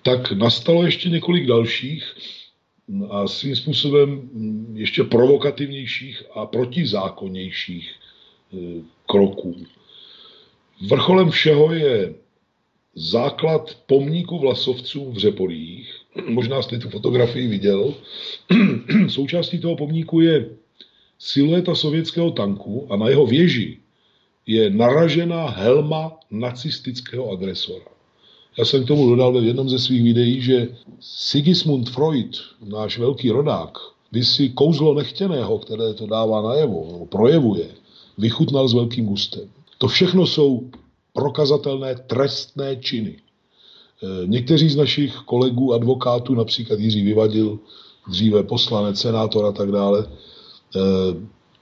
[0.02, 2.05] tak nastalo ještě několik dalších
[3.10, 4.30] a svým způsobem
[4.74, 8.56] ještě provokativnějších a protizákonnějších e,
[9.06, 9.56] kroků.
[10.89, 12.14] Vrcholem všeho je
[12.94, 15.94] základ pomníku vlasovců v Řeporích.
[16.28, 17.94] Možná jste tu fotografii viděl.
[19.09, 20.48] Součástí toho pomníku je
[21.23, 23.78] silueta sovětského tanku a na jeho věži
[24.47, 27.85] je naražená helma nacistického agresora.
[28.59, 30.69] Já jsem k tomu dodal v jednom ze svých videí, že
[31.01, 33.78] Sigismund Freud, náš velký rodák,
[34.12, 37.69] by si kouzlo nechtěného, které to dává najevo, projevuje,
[38.19, 39.49] vychutnal s velkým gustem.
[39.78, 40.70] To všechno jsou
[41.12, 43.16] prokazatelné trestné činy.
[43.16, 47.59] E, někteří z našich kolegů, advokátů, například Jiří Vyvadil,
[48.09, 50.07] dříve poslanec, senátor a tak dále,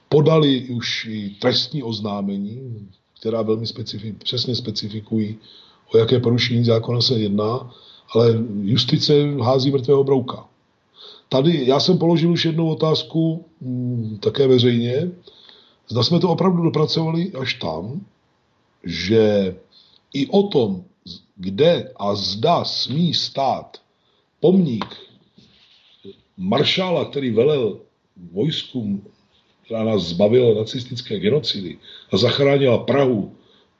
[0.09, 2.87] podali už i trestní oznámení,
[3.19, 5.37] která velmi specifi- přesně specifikují,
[5.93, 7.73] o jaké porušení zákona se jedná,
[8.15, 10.45] ale justice hází mrtvého brouka.
[11.29, 15.11] Tady já jsem položil už jednu otázku hm, také veřejně.
[15.89, 18.05] Zda jsme to opravdu dopracovali až tam,
[18.83, 19.55] že
[20.13, 20.83] i o tom,
[21.35, 23.77] kde a zda smí stát
[24.39, 24.85] pomník
[26.37, 27.79] maršála, který velel
[28.31, 29.05] vojskům,
[29.65, 31.77] která nás zbavila nacistické genocidy
[32.11, 33.35] a zachránila Prahu,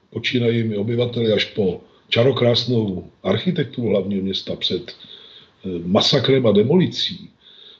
[0.09, 7.29] počínajími obyvateli až po čarokrásnou architekturu hlavního města před eh, masakrem a demolicí.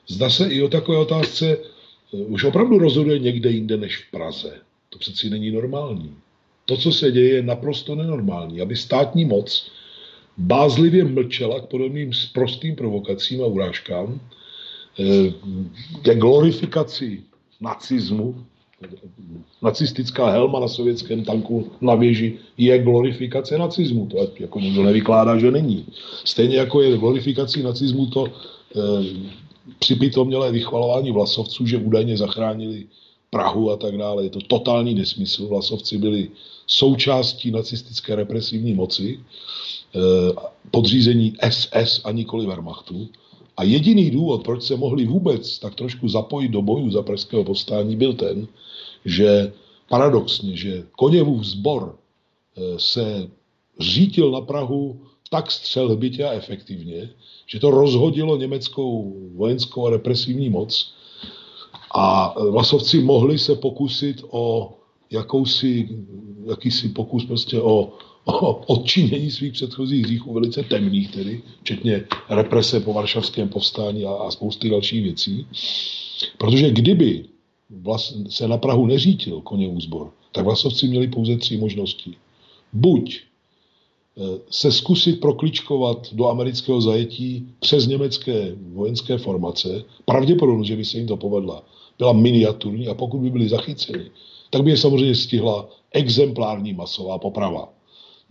[0.07, 4.57] Zda se i o takové otázce eh, už opravdu rozhoduje někde jinde než v Praze.
[4.90, 6.15] To přeci není normální.
[6.65, 8.61] To, co se děje, je naprosto nenormální.
[8.61, 9.72] Aby státní moc
[10.38, 14.19] bázlivě mlčela k podobným prostým provokacím a urážkám,
[16.01, 17.23] ke glorifikaci
[17.61, 18.35] nacizmu,
[19.61, 24.05] nacistická helma na sovětském tanku na věži je glorifikace nacizmu.
[24.05, 25.85] To jako nikdo nevykládá, že není.
[26.23, 28.31] Stejně jako je glorifikací nacizmu to e,
[29.80, 32.85] připitomělé vychvalování vlasovců, že údajně zachránili
[33.30, 34.23] Prahu a tak dále.
[34.23, 35.47] Je to totální nesmysl.
[35.47, 36.30] Vlasovci byli
[36.68, 39.99] součástí nacistické represivní moci, e,
[40.72, 43.07] podřízení SS a nikoli Wehrmachtu.
[43.61, 47.95] A jediný důvod, proč se mohli vůbec tak trošku zapojit do bojů za pražského povstání,
[47.95, 48.47] byl ten,
[49.05, 49.53] že
[49.89, 53.29] paradoxně, že Koněvův sbor eh, se
[53.79, 57.09] řítil na Prahu tak střelbitě a efektivně,
[57.45, 60.93] že to rozhodilo německou vojenskou a represivní moc.
[61.95, 64.73] A Vlasovci mohli se pokusit o
[65.11, 65.89] jakousi,
[66.45, 67.93] jakýsi pokus prostě o
[68.68, 74.69] odčinění svých předchozích hříchů, velice temných tedy, včetně represe po varšavském povstání a, a spousty
[74.69, 75.48] dalších věcí.
[76.38, 77.26] Protože kdyby
[78.30, 82.15] se na Prahu neřítil koněvů sbor, tak vlasovci měli pouze tři možnosti.
[82.73, 90.85] Buď eh, se zkusit prokličkovat do amerického zajetí přes německé vojenské formace, pravděpodobně, že by
[90.85, 91.64] se jim to povedla,
[91.98, 94.11] byla miniaturní a pokud by byli zachyceni,
[94.49, 97.73] tak by je samozřejmě stihla exemplární masová poprava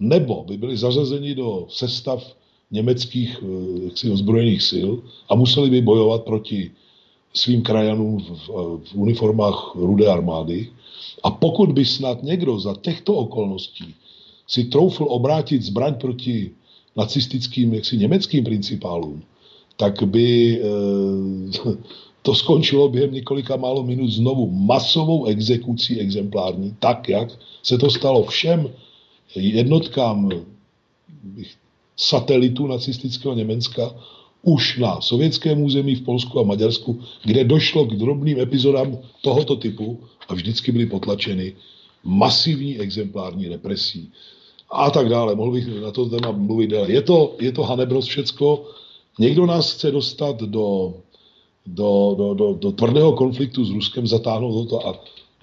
[0.01, 2.37] nebo by byli zařazeni do sestav
[2.71, 3.45] německých
[3.85, 4.91] jaksi, ozbrojených sil
[5.29, 6.71] a museli by bojovat proti
[7.35, 8.49] svým krajanům v,
[8.85, 10.69] v uniformách rudé armády.
[11.23, 13.95] A pokud by snad někdo za těchto okolností
[14.47, 16.51] si troufl obrátit zbraň proti
[16.97, 19.23] nacistickým jaksi německým principálům,
[19.77, 20.65] tak by e,
[22.23, 27.29] to skončilo během několika málo minut znovu masovou exekucí exemplární, tak jak
[27.63, 28.71] se to stalo všem
[29.35, 30.31] jednotkám
[31.97, 33.95] satelitů nacistického Německa
[34.43, 40.01] už na sovětském území v Polsku a Maďarsku, kde došlo k drobným epizodám tohoto typu
[40.29, 41.55] a vždycky byly potlačeny
[42.05, 44.13] masivní exemplární represí
[44.71, 45.35] a tak dále.
[45.35, 46.93] Mohl bych na to téma mluvit déle.
[46.93, 48.65] Je to, je to hanebnost všecko.
[49.19, 50.95] Někdo nás chce dostat do,
[51.67, 55.01] do, do, do, do tvrdého konfliktu s Ruskem, zatáhnout to a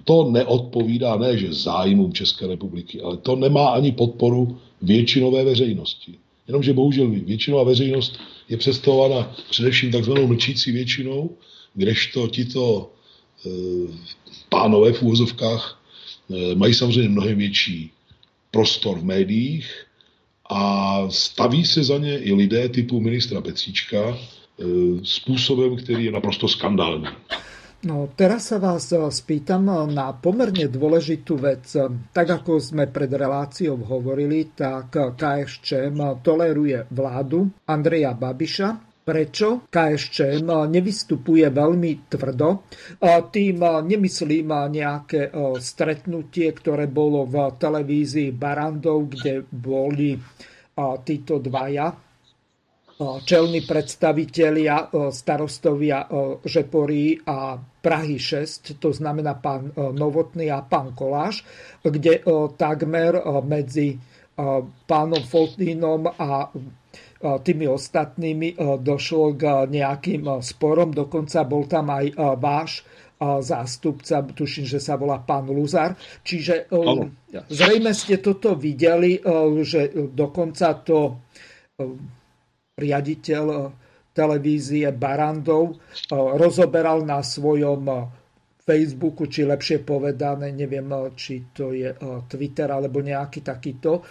[0.07, 6.15] to neodpovídá ne, že zájmům České republiky, ale to nemá ani podporu většinové veřejnosti.
[6.47, 8.19] Jenomže bohužel většinová veřejnost
[8.49, 11.29] je představována především takzvanou mlčící většinou,
[11.73, 12.91] kdežto tito
[13.45, 13.49] e,
[14.49, 15.83] pánové v úvozovkách
[16.31, 17.91] e, mají samozřejmě mnohem větší
[18.51, 19.85] prostor v médiích
[20.49, 24.15] a staví se za ně i lidé typu ministra Pecíčka e,
[25.03, 27.07] způsobem, který je naprosto skandální.
[27.85, 31.69] No, teraz sa vás eh, spýtam eh, na pomerne dôležitú vec.
[32.09, 38.69] Tak ako sme pred reláciou hovorili, tak KSČM toleruje vládu Andreja Babiša,
[39.05, 42.65] prečo KSČM nevystupuje veľmi tvrdo.
[43.29, 50.17] Tým nemyslím nejaké eh, stretnutie, ktoré bolo v televízii Barandov, kde boli
[50.77, 52.06] títo dvaja
[52.97, 56.09] čelní predstavitelia starostovia
[56.41, 61.45] Žeporí a Prahy 6, to znamená pán Novotný a pán Koláš,
[61.85, 62.25] kde
[62.57, 64.01] takmer medzi
[64.89, 66.49] pánom Foltínom a
[67.17, 72.05] tými ostatnými došlo k nejakým sporom, dokonca bol tam aj
[72.37, 72.85] váš
[73.21, 75.97] zástupca, tuším, že sa volá pán Luzar.
[76.21, 76.69] Čiže
[77.49, 79.17] zrejme ste toto videli,
[79.65, 81.17] že dokonca to
[82.77, 83.61] riaditeľ eh,
[84.13, 87.99] televízie Barandov eh, rozoberal na svojom eh,
[88.67, 91.87] Facebooku, či lepšie povedané, neviem, či to je
[92.27, 94.03] Twitter alebo nejaký takýto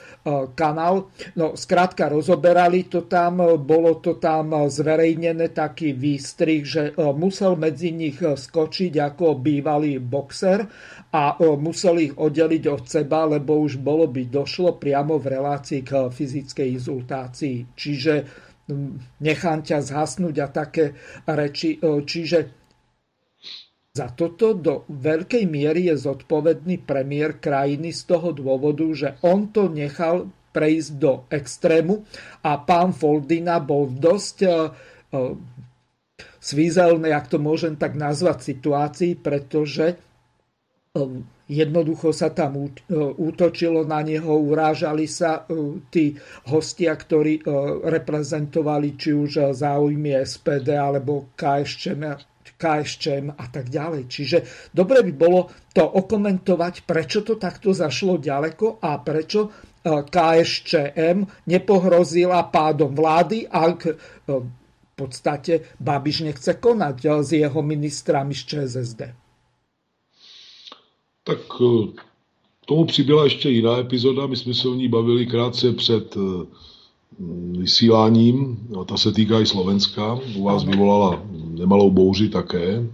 [0.56, 1.12] kanál.
[1.36, 8.16] No, skrátka, rozoberali to tam, bolo to tam zverejnené taký výstrih, že musel medzi nich
[8.16, 10.64] skočiť ako bývalý boxer
[11.12, 16.08] a musel ich oddeliť od seba, lebo už bolo by došlo priamo v relácii k
[16.08, 17.76] fyzickej izultácii.
[17.76, 18.45] Čiže
[19.22, 21.78] nechám ťa zhasnúť a také reči.
[21.78, 22.38] E, čiže
[23.96, 29.72] za toto do veľkej miery je zodpovedný premiér krajiny z toho dôvodu, že on to
[29.72, 32.04] nechal prejsť do extrému
[32.44, 34.52] a pán Foldina bol dosť e, e,
[36.40, 39.96] svízelnej, ak to môžem tak nazvať, situácii, pretože
[41.46, 42.66] Jednoducho sa tam e,
[42.98, 46.18] útočilo na neho, urážali sa e, tí
[46.50, 47.42] hostia, ktorí e,
[47.86, 52.18] reprezentovali či už záujmy SPD alebo KSČM,
[52.58, 54.10] KSČM a tak ďalej.
[54.10, 54.38] Čiže
[54.74, 59.54] dobre by bolo to okomentovať, prečo to takto zašlo ďaleko a prečo
[59.86, 63.78] KSČM nepohrozila pádom vlády, ak
[64.26, 69.25] v podstate Babiš nechce konať s jeho ministrami z ČSSD.
[71.26, 71.86] Tak eh,
[72.66, 76.46] tomu přibyla ještě jiná epizoda, my jsme se o ní bavili krátce před eh,
[77.58, 82.86] vysíláním, no, ta se týká i Slovenska, u vás vyvolala nemalou bouři také.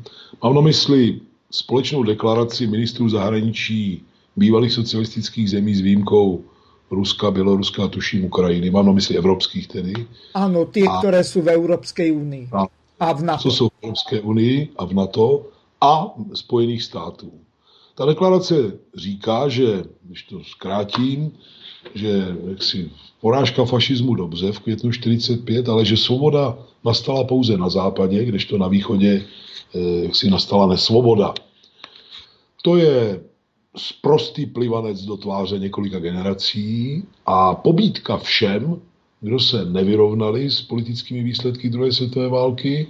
[0.43, 4.03] Mám na mysli společnou deklaraci ministrů zahraničí
[4.37, 6.45] bývalých socialistických zemí s výjimkou
[6.91, 8.71] Ruska, Běloruska a tuším Ukrajiny.
[8.71, 9.93] Mám na mysli evropských tedy.
[10.35, 12.49] Ano, ty, a, které jsou v Evropské unii.
[12.53, 12.67] A,
[13.01, 13.43] a v NATO.
[13.43, 15.47] Co jsou v Evropské unii a v NATO
[15.81, 17.33] a Spojených států.
[17.95, 18.55] Ta deklarace
[18.95, 21.33] říká, že, když to zkrátím,
[21.95, 22.91] že jaksi
[23.21, 28.69] porážka fašismu dobře v květnu 45, ale že svoboda nastala pouze na západě, kdežto na
[28.69, 29.23] východě
[29.75, 31.35] eh, jaksi nastala nesvoboda.
[32.63, 33.21] To je
[33.77, 38.81] sprostý plivanec do tváře několika generací a pobídka všem,
[39.21, 42.87] kdo se nevyrovnali s politickými výsledky druhé světové války,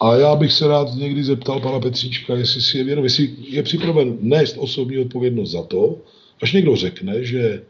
[0.00, 3.62] a já bych se rád někdy zeptal pana Petříčka, jestli si je vědom, jestli je
[3.62, 5.98] připraven nést osobní odpovědnost za to,
[6.42, 7.62] až někdo řekne, že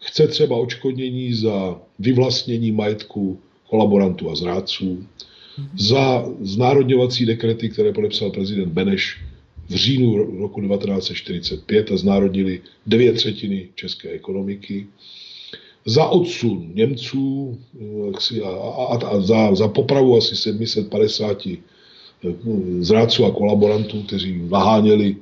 [0.00, 3.40] chce třeba očkodnění za vyvlastnění majetku
[3.70, 5.06] kolaborantů a zrádců,
[5.78, 9.20] za znárodňovací dekrety, které podepsal prezident Beneš
[9.68, 14.86] v říjnu roku 1945 a znárodnili dvě třetiny české ekonomiky,
[15.88, 17.58] za odsun Němců
[18.44, 21.48] a, a, a za, za popravu asi 750
[22.80, 25.16] zrádců a kolaborantů, kteří naháněli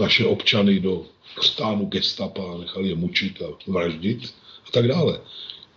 [0.00, 1.02] naše občany do
[1.40, 4.24] stánu gestapa a nechali je mučit a vraždit
[4.68, 5.20] a tak dále.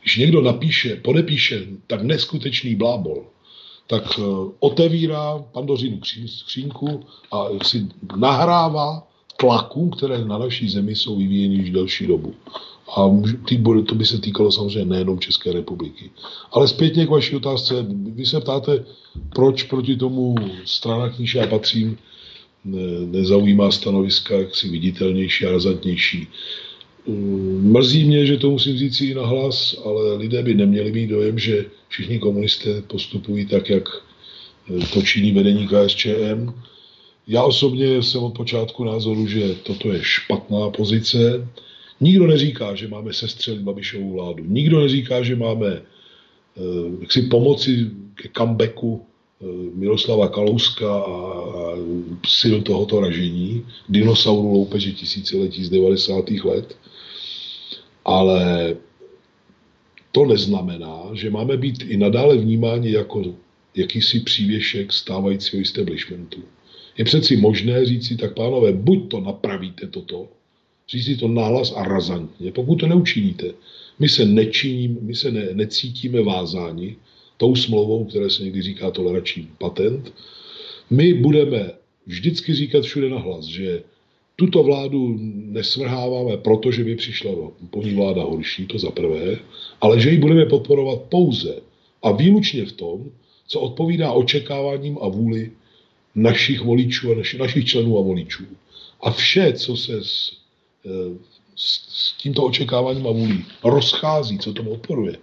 [0.01, 3.25] Když někdo napíše, podepíše tak neskutečný blábol,
[3.87, 4.23] tak eh,
[4.59, 9.07] otevírá pandořinu skřínku a si nahrává
[9.37, 12.33] tlakům, které na naší zemi jsou vyvíjeny již delší dobu.
[12.95, 13.21] A
[13.85, 16.11] to by se týkalo samozřejmě nejenom České republiky.
[16.51, 18.85] Ale zpětně k vaší otázce, vy se ptáte,
[19.35, 20.35] proč proti tomu
[20.65, 21.97] strana, k já patřím,
[23.05, 26.27] nezaujímá stanoviska jaksi viditelnější a razantnější.
[27.07, 31.39] Mm, mrzí mě, že to musím říct i nahlas, ale lidé by neměli mít dojem,
[31.39, 33.89] že všichni komunisté postupují tak, jak
[34.69, 36.53] eh, to činí vedení KSČM.
[37.27, 41.47] Já osobně jsem od počátku názoru, že toto je špatná pozice.
[42.01, 44.43] Nikdo neříká, že máme sestřelit Babišovu vládu.
[44.47, 45.81] Nikdo neříká, že máme eh,
[47.01, 49.01] jak si pomoci ke comebacku
[49.41, 49.45] eh,
[49.75, 51.75] Miroslava Kalouska a, a
[52.39, 56.29] sil tohoto ražení, dinosaurů loupeže tisíciletí z 90.
[56.43, 56.75] let
[58.09, 58.75] ale
[60.11, 63.23] to neznamená, že máme být i nadále vnímáni jako
[63.75, 66.43] jakýsi přívěšek stávajícího establishmentu.
[66.97, 70.27] Je přeci možné říci, tak pánové, buď to napravíte toto,
[70.89, 72.51] říci to nahlas a razantně.
[72.51, 73.53] Pokud to neučiníte,
[73.99, 76.95] my se, nečiním, my se ne, necítíme vázáni
[77.37, 80.13] tou smlouvou, které se někdy říká tolerační patent.
[80.89, 81.71] My budeme
[82.05, 83.83] vždycky říkat všude nahlas, že
[84.35, 85.17] tuto vládu
[85.51, 87.31] nesvrháváme, protože by přišla
[87.69, 89.39] po ní vláda horší, to za prvé,
[89.81, 91.55] ale že ji budeme podporovat pouze
[92.03, 93.11] a výlučně v tom,
[93.47, 95.51] co odpovídá očekáváním a vůli
[96.15, 98.43] našich voličů a naši, našich členů a voličů.
[99.01, 100.38] A vše, co se s,
[101.55, 105.17] s, s tímto očekáváním a vůlí rozchází, co tomu odporuje,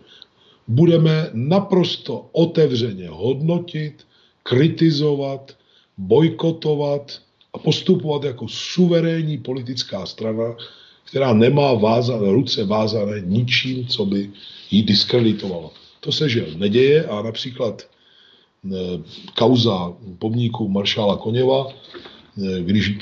[0.68, 4.06] budeme naprosto otevřeně hodnotit,
[4.42, 5.56] kritizovat,
[5.98, 7.20] bojkotovat,
[7.56, 10.56] a postupovat jako suverénní politická strana,
[11.04, 14.30] která nemá vázané, ruce vázané ničím, co by
[14.70, 15.72] ji diskreditovalo.
[16.00, 17.86] To se žel neděje a například e,
[19.38, 21.72] kauza pomníku maršála Koněva, e,
[22.60, 22.98] když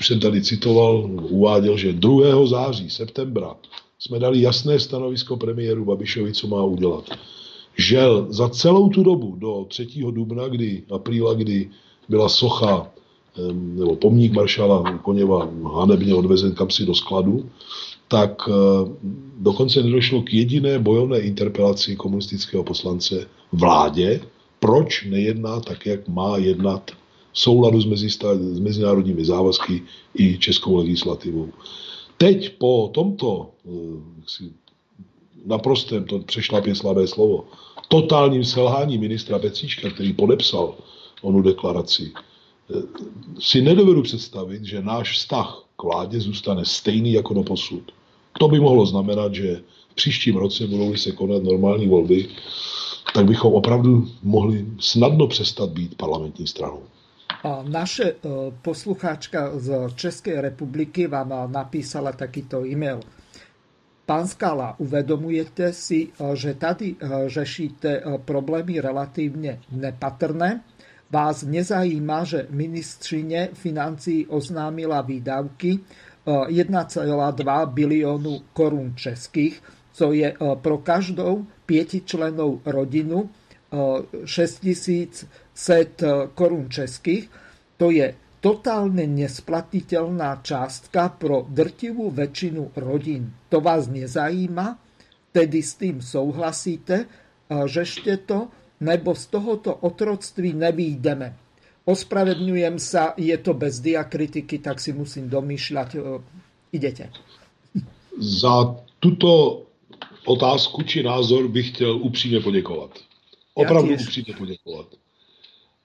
[0.00, 2.46] jsem tady citoval, uváděl, že 2.
[2.46, 3.56] září, septembra
[3.98, 7.10] jsme dali jasné stanovisko premiéru Babišovi, co má udělat.
[7.78, 9.86] Žel za celou tu dobu do 3.
[10.10, 11.70] dubna, kdy, apríla, kdy
[12.08, 12.90] byla socha
[13.52, 17.50] nebo pomník maršála Koněva hanebně odvezen kamsi do skladu,
[18.08, 18.52] tak eh,
[19.38, 24.20] dokonce nedošlo k jediné bojovné interpelaci komunistického poslance vládě,
[24.60, 26.90] proč nejedná tak, jak má jednat
[27.32, 27.86] souladu s,
[28.60, 29.82] mezinárodními závazky
[30.14, 31.48] i českou legislativou.
[32.16, 34.48] Teď po tomto eh,
[35.46, 37.44] naprostém, to přešlapě slabé slovo,
[37.88, 40.74] totálním selhání ministra Pecíčka, který podepsal
[41.22, 42.12] onu deklaraci,
[43.38, 47.92] si nedovedu představit, že náš vztah k vládě zůstane stejný jako do posud.
[48.38, 52.28] To by mohlo znamenat, že v příštím roce budou se konat normální volby,
[53.14, 56.82] tak bychom opravdu mohli snadno přestat být parlamentní stranou.
[57.68, 58.14] Naše e,
[58.62, 63.00] poslucháčka z České republiky vám napísala takýto e-mail.
[64.06, 70.60] Pán Skala, uvedomujete si, e, že tady e, řešíte problémy relatívne nepatrné,
[71.10, 75.78] Vás nezajíma, že ministřině financí oznámila výdavky
[76.26, 79.62] 1,2 eh, bilionu korun českých,
[79.92, 83.30] co je pro každou pětičlenou rodinu
[84.24, 85.26] 6100
[86.00, 87.28] eh, korun českých.
[87.76, 93.36] To je totálne nesplatiteľná částka pro drtivú väčšinu rodín.
[93.52, 94.80] To vás nezajíma?
[95.30, 97.04] Tedy s tým souhlasíte?
[97.50, 98.48] Žešte to
[98.80, 101.36] nebo z tohoto otroctví nevýjdeme.
[101.84, 105.90] Ospravedňujem sa, je to bez diakritiky, tak si musím domýšľať.
[105.96, 106.00] E,
[106.76, 107.08] idete.
[108.20, 109.62] Za tuto
[110.28, 112.90] otázku či názor bych chtěl upřímně poděkovat.
[113.54, 114.86] Opravdu upřímně poděkovat.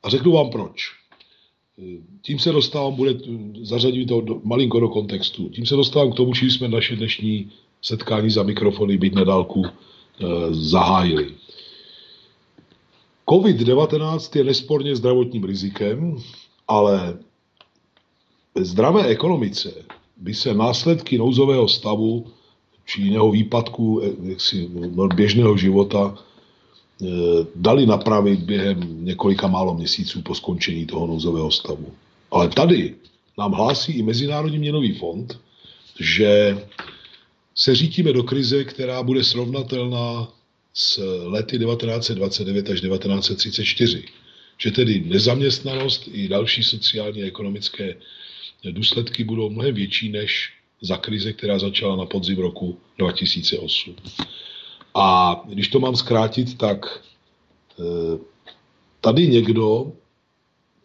[0.06, 0.92] A řeknu vám proč.
[2.22, 3.14] Tím se dostávám, bude,
[3.62, 5.50] zařadit to do, malinko do kontextu.
[5.50, 7.52] Tím se dostávám k tomu, čím jsme naše dnešní
[7.82, 9.72] setkání za mikrofony byť na dálku e,
[10.54, 11.34] zahájili.
[13.28, 16.18] COVID-19 je nesporně zdravotním rizikem,
[16.68, 17.18] ale
[18.56, 19.74] ve zdravé ekonomice
[20.18, 22.26] by se následky nouzového stavu
[22.86, 26.18] či jiného výpadku eh, jaksi, no, běžného života
[27.56, 31.94] dali napravit během několika málo měsíců po skončení toho nouzového stavu.
[32.32, 32.96] Ale tady
[33.38, 35.40] nám hlásí i Mezinárodní měnový fond,
[36.00, 36.58] že
[37.56, 40.28] se řítíme do krize, která bude srovnatelná
[40.74, 44.04] s lety 1929 až 1934.
[44.58, 47.96] Že tedy nezaměstnanost i další sociální a ekonomické
[48.72, 50.52] důsledky budou mnohem větší než
[50.82, 53.96] za krize, která začala na podzim roku 2008.
[54.96, 57.04] A když to mám zkrátit, tak
[57.80, 58.18] eh,
[59.02, 59.92] tady někdo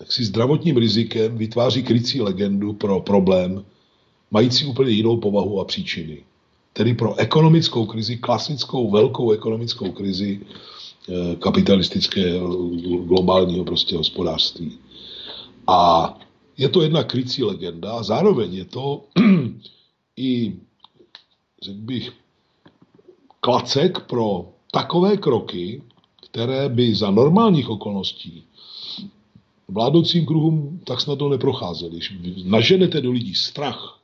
[0.01, 3.65] tak si zdravotním rizikem vytváří krycí legendu pro problém,
[4.31, 6.25] mající úplně jinou povahu a příčiny.
[6.73, 12.49] Tedy pro ekonomickou krizi, klasickou velkou ekonomickou krizi eh, kapitalistického
[13.05, 14.79] globálního prostě hospodářství.
[15.67, 16.19] A
[16.57, 19.05] je to jedna krycí legenda a zároveň je to
[20.17, 20.57] i,
[21.63, 22.13] řekl bych,
[23.41, 25.83] klacek pro takové kroky,
[26.31, 28.45] které by za normálních okolností
[29.71, 31.99] vládoucím kruhům tak snadno neprocházely.
[32.21, 33.99] Když naženete do lidí strach,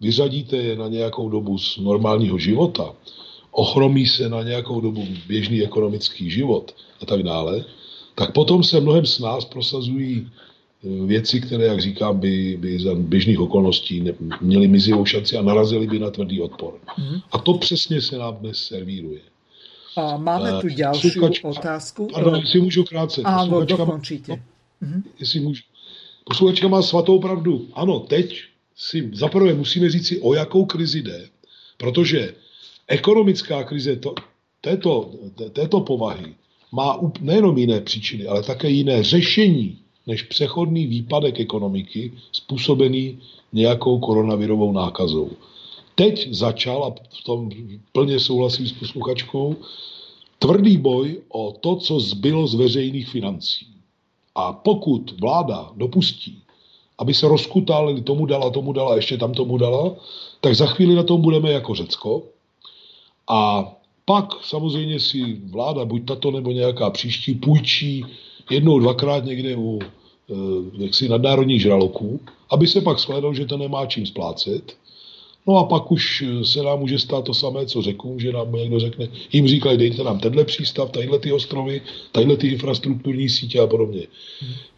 [0.00, 2.94] vyřadíte je na nějakou dobu z normálního života,
[3.50, 7.64] ochromí se na nějakou dobu běžný ekonomický život a tak dále,
[8.14, 10.28] tak potom se mnohem s nás prosazují
[10.82, 15.86] věci, které, jak říkám, by, by za běžných okolností ne, měly mizivou šanci a narazily
[15.86, 16.74] by na tvrdý odpor.
[16.98, 17.20] Mm.
[17.32, 19.20] A to přesně se nám dnes servíruje.
[19.96, 22.08] A máme tu další otázku.
[22.14, 23.22] Ano, jestli můžu krátce.
[23.24, 24.32] Áno, dokončíte.
[24.32, 25.02] No, mm-hmm.
[25.20, 25.62] jestli můžu.
[26.24, 27.68] Posluchačka má svatou pravdu.
[27.74, 28.42] Ano, teď
[28.76, 31.28] si zaprvé musíme říct si, o jakou krizi jde,
[31.76, 32.34] protože
[32.88, 34.14] ekonomická krize to,
[34.60, 35.10] této,
[35.52, 36.34] této povahy
[36.72, 43.18] má nejenom jiné příčiny, ale také jiné řešení než přechodný výpadek ekonomiky způsobený
[43.52, 45.30] nějakou koronavirovou nákazou.
[45.94, 47.50] Teď začal, a v tom
[47.92, 49.56] plně souhlasím s posluchačkou,
[50.38, 53.66] tvrdý boj o to, co zbylo z veřejných financí.
[54.34, 56.42] A pokud vláda dopustí,
[56.98, 59.96] aby se rozkutálili, tomu dala, tomu dala, ještě tam tomu dala,
[60.40, 62.22] tak za chvíli na tom budeme jako Řecko.
[63.28, 63.72] A
[64.04, 68.04] pak samozřejmě si vláda, buď tato nebo nějaká příští, půjčí
[68.50, 69.84] jednou, dvakrát někde u e,
[70.84, 72.20] jaksi nadnárodních žraloků,
[72.50, 74.76] aby se pak shledal, že to nemá čím splácet
[75.46, 78.52] No a pak už eh, se nám může stát to samé, co řeku, že nám
[78.52, 81.82] někdo řekne, jim říkají, dejte nám tenhle přístav, tadyhle ty ostrovy,
[82.12, 84.06] tadyhle ty infrastrukturní sítě a podobně.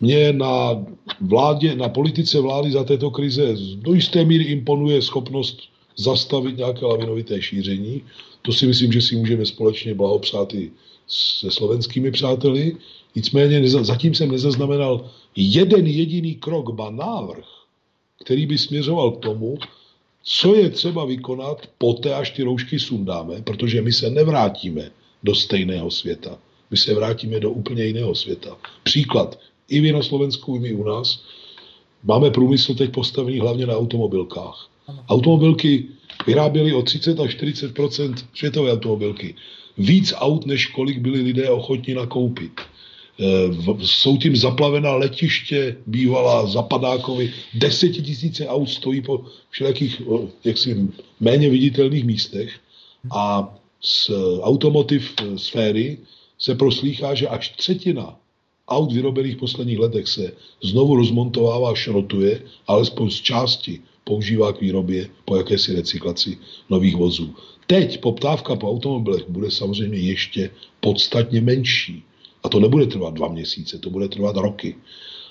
[0.00, 0.84] Mně na
[1.20, 5.58] vládě, na politice vlády za této krize do jisté míry imponuje schopnost
[5.96, 8.02] zastavit nějaké lavinovité šíření.
[8.42, 10.70] To si myslím, že si můžeme společně blahopřát i
[11.08, 12.76] se slovenskými přáteli.
[13.14, 17.44] Nicméně zatím jsem nezaznamenal jeden jediný krok, ba návrh,
[18.24, 19.58] který by směřoval k tomu,
[20.22, 24.90] co je třeba vykonat poté, až ty roušky sundáme, protože my se nevrátíme
[25.22, 26.38] do stejného světa.
[26.70, 28.56] My se vrátíme do úplně jiného světa.
[28.82, 29.38] Příklad.
[29.68, 31.24] I vy na Slovensku, i my u nás
[32.04, 34.70] máme průmysl teď postavený hlavně na automobilkách.
[35.08, 35.84] Automobilky
[36.26, 39.34] vyráběly o 30 až 40% světové automobilky.
[39.78, 42.52] Víc aut, než kolik byli lidé ochotní nakoupit.
[43.20, 47.32] Eh, jsou tím zaplavená letiště bývalá Zapadákovi.
[47.54, 50.02] Desetitisíce aut stojí po všelijakých
[50.44, 50.88] jaksi
[51.20, 52.50] méně viditelných místech
[53.10, 54.10] a z
[54.42, 55.98] automotiv eh, sféry
[56.38, 58.16] se proslýchá, že až třetina
[58.68, 60.32] aut vyrobených v posledních letech se
[60.62, 66.38] znovu rozmontovává, šrotuje, alespoň z části používá k výrobě po jakési recyklaci
[66.70, 67.34] nových vozů.
[67.66, 70.50] Teď poptávka po automobilech bude samozřejmě ještě
[70.80, 72.02] podstatně menší.
[72.42, 74.76] A to nebude trvat dva měsíce, to bude trvat roky.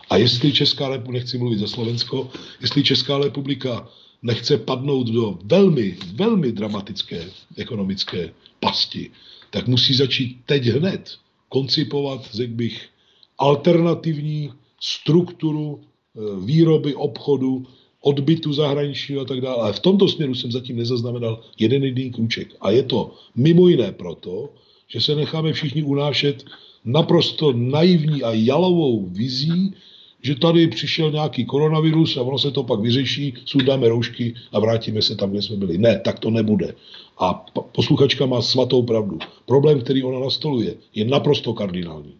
[0.10, 2.30] A jestli Česká republika, nechci mluvit za Slovensko,
[2.62, 3.90] jestli Česká republika
[4.24, 9.12] nechce padnout do velmi, velmi dramatické ekonomické pasti,
[9.50, 11.18] tak musí začít teď hned
[11.50, 12.90] koncipovat, řekl bych,
[13.38, 17.66] alternativní strukturu e, výroby, obchodu,
[18.02, 19.62] odbytu zahraničního a tak dále.
[19.62, 22.56] Ale v tomto směru jsem zatím nezaznamenal jeden jediný krůček.
[22.62, 24.50] A je to mimo jiné proto,
[24.88, 26.46] že se necháme všichni unášet
[26.88, 29.76] naprosto naivní a jalovou vizí,
[30.22, 35.02] že tady přišel nějaký koronavirus a ono se to pak vyřeší, sundáme roušky a vrátíme
[35.02, 35.78] se tam, kde jsme byli.
[35.78, 36.74] Ne, tak to nebude.
[37.20, 39.20] A posluchačka má svatou pravdu.
[39.46, 42.14] Problém, který ona nastoluje, je naprosto kardinální.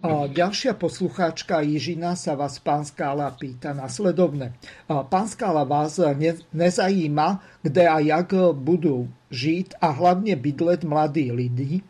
[0.00, 4.56] A ďalšia poslucháčka Jižina sa vás, pán Skála, pýta nasledovne.
[4.88, 11.84] Pán Skála, vás ne, nezajíma, kde a jak budú žiť a hlavne bydlet mladí lidi,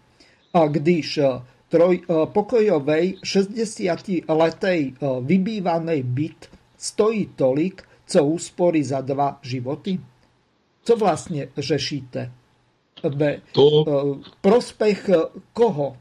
[0.51, 1.23] když
[1.71, 4.93] trojpokojovej 60-letej e,
[5.23, 9.99] vybývanej byt stojí tolik, co úspory za dva životy?
[10.85, 12.33] Co vlastně řešíte?
[13.15, 13.85] Ve to...
[13.87, 13.93] E,
[14.41, 15.17] prospech e,
[15.53, 15.97] koho?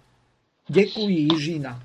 [0.69, 1.83] Děkuji Jižina.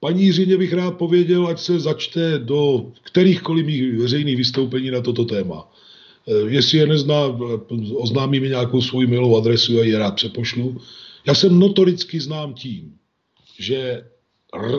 [0.00, 5.24] Paní Jiřině bych rád pověděl, ať se začte do kterýchkoliv mých veřejných vystoupení na toto
[5.24, 5.68] téma.
[6.46, 7.36] jestli je nezná,
[7.94, 10.80] oznámí mi nějakou svou mailovou adresu a je rád přepošlu.
[11.26, 12.94] Já jsem notoricky znám tím,
[13.58, 14.04] že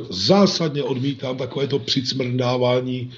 [0.10, 3.12] zásadně odmítám takovéto přicmrdávání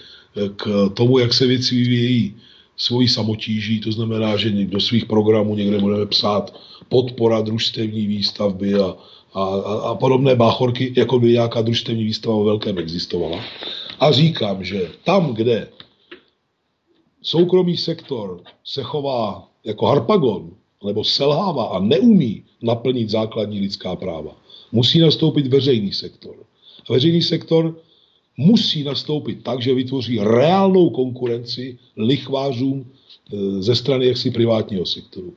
[0.56, 2.36] k tomu, jak se věci vyvíjejí
[2.78, 6.60] svojí samotíží, to znamená, že do svých programů někde budeme psát
[6.90, 8.96] podpora družstevní výstavby a,
[9.34, 9.44] a,
[9.90, 13.44] a podobné báchorky, jako by nějaká družstevní výstava o velkém existovala.
[14.00, 15.68] A říkám, že tam, kde
[17.22, 20.52] soukromý sektor se chová jako harpagon,
[20.84, 24.38] nebo selhává a neumí naplnit základní lidská práva,
[24.72, 26.36] musí nastoupit veřejný sektor.
[26.90, 27.80] A veřejný sektor
[28.38, 35.34] musí nastoupit tak, že vytvoří reálnou konkurenci lichvářům e, ze strany jaksi privátního sektoru.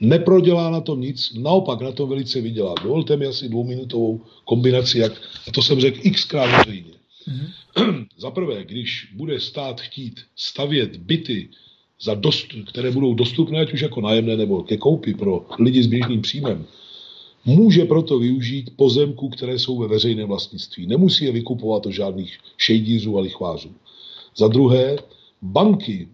[0.00, 2.74] Neprodělá na tom nic, naopak na tom velice vydělá.
[2.82, 5.12] Dovolte mi asi dvouminutovou kombinaci, jak,
[5.48, 6.92] a to jsem řekl xkrát veřejně.
[7.28, 8.06] Mm-hmm.
[8.18, 11.48] Za prvé, když bude stát chtít stavět byty,
[12.02, 15.86] za dost, které budou dostupné, ať už jako nájemné nebo ke koupi pro lidi s
[15.86, 16.66] běžným příjmem,
[17.44, 20.86] může proto využít pozemků, které jsou ve veřejném vlastnictví.
[20.86, 23.70] Nemusí je vykupovat od žádných šejdířů a lichvářů.
[24.36, 24.96] Za druhé,
[25.42, 26.08] banky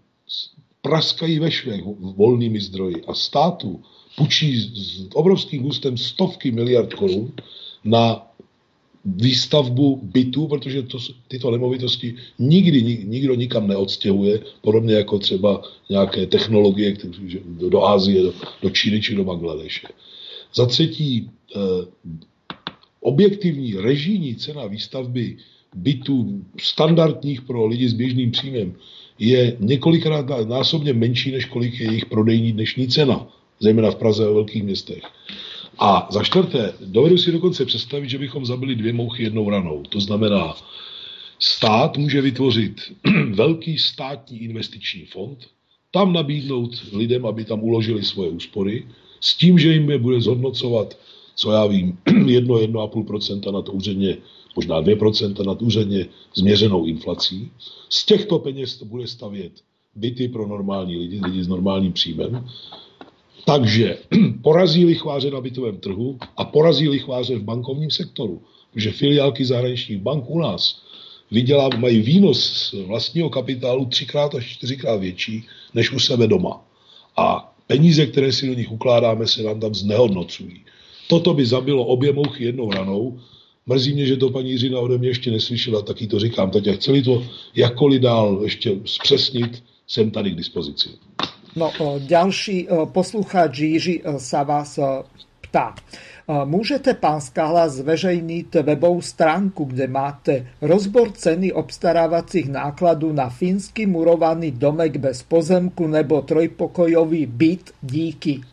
[0.81, 3.81] praskají ve švech volnými zdroji a státu
[4.15, 7.31] půjčí s obrovským gustem stovky miliard korun
[7.83, 8.26] na
[9.15, 10.97] výstavbu bytů, protože to,
[11.27, 16.97] tyto nemovitosti nikdy nikdo nikam neodstěhuje, podobně jako třeba nějaké technologie
[17.45, 19.87] do, do Ázie, do, do Číny či do Bangladeše.
[20.55, 21.59] Za třetí, eh,
[22.99, 25.37] objektivní režijní cena výstavby
[25.75, 28.75] bytů standardních pro lidi s běžným příjmem
[29.19, 33.27] je několikrát násobně menší, než kolik je jejich prodejní dnešní cena,
[33.59, 35.03] zejména v Praze a velkých městech.
[35.79, 39.83] A za čtvrté, dovedu si dokonce představit, že bychom zabili dvě mouchy jednou ranou.
[39.89, 40.55] To znamená,
[41.39, 42.81] stát může vytvořit
[43.33, 45.47] velký státní investiční fond,
[45.91, 48.87] tam nabídnout lidem, aby tam uložili svoje úspory,
[49.19, 50.97] s tím, že jim je bude zhodnocovat,
[51.35, 54.17] co já vím, 1-1,5% nad úředně,
[54.55, 56.05] možná 2% nad úředně
[56.35, 57.51] změřenou inflací.
[57.89, 59.51] Z těchto peněz to bude stavět
[59.95, 62.49] byty pro normální lidi, lidi s normálním příjmem.
[63.47, 63.97] Takže
[64.43, 68.41] porazí lichváře na bytovém trhu a porazí lichváře v bankovním sektoru.
[68.73, 70.81] Protože filiálky zahraničních bank u nás
[71.31, 75.43] vydělá, mají výnos z vlastního kapitálu třikrát až čtyřikrát větší
[75.73, 76.65] než u sebe doma.
[77.17, 80.61] A peníze, které si do nich ukládáme, se nám tam znehodnocují.
[81.07, 83.19] Toto by zabilo obě mouchy jednou ranou.
[83.65, 86.51] Mrzí mě, že to paní Jiřina ode mě ještě neslyšela, taky to říkám.
[86.51, 87.23] Tak jak chceli to
[87.55, 90.89] jakkoliv dál ještě zpřesnit, jsem tady k dispozici.
[91.57, 94.77] No, ďalší poslucháč Jiří sa vás
[95.57, 95.73] ptá.
[96.27, 104.51] Môžete, pán Skala, zveřejniť webovú stránku, kde máte rozbor ceny obstarávacích nákladů na fínsky murovaný
[104.51, 107.71] domek bez pozemku nebo trojpokojový byt?
[107.81, 108.43] Díky.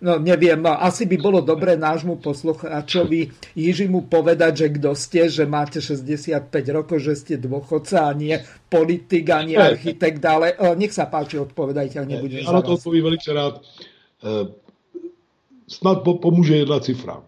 [0.00, 5.82] No neviem, asi by bolo dobré nášmu poslucháčovi Jižimu povedať, že kdo ste, že máte
[5.82, 8.38] 65 rokov, že ste dôchodca a nie
[8.70, 13.60] politik, ani architekt, ale nech sa páči, odpovedajte, a nebudem Ano, to odpovím velice rád
[15.70, 17.22] snad pomůže jedna cifra.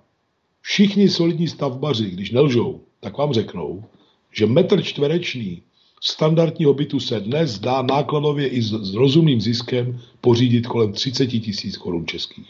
[0.60, 3.84] Všichni solidní stavbaři, když nelžou, tak vám řeknou,
[4.32, 5.62] že metr čtvereční
[6.02, 12.06] standardního bytu se dnes dá nákladově i s, rozumným ziskem pořídit kolem 30 tisíc korun
[12.06, 12.48] českých.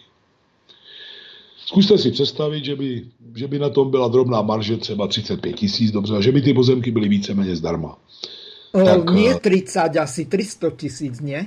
[1.67, 3.05] Zkuste si představit, že by,
[3.37, 6.55] že by na tom byla drobná marže třeba 35 tisíc, dobře, a že by ty
[6.55, 7.99] pozemky byly víceméně zdarma.
[8.73, 11.45] Tak, nie 30, asi 300 tisíc, nie?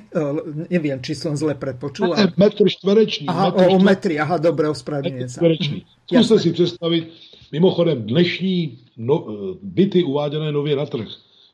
[0.70, 2.14] Neviem, či som zle predpočul.
[2.14, 3.26] Ne, metr štverečný.
[3.26, 5.42] Aha, metr o, o metri, aha, dobre, ospravedlňujem sa.
[5.42, 5.80] Čtverečný.
[6.06, 7.04] Zkuste si představit,
[7.52, 9.26] mimochodem, dnešní no,
[9.62, 11.08] byty uváděné nově na trh,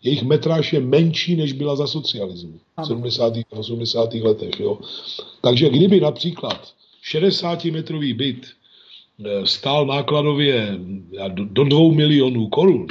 [0.04, 3.38] jejich metráž je menší, než byla za socialismu v 70.
[3.38, 4.14] a 80.
[4.14, 4.60] letech.
[4.60, 4.80] Jo?
[5.42, 6.68] Takže kdyby například
[7.14, 10.80] 60-metrový byt e, stál nákladově
[11.32, 12.88] do 2 milionů korun,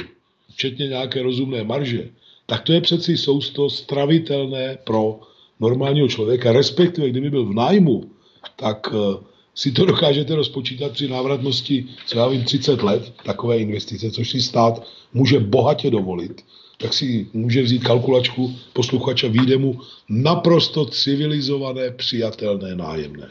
[0.53, 2.09] včetně nějaké rozumné marže,
[2.51, 5.19] tak to je přeci sousto stravitelné pro
[5.59, 8.11] normálního člověka, respektive kdyby byl v nájmu,
[8.55, 9.23] tak uh,
[9.55, 14.41] si to dokážete rozpočítat při návratnosti, co já vím, 30 let, takové investice, což si
[14.41, 14.83] stát
[15.13, 16.43] může bohatě dovolit,
[16.77, 19.79] tak si může vzít kalkulačku posluchača, výjde mu
[20.09, 23.29] naprosto civilizované, přijatelné nájemné.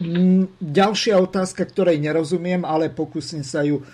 [0.00, 3.84] Mm, ďalšia otázka, ktorej nerozumiem, ale pokúsim sa ju,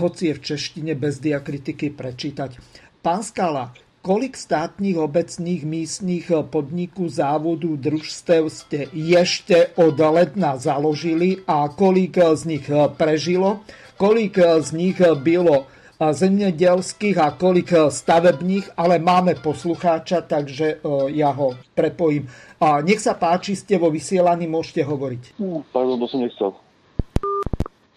[0.00, 2.56] hoci je v češtine bez diakritiky, prečítať.
[2.98, 3.72] Pán Skala,
[4.02, 12.42] kolik státních, obecných, místních podniků, závodů, družstev ste ešte od ledna založili a kolik z
[12.44, 12.66] nich
[12.98, 13.62] prežilo,
[13.94, 20.82] kolik z nich bylo zemedelských a koľko stavebných, ale máme poslucháča, takže
[21.14, 22.26] ja ho prepojím.
[22.58, 25.38] A nech sa páči, ste vo vysielaní, môžete hovoriť.
[25.70, 26.50] Pardon, to som nechcel.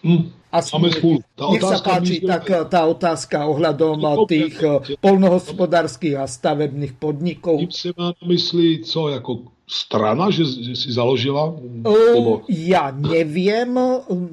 [0.02, 0.30] Hm.
[0.52, 1.16] Máme spolu.
[1.32, 2.28] Tá Nech sa páči, my...
[2.28, 4.60] tak tá otázka ohľadom tých
[5.00, 7.56] polnohospodárských a stavebných podnikov.
[7.56, 9.32] Tím se má na mysli, co, jako
[9.72, 11.56] strana, že, že si založila?
[11.56, 12.44] Lebo...
[12.52, 13.72] Ja neviem,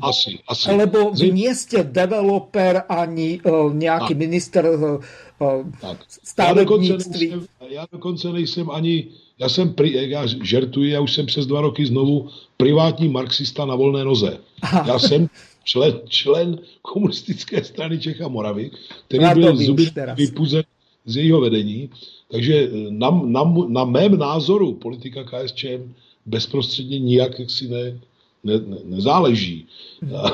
[0.03, 0.67] asi, asi.
[0.75, 3.39] lebo vy nie ste developer ani
[3.71, 4.19] nejaký tak.
[4.19, 4.63] minister
[5.79, 5.97] tak.
[6.11, 7.27] stavebníctví.
[7.31, 11.25] Ja dokonce, nejsem, ja dokonce nejsem ani, ja jsem, pri, já žertuji, já už jsem
[11.25, 12.27] přes dva roky znovu
[12.57, 14.37] privátní marxista na volné noze.
[14.85, 15.29] Já jsem
[15.63, 18.71] člen, člen komunistické strany Čech a Moravy,
[19.07, 20.63] který byl zuby vypuzen
[21.05, 21.89] z jejího vedení.
[22.31, 25.93] Takže eh, na, na, na mém názoru politika KSČM
[26.25, 27.99] bezprostředně nijak si ne,
[28.43, 29.65] ne, ne, nezáleží.
[30.15, 30.29] A,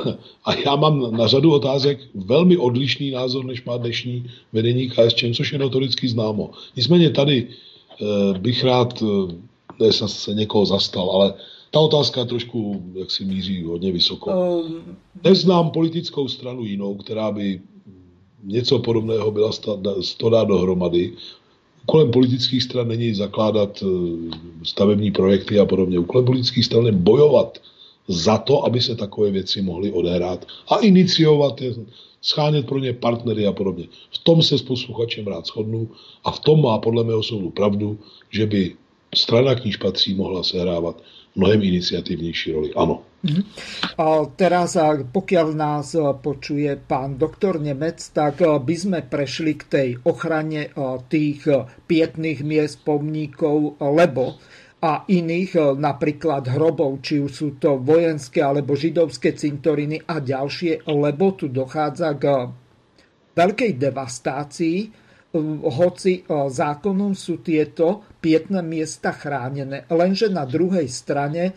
[0.45, 5.51] a já mám na řadu otázek velmi odlišný názor, než má dnešní vedení KSČM, což
[5.51, 6.51] je notoricky známo.
[6.75, 9.03] Nicméně tady e, bych rád,
[9.79, 11.33] ne se někoho zastal, ale
[11.71, 14.31] ta otázka trošku, jak si míří, hodně vysoko.
[15.23, 17.61] Neznám politickou stranu jinou, která by
[18.43, 19.51] něco podobného byla
[20.17, 21.13] to dát dohromady.
[21.83, 23.87] Úkolem politických stran není zakládat eh,
[24.63, 25.99] stavební projekty a podobně.
[25.99, 27.57] Úkolem politických stran je bojovat
[28.07, 31.73] za to, aby se takové věci mohly odehrát a iniciovat je,
[32.21, 33.85] schánět pro ně partnery a podobně.
[34.13, 35.89] V tom se s posluchačem rád shodnu
[36.23, 38.75] a v tom má podle mého soudu pravdu, že by
[39.15, 41.01] strana, k níž patří, mohla sehrávat
[41.35, 42.69] mnohem iniciatívnejší roli.
[42.75, 43.03] Áno.
[43.25, 43.41] Mhm.
[43.99, 44.05] A
[44.37, 44.77] teraz,
[45.11, 50.69] pokiaľ nás počuje pán doktor Nemec, tak by sme prešli k tej ochrane
[51.09, 51.49] tých
[51.89, 54.37] pietných miest, pomníkov, lebo
[54.85, 61.33] a iných, napríklad hrobov, či už sú to vojenské alebo židovské cintoriny a ďalšie, lebo
[61.33, 62.53] tu dochádza k
[63.33, 64.77] veľkej devastácii,
[65.67, 69.83] hoci zákonom sú tieto pietné miesta chránené.
[69.91, 71.51] Lenže na druhej strane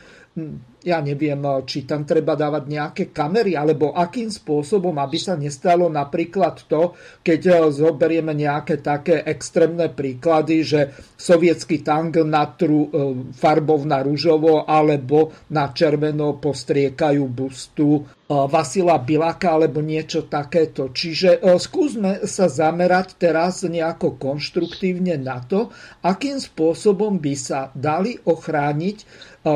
[0.79, 6.65] ja neviem, či tam treba dávať nejaké kamery, alebo akým spôsobom, aby sa nestalo napríklad
[6.71, 10.81] to, keď eh, zoberieme nejaké také extrémne príklady, že
[11.19, 12.91] sovietský tank natru eh,
[13.35, 20.93] farbov na rúžovo alebo na červeno postriekajú bustu Vasila Bilaka alebo niečo takéto.
[20.93, 25.73] Čiže skúsme sa zamerať teraz nejako konštruktívne na to,
[26.05, 28.97] akým spôsobom by sa dali ochrániť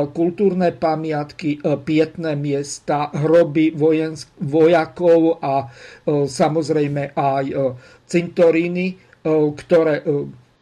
[0.09, 5.69] kultúrne pamiatky, pietné miesta, hroby vojensk- vojakov a
[6.25, 7.45] samozrejme aj
[8.09, 8.97] cintoríny,
[9.53, 10.01] ktoré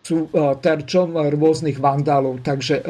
[0.03, 0.27] sú
[0.59, 2.43] terčom rôznych vandálov.
[2.43, 2.83] Takže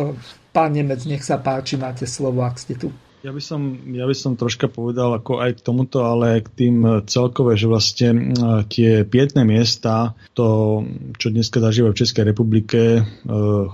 [0.50, 2.90] pán Nemec, nech sa páči, máte slovo, ak ste tu.
[3.22, 6.82] Ja by, som, ja by som troška povedal ako aj k tomuto, ale k tým
[6.82, 8.20] e, celkové, že vlastne e,
[8.66, 10.82] tie pietné miesta, to,
[11.22, 13.02] čo dneska zažíva v Českej republike, e,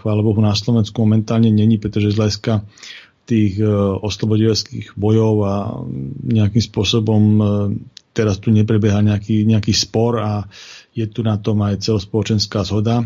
[0.03, 2.67] chvála Bohu na Slovensku momentálne není, pretože z hľadiska
[3.27, 3.59] tých
[4.07, 5.83] osloboditeľských bojov a
[6.31, 7.23] nejakým spôsobom
[8.15, 10.47] teraz tu neprebieha nejaký, nejaký spor a
[10.95, 13.03] je tu na tom aj celospoločenská zhoda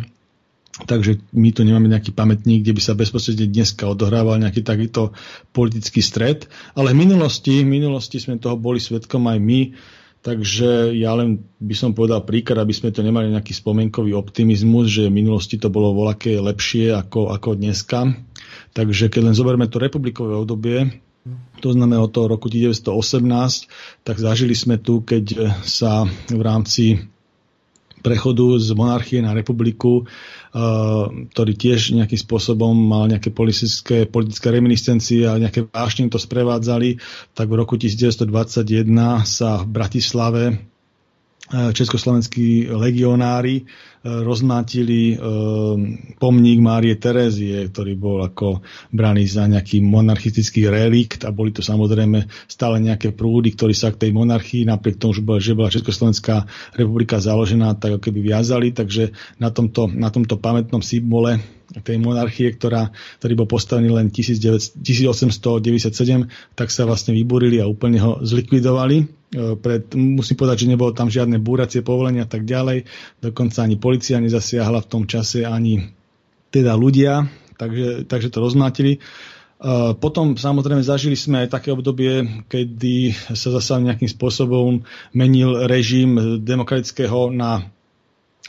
[0.72, 5.12] Takže my tu nemáme nejaký pamätník, kde by sa bezprostredne dneska odohrával nejaký takýto
[5.52, 6.48] politický stred.
[6.80, 9.62] Ale v minulosti, v minulosti sme toho boli svetkom aj my,
[10.24, 15.12] takže ja len by som povedal príklad, aby sme to nemali nejaký spomienkový optimizmus, že
[15.12, 18.08] v minulosti to bolo voľaké lepšie ako, ako dneska.
[18.72, 21.04] Takže keď len zoberme to republikové obdobie,
[21.62, 27.12] to znamená od toho roku 1918, tak zažili sme tu, keď sa v rámci
[28.02, 30.10] prechodu z monarchie na republiku,
[30.52, 37.00] ktorý tiež nejakým spôsobom mal nejaké politické, politické reminiscencie a nejaké vášne to sprevádzali,
[37.32, 38.28] tak v roku 1921
[39.24, 40.71] sa v Bratislave
[41.52, 43.68] československí legionári
[44.02, 51.54] rozmátili ehm, pomník Márie Terezie, ktorý bol ako braný za nejaký monarchistický relikt a boli
[51.54, 56.50] to samozrejme stále nejaké prúdy, ktorí sa k tej monarchii, napriek tomu, že bola Československá
[56.74, 61.38] republika založená, tak ako keby viazali, takže na tomto, na tomto pamätnom symbole
[61.72, 62.92] tej monarchie, ktorá,
[63.22, 64.82] ktorý bol postavený len 1897,
[66.58, 69.21] tak sa vlastne vyburili a úplne ho zlikvidovali.
[69.32, 72.84] E, pred, musím povedať, že nebolo tam žiadne búracie povolenia a tak ďalej.
[73.24, 75.88] Dokonca ani policia nezasiahla v tom čase, ani
[76.52, 78.94] teda ľudia, takže, takže to rozmátili.
[78.96, 79.00] E,
[79.96, 84.84] potom samozrejme zažili sme aj také obdobie, kedy sa zase nejakým spôsobom
[85.16, 87.72] menil režim demokratického na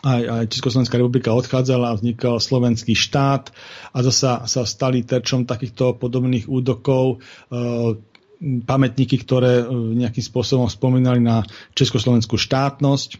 [0.02, 3.54] aj, aj Československá republika odchádzala a vznikal slovenský štát
[3.94, 8.02] a zasa sa stali terčom takýchto podobných údokov e,
[8.42, 11.46] pamätníky, ktoré e, nejakým spôsobom spomínali na
[11.78, 13.18] československú štátnosť.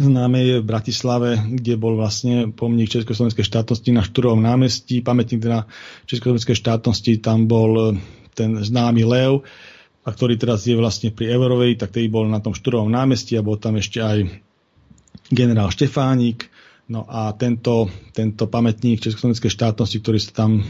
[0.00, 5.68] Známe je v Bratislave, kde bol vlastne pomník Československej štátnosti na Šturovom námestí, pamätník na
[6.08, 8.00] Československej štátnosti, tam bol
[8.32, 9.44] ten známy Lev,
[10.02, 13.44] a ktorý teraz je vlastne pri Everovej, tak tej bol na tom Šturovom námestí a
[13.44, 14.32] bol tam ešte aj
[15.28, 16.51] generál Štefánik,
[16.92, 20.62] No a tento, tento pamätník Československej štátnosti, ktorý sa tam e,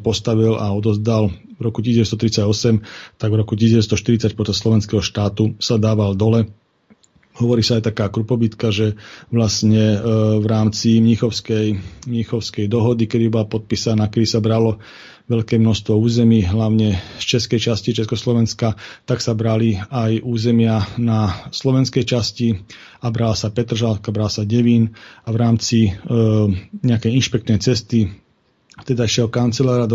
[0.00, 6.16] postavil a odozdal v roku 1938, tak v roku 1940 počas slovenského štátu sa dával
[6.16, 6.48] dole.
[7.36, 8.96] Hovorí sa aj taká krupobytka, že
[9.28, 9.98] vlastne e,
[10.40, 11.76] v rámci Mnichovskej,
[12.08, 14.80] Mnichovskej dohody, kedy bola podpísaná, kedy sa bralo
[15.28, 22.08] veľké množstvo území, hlavne z českej časti Československa, tak sa brali aj územia na slovenskej
[22.08, 22.56] časti
[23.04, 25.90] a brala sa Petržalka, brala sa Devín a v rámci e,
[26.80, 28.08] nejakej inšpektnej cesty
[28.78, 29.90] vtedajšieho kancelára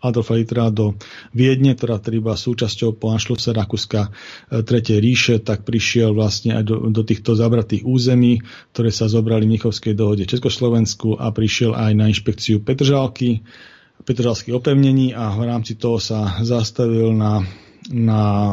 [0.00, 0.96] Adolfa Hitlera do
[1.36, 6.64] Viedne, ktorá teda bola súčasťou po Anšluse Rakúska e, Tretej ríše, tak prišiel vlastne aj
[6.66, 8.42] do, do týchto zabratých území,
[8.74, 13.44] ktoré sa zobrali v Mnichovskej dohode Československu a prišiel aj na inšpekciu Petržalky
[14.02, 17.46] petržalských opevnení a v rámci toho sa zastavil na,
[17.94, 18.52] na e,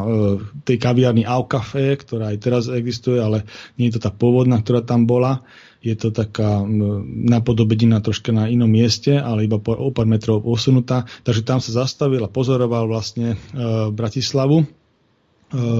[0.62, 3.42] tej kaviarni Au Café, ktorá aj teraz existuje, ale
[3.76, 5.42] nie je to tá pôvodná, ktorá tam bola.
[5.82, 6.62] Je to taká
[7.26, 11.10] napodobenina troška na inom mieste, ale iba o pár metrov posunutá.
[11.26, 13.36] Takže tam sa zastavil a pozoroval vlastne e,
[13.90, 14.81] Bratislavu E,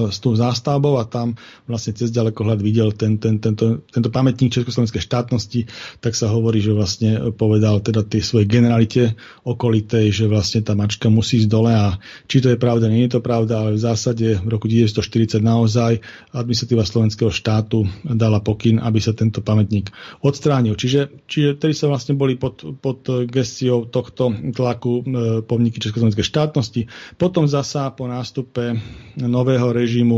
[0.09, 1.33] s tou zástavbou a tam
[1.65, 5.65] vlastne cez ďalekohľad videl ten, ten, tento, tento pamätník Československej štátnosti,
[5.97, 11.09] tak sa hovorí, že vlastne povedal teda tej svojej generalite okolitej, že vlastne tá mačka
[11.09, 11.97] musí ísť dole a
[12.29, 15.97] či to je pravda, nie je to pravda, ale v zásade v roku 1940 naozaj
[16.31, 19.89] administratíva slovenského štátu dala pokyn, aby sa tento pamätník
[20.21, 20.77] odstránil.
[20.77, 25.03] Čiže, čiže tedy sa vlastne boli pod, pod gestiou tohto tlaku e,
[25.41, 26.81] pomníky Československej štátnosti.
[27.17, 28.77] Potom zasa po nástupe
[29.17, 30.17] nového sovietského režimu,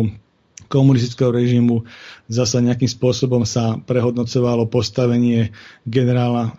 [0.66, 1.86] komunistického režimu
[2.26, 5.54] zasa nejakým spôsobom sa prehodnocovalo postavenie
[5.86, 6.52] generála e,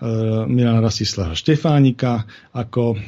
[0.47, 2.23] Milana Rasislava Štefánika
[2.55, 2.99] ako e,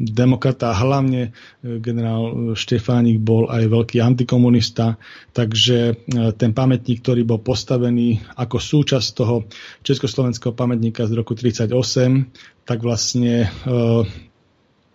[0.00, 0.72] demokrata.
[0.72, 4.96] Hlavne e, generál Štefánik bol aj veľký antikomunista,
[5.36, 5.94] takže e,
[6.40, 9.44] ten pamätník, ktorý bol postavený ako súčasť toho
[9.84, 13.48] československého pamätníka z roku 1938, tak vlastne e,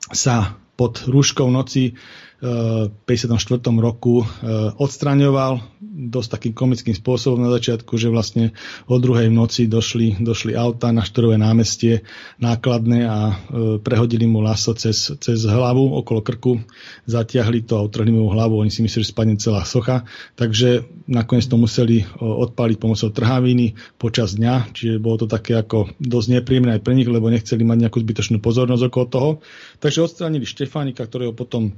[0.09, 1.93] sa pod rúškou noci
[2.43, 3.39] 54.
[3.79, 4.25] roku e,
[4.75, 5.63] odstraňoval
[6.11, 8.51] dosť takým komickým spôsobom na začiatku, že vlastne
[8.91, 12.03] o druhej noci došli, došli auta na Štorové námestie
[12.43, 13.33] nákladné a e,
[13.79, 16.59] prehodili mu laso cez, cez hlavu, okolo krku,
[17.07, 20.03] zatiahli to a utrhli mu hlavu, oni si mysleli, že spadne celá socha,
[20.35, 26.43] takže nakoniec to museli odpaliť pomocou trhaviny počas dňa, čiže bolo to také ako dosť
[26.43, 29.29] nepríjemné aj pre nich, lebo nechceli mať nejakú zbytočnú pozornosť okolo toho.
[29.79, 31.71] Takže odstránili Štefánika, ktorého potom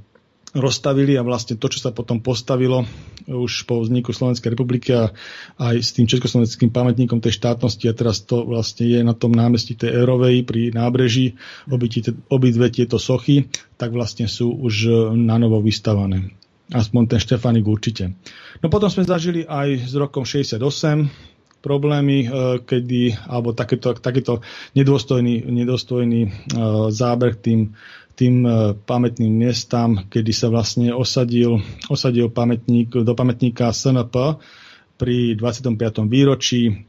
[0.56, 2.88] rozstavili a vlastne to, čo sa potom postavilo
[3.28, 5.12] už po vzniku Slovenskej republiky a
[5.60, 9.76] aj s tým československým pamätníkom tej štátnosti a teraz to vlastne je na tom námestí
[9.76, 11.36] tej Erovej pri nábreží
[12.30, 14.74] obidve tieto sochy, tak vlastne sú už
[15.18, 16.32] na novo vystavané.
[16.66, 18.10] Aspoň ten Štefanik určite.
[18.58, 20.62] No potom sme zažili aj s rokom 68
[21.66, 22.26] problémy, e,
[22.62, 24.38] kedy, alebo takéto, takéto
[24.78, 26.30] nedôstojný, nedôstojný e,
[26.94, 27.74] záber tým
[28.16, 31.60] tým e, pamätným miestam, kedy sa vlastne osadil,
[31.92, 34.40] osadil pamätník, do pamätníka SNP
[34.96, 35.76] pri 25.
[36.08, 36.88] výročí.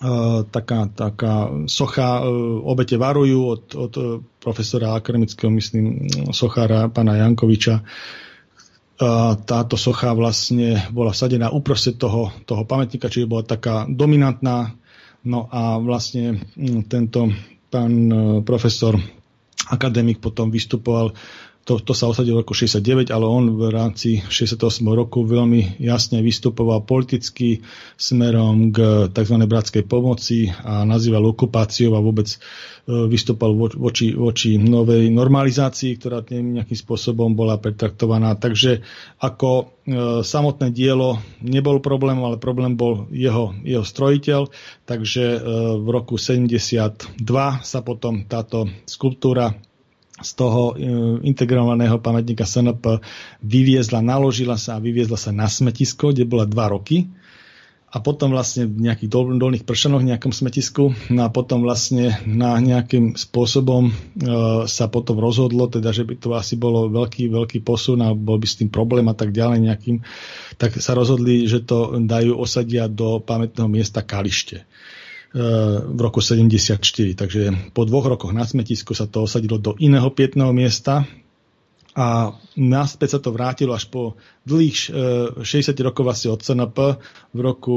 [0.00, 3.92] Uh, taká, taká socha uh, obete varujú od, od
[4.40, 7.84] profesora akademického, myslím, sochára pána Jankoviča.
[9.44, 14.72] Táto socha vlastne bola sadená uprostred toho, toho pamätníka, čiže bola taká dominantná.
[15.24, 16.48] No a vlastne
[16.88, 17.28] tento
[17.68, 17.92] pán
[18.44, 18.96] profesor
[19.70, 21.14] akademik potom vystupoval,
[21.60, 26.24] to, to sa osadilo v roku 69, ale on v rámci 68 roku veľmi jasne
[26.24, 27.60] vystupoval politicky
[28.00, 29.36] smerom k tzv.
[29.44, 32.36] bratskej pomoci a nazýval okupáciou a vôbec e,
[33.06, 38.40] vystúpal voči, voči novej normalizácii, ktorá tým nejakým spôsobom bola pretraktovaná.
[38.40, 38.80] Takže
[39.20, 39.64] ako e,
[40.24, 44.48] samotné dielo nebol problém, ale problém bol jeho, jeho strojiteľ.
[44.88, 45.38] Takže e,
[45.76, 47.14] v roku 72
[47.62, 49.69] sa potom táto skulptúra
[50.20, 50.84] z toho e,
[51.24, 53.00] integrovaného pamätníka SNP
[53.40, 57.08] vyviezla, naložila sa a vyviezla sa na smetisko, kde bola dva roky.
[57.90, 60.94] A potom vlastne v nejakých dol, dolných pršanoch nejakom smetisku.
[61.10, 63.92] No a potom vlastne na nejakým spôsobom e,
[64.70, 68.46] sa potom rozhodlo, teda že by to asi bolo veľký, veľký posun a bol by
[68.46, 69.96] s tým problém a tak ďalej nejakým,
[70.54, 74.70] tak sa rozhodli, že to dajú osadia do pamätného miesta Kalište
[75.30, 76.82] v roku 74.
[77.14, 81.06] Takže po dvoch rokoch na smetisku sa to osadilo do iného pietného miesta
[81.90, 84.14] a naspäť sa to vrátilo až po
[84.46, 84.94] dlhých
[85.42, 86.78] 60 e, rokov asi od CNP.
[87.34, 87.74] V roku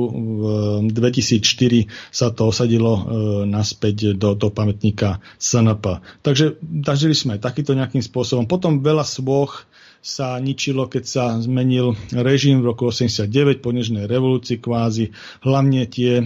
[0.85, 3.03] 2004 sa to osadilo e,
[3.49, 6.05] naspäť do toho pamätníka CNP.
[6.21, 8.45] Takže zažili sme aj takýto nejakým spôsobom.
[8.45, 9.65] Potom veľa svoch
[10.03, 15.15] sa ničilo, keď sa zmenil režim v roku 89 po nežnej revolúcii kvázi.
[15.39, 16.23] Hlavne tie e,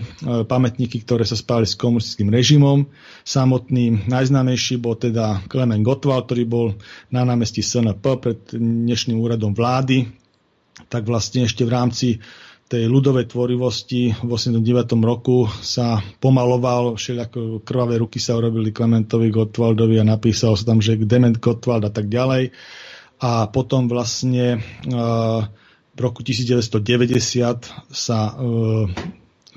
[0.49, 2.89] pamätníky, ktoré sa spáli s komunistickým režimom.
[3.21, 6.67] Samotný najznámejší bol teda Klement Gottwald, ktorý bol
[7.13, 10.09] na námestí SNP pred dnešným úradom vlády.
[10.89, 12.07] Tak vlastne ešte v rámci
[12.67, 14.97] tej ľudovej tvorivosti v 89.
[15.05, 20.97] roku sa pomaloval, všelijako krvavé ruky sa urobili Klementovi Gottwaldovi a napísal sa tam, že
[20.97, 22.51] Dement Gottwald a tak ďalej
[23.18, 24.61] a potom vlastne
[25.98, 26.81] v roku 1990
[27.89, 28.19] sa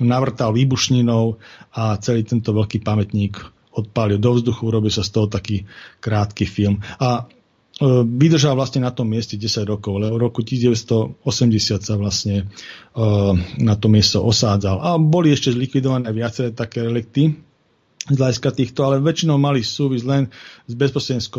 [0.01, 1.37] navrtal výbušninou
[1.77, 3.37] a celý tento veľký pamätník
[3.71, 5.63] odpálil do vzduchu, urobil sa z toho taký
[6.01, 6.81] krátky film.
[6.97, 7.29] A
[8.05, 11.25] vydržal vlastne na tom mieste 10 rokov, ale v roku 1980
[11.81, 12.49] sa vlastne
[13.57, 14.81] na to miesto osádzal.
[14.81, 17.37] A boli ešte zlikvidované viaceré také relikty,
[18.13, 20.29] z hľadiska týchto, ale väčšinou mali súvis len
[20.67, 21.29] s bezprostredne s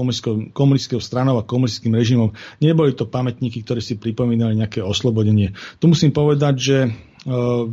[0.53, 2.32] komunistickou, stranou a komunistickým režimom.
[2.59, 5.53] Neboli to pamätníky, ktorí si pripomínali nejaké oslobodenie.
[5.78, 7.69] Tu musím povedať, že uh,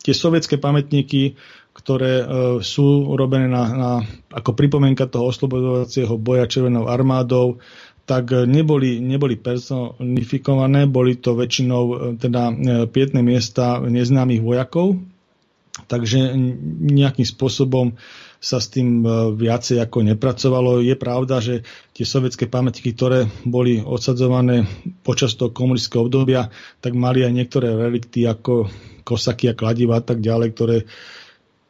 [0.00, 1.34] tie sovietské pamätníky,
[1.70, 2.26] ktoré uh,
[2.64, 3.90] sú urobené na, na,
[4.30, 7.62] ako pripomienka toho oslobodovacieho boja Červenou armádou,
[8.10, 12.50] tak neboli, neboli personifikované, boli to väčšinou e, teda
[12.90, 14.98] pietné miesta neznámych vojakov,
[15.86, 16.34] Takže
[16.90, 17.94] nejakým spôsobom
[18.40, 20.80] sa s tým e, viacej ako nepracovalo.
[20.80, 21.60] Je pravda, že
[21.92, 24.64] tie sovietské pamätky, ktoré boli odsadzované
[25.04, 26.48] počas toho komunistického obdobia,
[26.80, 28.72] tak mali aj niektoré relikty ako
[29.04, 30.76] kosaky a kladiva a tak ďalej, ktoré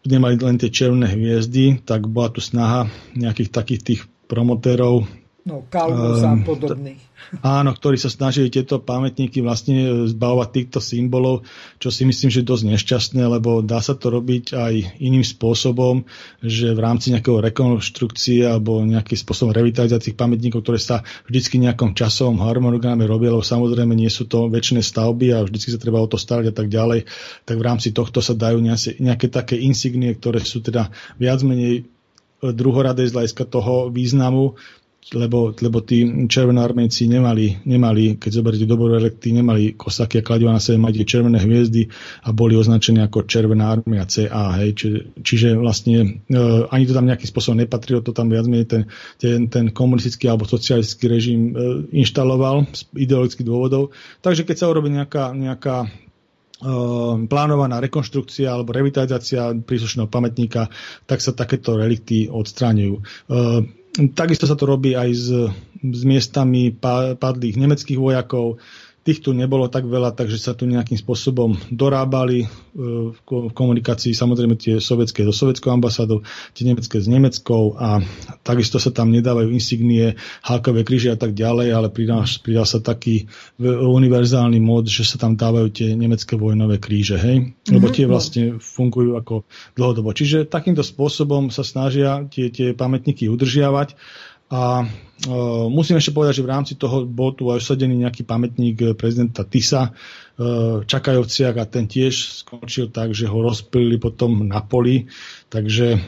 [0.07, 2.87] nemali len tie červené hviezdy, tak bola tu snaha
[3.19, 4.01] nejakých takých tých
[4.31, 7.01] promotérov No, Kalmus um, podobný.
[7.47, 11.47] Áno, ktorí sa snažili tieto pamätníky vlastne zbavovať týchto symbolov,
[11.79, 16.03] čo si myslím, že je dosť nešťastné, lebo dá sa to robiť aj iným spôsobom,
[16.43, 22.43] že v rámci nejakého rekonštrukcie alebo nejakým spôsobom revitalizácie pamätníkov, ktoré sa vždycky nejakom časovom
[22.43, 26.19] harmonograme robia, lebo samozrejme nie sú to väčšie stavby a vždycky sa treba o to
[26.19, 27.07] starať a tak ďalej,
[27.47, 30.91] tak v rámci tohto sa dajú nejaké, také insignie, ktoré sú teda
[31.21, 31.87] viac menej
[32.41, 34.57] druhoradé z hľadiska toho významu,
[35.09, 40.61] lebo, lebo tí červenoarmejci nemali, nemali, keď zoberiete dobrú elekty, nemali kosaky a kladiva na
[40.61, 41.89] sebe, mali červené hviezdy
[42.29, 44.61] a boli označení ako Červená armia CA.
[44.61, 44.71] Hej.
[44.77, 44.87] Či,
[45.25, 48.83] čiže vlastne e, ani to tam nejakým spôsobom nepatrilo, to tam viac menej ten,
[49.17, 51.53] ten, ten komunistický alebo socialistický režim e,
[51.97, 53.97] inštaloval z ideologických dôvodov.
[54.21, 55.89] Takže keď sa urobí nejaká, nejaká e,
[57.25, 60.69] plánovaná rekonštrukcia alebo revitalizácia príslušného pamätníka,
[61.09, 63.01] tak sa takéto relikty odstráňujú.
[63.91, 65.27] Takisto sa to robí aj s,
[65.83, 66.71] s miestami
[67.19, 68.63] padlých nemeckých vojakov.
[69.01, 72.47] Tých tu nebolo tak veľa, takže sa tu nejakým spôsobom dorábali e,
[73.17, 73.19] v
[73.57, 76.21] komunikácii samozrejme tie sovietské so sovietskou ambasádou,
[76.53, 78.05] tie nemecké s nemeckou a
[78.45, 83.25] takisto sa tam nedávajú insignie, hákové kríže a tak ďalej, ale pridal sa taký
[83.67, 87.57] univerzálny mod, že sa tam dávajú tie nemecké vojnové kríže, hej?
[87.73, 87.95] Lebo mhm.
[87.97, 89.49] tie vlastne fungujú ako
[89.81, 90.13] dlhodobo.
[90.13, 93.97] Čiže takýmto spôsobom sa snažia tie, tie pamätníky udržiavať
[94.51, 98.77] a uh, musím ešte povedať, že v rámci toho bol tu aj usadený nejaký pamätník
[98.83, 104.59] e, prezidenta Tisa uh, Čakajovciak a ten tiež skončil tak, že ho rozpili potom na
[104.59, 105.07] poli.
[105.47, 106.03] Takže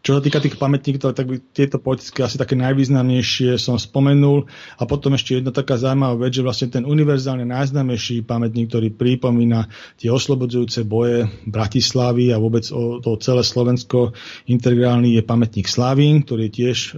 [0.00, 4.48] čo sa týka tých pamätníkov, tak by tieto politické asi také najvýznamnejšie som spomenul.
[4.80, 9.68] A potom ešte jedna taká zaujímavá vec, že vlastne ten univerzálne najznámejší pamätník, ktorý pripomína
[10.00, 14.16] tie oslobodzujúce boje Bratislavy a vôbec o to celé Slovensko
[14.48, 16.90] integrálny je pamätník Slavín, ktorý je tiež e,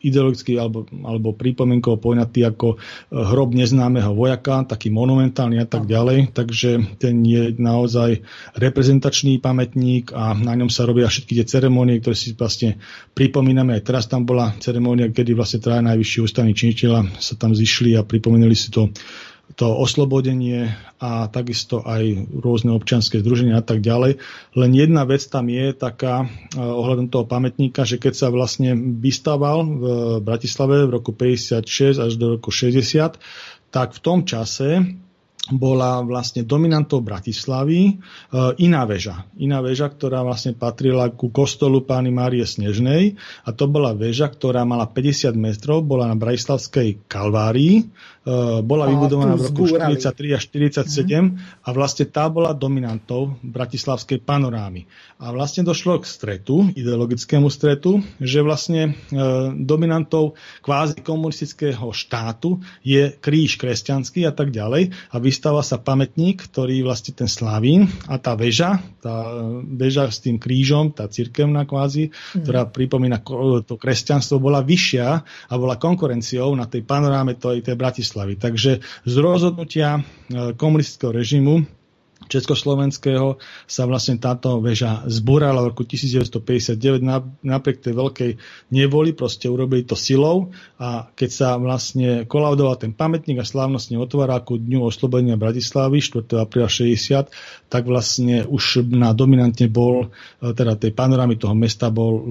[0.00, 2.76] ideologicky alebo, alebo prípomienkovo poňatý ako e,
[3.12, 6.32] hrob neznámeho vojaka, taký monumentálny a tak ďalej.
[6.32, 8.22] Takže ten je naozaj
[8.54, 12.78] reprezentačný pamätník a na ňom sa robia všetky tie ceremonie, ktoré si vlastne
[13.14, 13.74] pripomíname.
[13.74, 18.06] Aj teraz tam bola ceremonia, kedy vlastne traja najvyšší ústavní činiteľa sa tam zišli a
[18.06, 18.90] pripomínali si to
[19.56, 24.20] to oslobodenie a takisto aj rôzne občianske združenia a tak ďalej.
[24.58, 29.64] Len jedna vec tam je taká eh, ohľadom toho pamätníka, že keď sa vlastne vystával
[29.64, 29.84] v
[30.20, 33.16] Bratislave v roku 56 až do roku 60,
[33.68, 34.84] tak v tom čase
[35.48, 37.92] bola vlastne dominantou Bratislavy e,
[38.60, 39.24] iná väža.
[39.40, 43.16] Iná väža, ktorá vlastne patrila ku kostolu pány Márie Snežnej
[43.48, 47.84] a to bola väža, ktorá mala 50 metrov, bola na Bratislavskej Kalvárii, e,
[48.60, 51.26] bola a vybudovaná v roku 43 a 47 mm.
[51.64, 54.84] a vlastne tá bola dominantou bratislavskej panorámy.
[55.18, 59.20] A vlastne došlo k stretu, ideologickému stretu, že vlastne e,
[59.56, 66.84] dominantou kvázi komunistického štátu je kríž kresťanský a tak ďalej a vystáva sa pamätník, ktorý
[66.84, 69.32] vlastne ten Slavín a tá väža, tá
[69.64, 72.44] väža s tým krížom, tá cirkevná kvázi, mm.
[72.44, 73.24] ktorá pripomína
[73.64, 75.06] to kresťanstvo, bola vyššia
[75.48, 78.17] a bola konkurenciou na tej panoráme tej, tej Bratislavy.
[78.38, 80.02] Takže z rozhodnutia e,
[80.56, 81.68] komunistického režimu
[82.26, 83.38] československého
[83.70, 86.76] sa vlastne táto väža zbúrala v roku 1959
[87.46, 88.30] napriek tej veľkej
[88.74, 94.42] nevoli, proste urobili to silou a keď sa vlastne kolaudoval ten pamätník a slávnostne otvára
[94.42, 96.42] ku dňu oslobodenia Bratislavy 4.
[96.42, 97.30] apríla 60,
[97.68, 100.08] tak vlastne už na dominantne bol,
[100.40, 102.22] e, teda tej panorámy toho mesta bol e,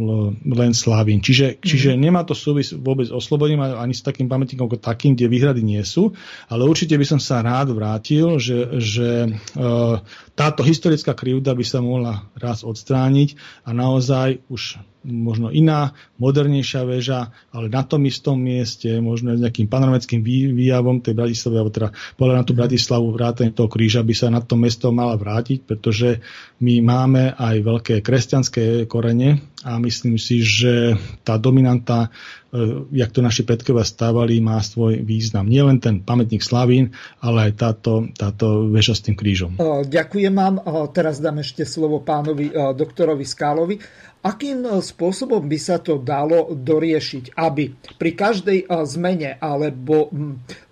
[0.49, 1.21] len Slávín.
[1.21, 1.99] Čiže, čiže mm.
[2.01, 6.11] nemá to súvis vôbec oslobodením ani s takým pamätníkom ako takým, kde výhrady nie sú,
[6.49, 9.09] ale určite by som sa rád vrátil, že, že
[9.55, 10.01] uh,
[10.37, 13.33] táto historická krivda by sa mohla raz odstrániť
[13.65, 14.77] a naozaj už
[15.07, 20.19] možno iná, modernejšia väža, ale na tom istom mieste, možno s nejakým panoramickým
[20.51, 21.89] výjavom tej Bratislavy, alebo teda
[22.19, 26.19] podľa na tú Bratislavu vrátane toho kríža by sa na to mesto mala vrátiť, pretože
[26.59, 30.93] my máme aj veľké kresťanské korene a myslím si, že
[31.25, 32.13] tá dominanta,
[32.53, 35.49] e, jak to naši predkovia stávali, má svoj význam.
[35.49, 39.57] Nie len ten pamätník Slavín, ale aj táto, táto väža s tým krížom.
[39.89, 40.61] Ďakujem vám.
[40.93, 43.81] Teraz dám ešte slovo pánovi doktorovi Skálovi.
[44.25, 47.69] Akým e, spôsobom by sa to dalo doriešiť, aby
[48.01, 50.09] pri každej e, zmene alebo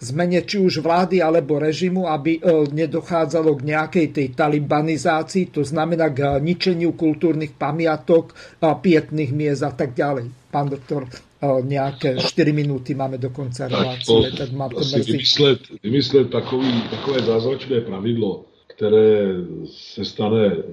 [0.01, 2.41] zmene či už vlády alebo režimu, aby e,
[2.73, 9.93] nedochádzalo k nejakej tej talibanizácii, to znamená k ničeniu kultúrnych pamiatok, pietných miest a tak
[9.93, 10.49] ďalej.
[10.49, 11.05] Pán doktor,
[11.45, 17.21] nejaké 4 minúty máme do konca relácie, tak, tak mám to vymyslet, vymyslet takový, takové
[17.21, 19.35] zázračné pravidlo, které
[19.67, 20.63] se stane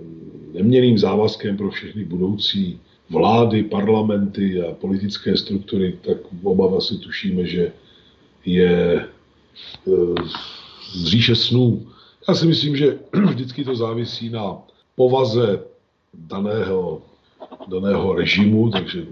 [0.52, 2.80] neměným závazkem pro všechny budoucí
[3.10, 7.72] vlády, parlamenty a politické struktury, tak oba si tušíme, že
[8.44, 9.08] je e,
[10.94, 11.86] z říše snů.
[12.28, 12.98] Já si myslím, že
[13.28, 14.56] vždycky to závisí na
[14.96, 15.64] povaze
[16.14, 17.02] daného,
[17.68, 19.06] daného režimu, takže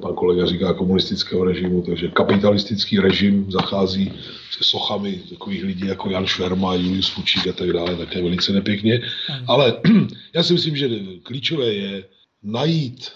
[0.00, 4.12] pan kolega říká komunistického režimu, takže kapitalistický režim zachází
[4.50, 9.00] se sochami takových lidí jako Jan Šverma, Julius Fučík a tak dále, také velice nepěkně.
[9.46, 9.76] Ale
[10.34, 10.88] já si myslím, že
[11.22, 12.04] klíčové je
[12.42, 13.10] najít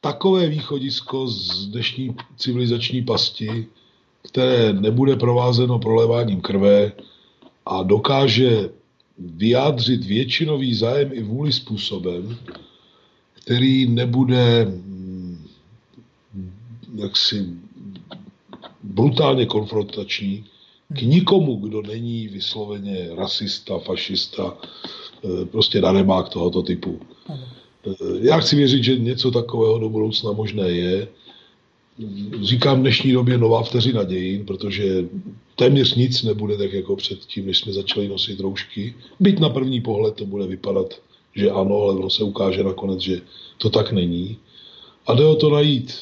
[0.00, 3.66] takové východisko z dnešní civilizační pasti,
[4.30, 6.92] které nebude provázeno proléváním krve
[7.66, 8.70] a dokáže
[9.18, 12.36] vyjádřit většinový zájem i vůli způsobem,
[13.34, 14.66] který nebude
[16.98, 17.46] jaksi
[18.82, 20.44] brutálně konfrontační
[20.88, 24.56] k nikomu, kdo není vysloveně rasista, fašista,
[25.24, 27.00] eh, prostě darebák tohoto typu.
[27.30, 31.08] Eh, já chci věřit, že něco takového do budoucna možné je.
[32.42, 35.04] Říkám v dnešní době nová vteřina dějin, protože
[35.56, 38.94] téměř nic nebude tak jako předtím, než jsme začali nosit roušky.
[39.20, 40.94] Byť na první pohled to bude vypadat,
[41.34, 43.20] že ano, ale ono se ukáže nakonec, že
[43.58, 44.38] to tak není.
[45.06, 45.94] A jde o to najít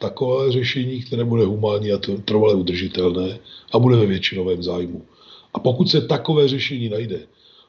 [0.00, 3.38] takové řešení, které bude humánní a trvale udržitelné
[3.72, 5.04] a bude ve většinovém zájmu.
[5.54, 7.20] A pokud se takové řešení najde,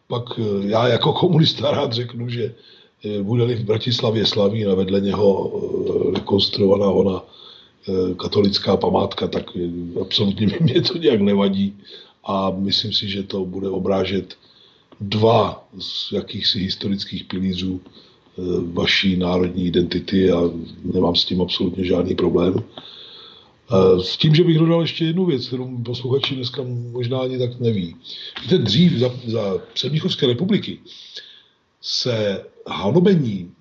[0.07, 2.55] pak eh, já jako komunista rád řeknu, že
[3.03, 7.23] eh, bude-li v Bratislavě slaví a vedle něho eh, rekonstruovaná ona
[8.17, 9.57] katolická památka, tak
[10.01, 11.73] absolutně mě to nějak nevadí
[12.23, 14.37] a myslím si, že to bude obrážet
[15.01, 17.81] dva z jakýchsi historických pilířů
[18.73, 20.41] vaší národní identity a
[20.93, 22.63] nemám s tím absolutně žádný problém.
[23.71, 27.59] Eh, s tím, že bych dodal ještě jednu věc, kterou posluchači dneska možná ani tak
[27.59, 27.95] neví.
[28.41, 30.79] Víte, dřív za, za Předmíchovské republiky
[31.81, 33.51] se hanobení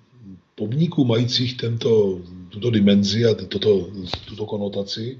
[0.55, 2.19] pomníků majících tento,
[2.49, 3.87] tuto dimenzi a toto,
[4.25, 5.17] tuto konotaci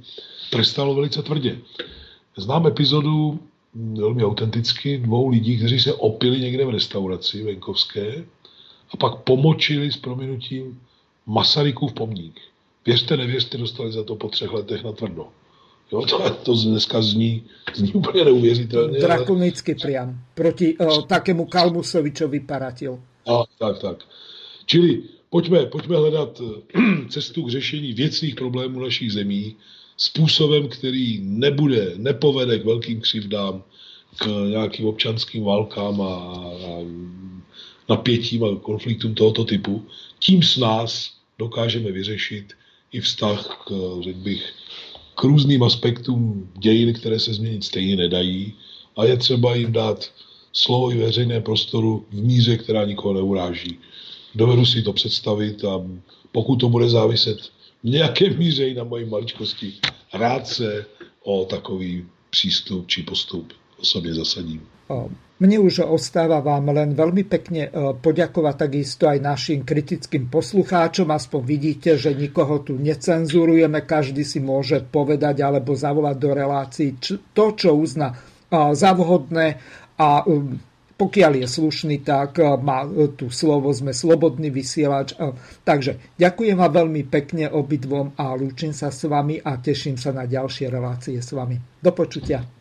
[0.49, 1.57] trestalo velice tvrdě.
[2.37, 3.39] Znám epizodu
[3.73, 8.25] velmi autenticky dvou lidí, kteří se opili někde v restauraci venkovské
[8.93, 10.79] a pak pomočili s prominutím
[11.25, 12.39] Masarykův pomník.
[12.85, 15.27] Věřte, nevěřte, dostali za to po třech letech na tvrdo.
[15.91, 17.43] Jo, to, to dneska zní,
[17.75, 18.99] zní úplně neuvěřitelně.
[18.99, 19.81] Drakonicky ale...
[19.81, 20.19] priam.
[20.33, 22.99] Proti uh, takému Kalmusovi, čo vyparatil.
[23.27, 23.97] A, tak, tak.
[24.65, 29.55] Čili pojďme, pojďme hledat eh, cestu k řešení věcných problémů našich zemí
[29.97, 33.63] způsobem, který nebude, nepovede k velkým křivdám,
[34.17, 36.71] k nějakým občanským válkám a, a
[37.89, 39.85] napětím a konfliktům tohoto typu,
[40.19, 42.53] tím s nás dokážeme vyřešit
[42.91, 43.71] i vztah k,
[44.03, 44.53] řekl bych,
[45.15, 48.53] k různým aspektům dějin, které se změnit stejně nedají
[48.97, 50.11] a je třeba jim dát
[50.53, 53.77] slovo i veřejné prostoru v míře, která nikoho neuráží.
[54.35, 55.81] Dovedu si to představit a
[56.31, 57.39] pokud to bude záviset
[57.83, 59.73] v nějaké míře i na mojí maličkosti,
[60.13, 60.85] rád se
[61.23, 64.61] o takový přístup či postup osobne zasadím.
[65.41, 71.09] Mne už ostáva vám len veľmi pekne poďakovať takisto aj našim kritickým poslucháčom.
[71.09, 76.89] Aspoň vidíte, že nikoho tu necenzurujeme, každý si môže povedať alebo zavolať do relácií
[77.33, 78.13] to, čo uzná
[78.53, 79.57] za vhodné
[79.97, 80.61] a um,
[80.93, 82.85] pokiaľ je slušný, tak má
[83.17, 85.17] tu slovo, sme slobodný vysielač.
[85.65, 90.29] Takže ďakujem vám veľmi pekne obidvom a lúčim sa s vami a teším sa na
[90.29, 91.57] ďalšie relácie s vami.
[91.81, 92.60] Do počutia.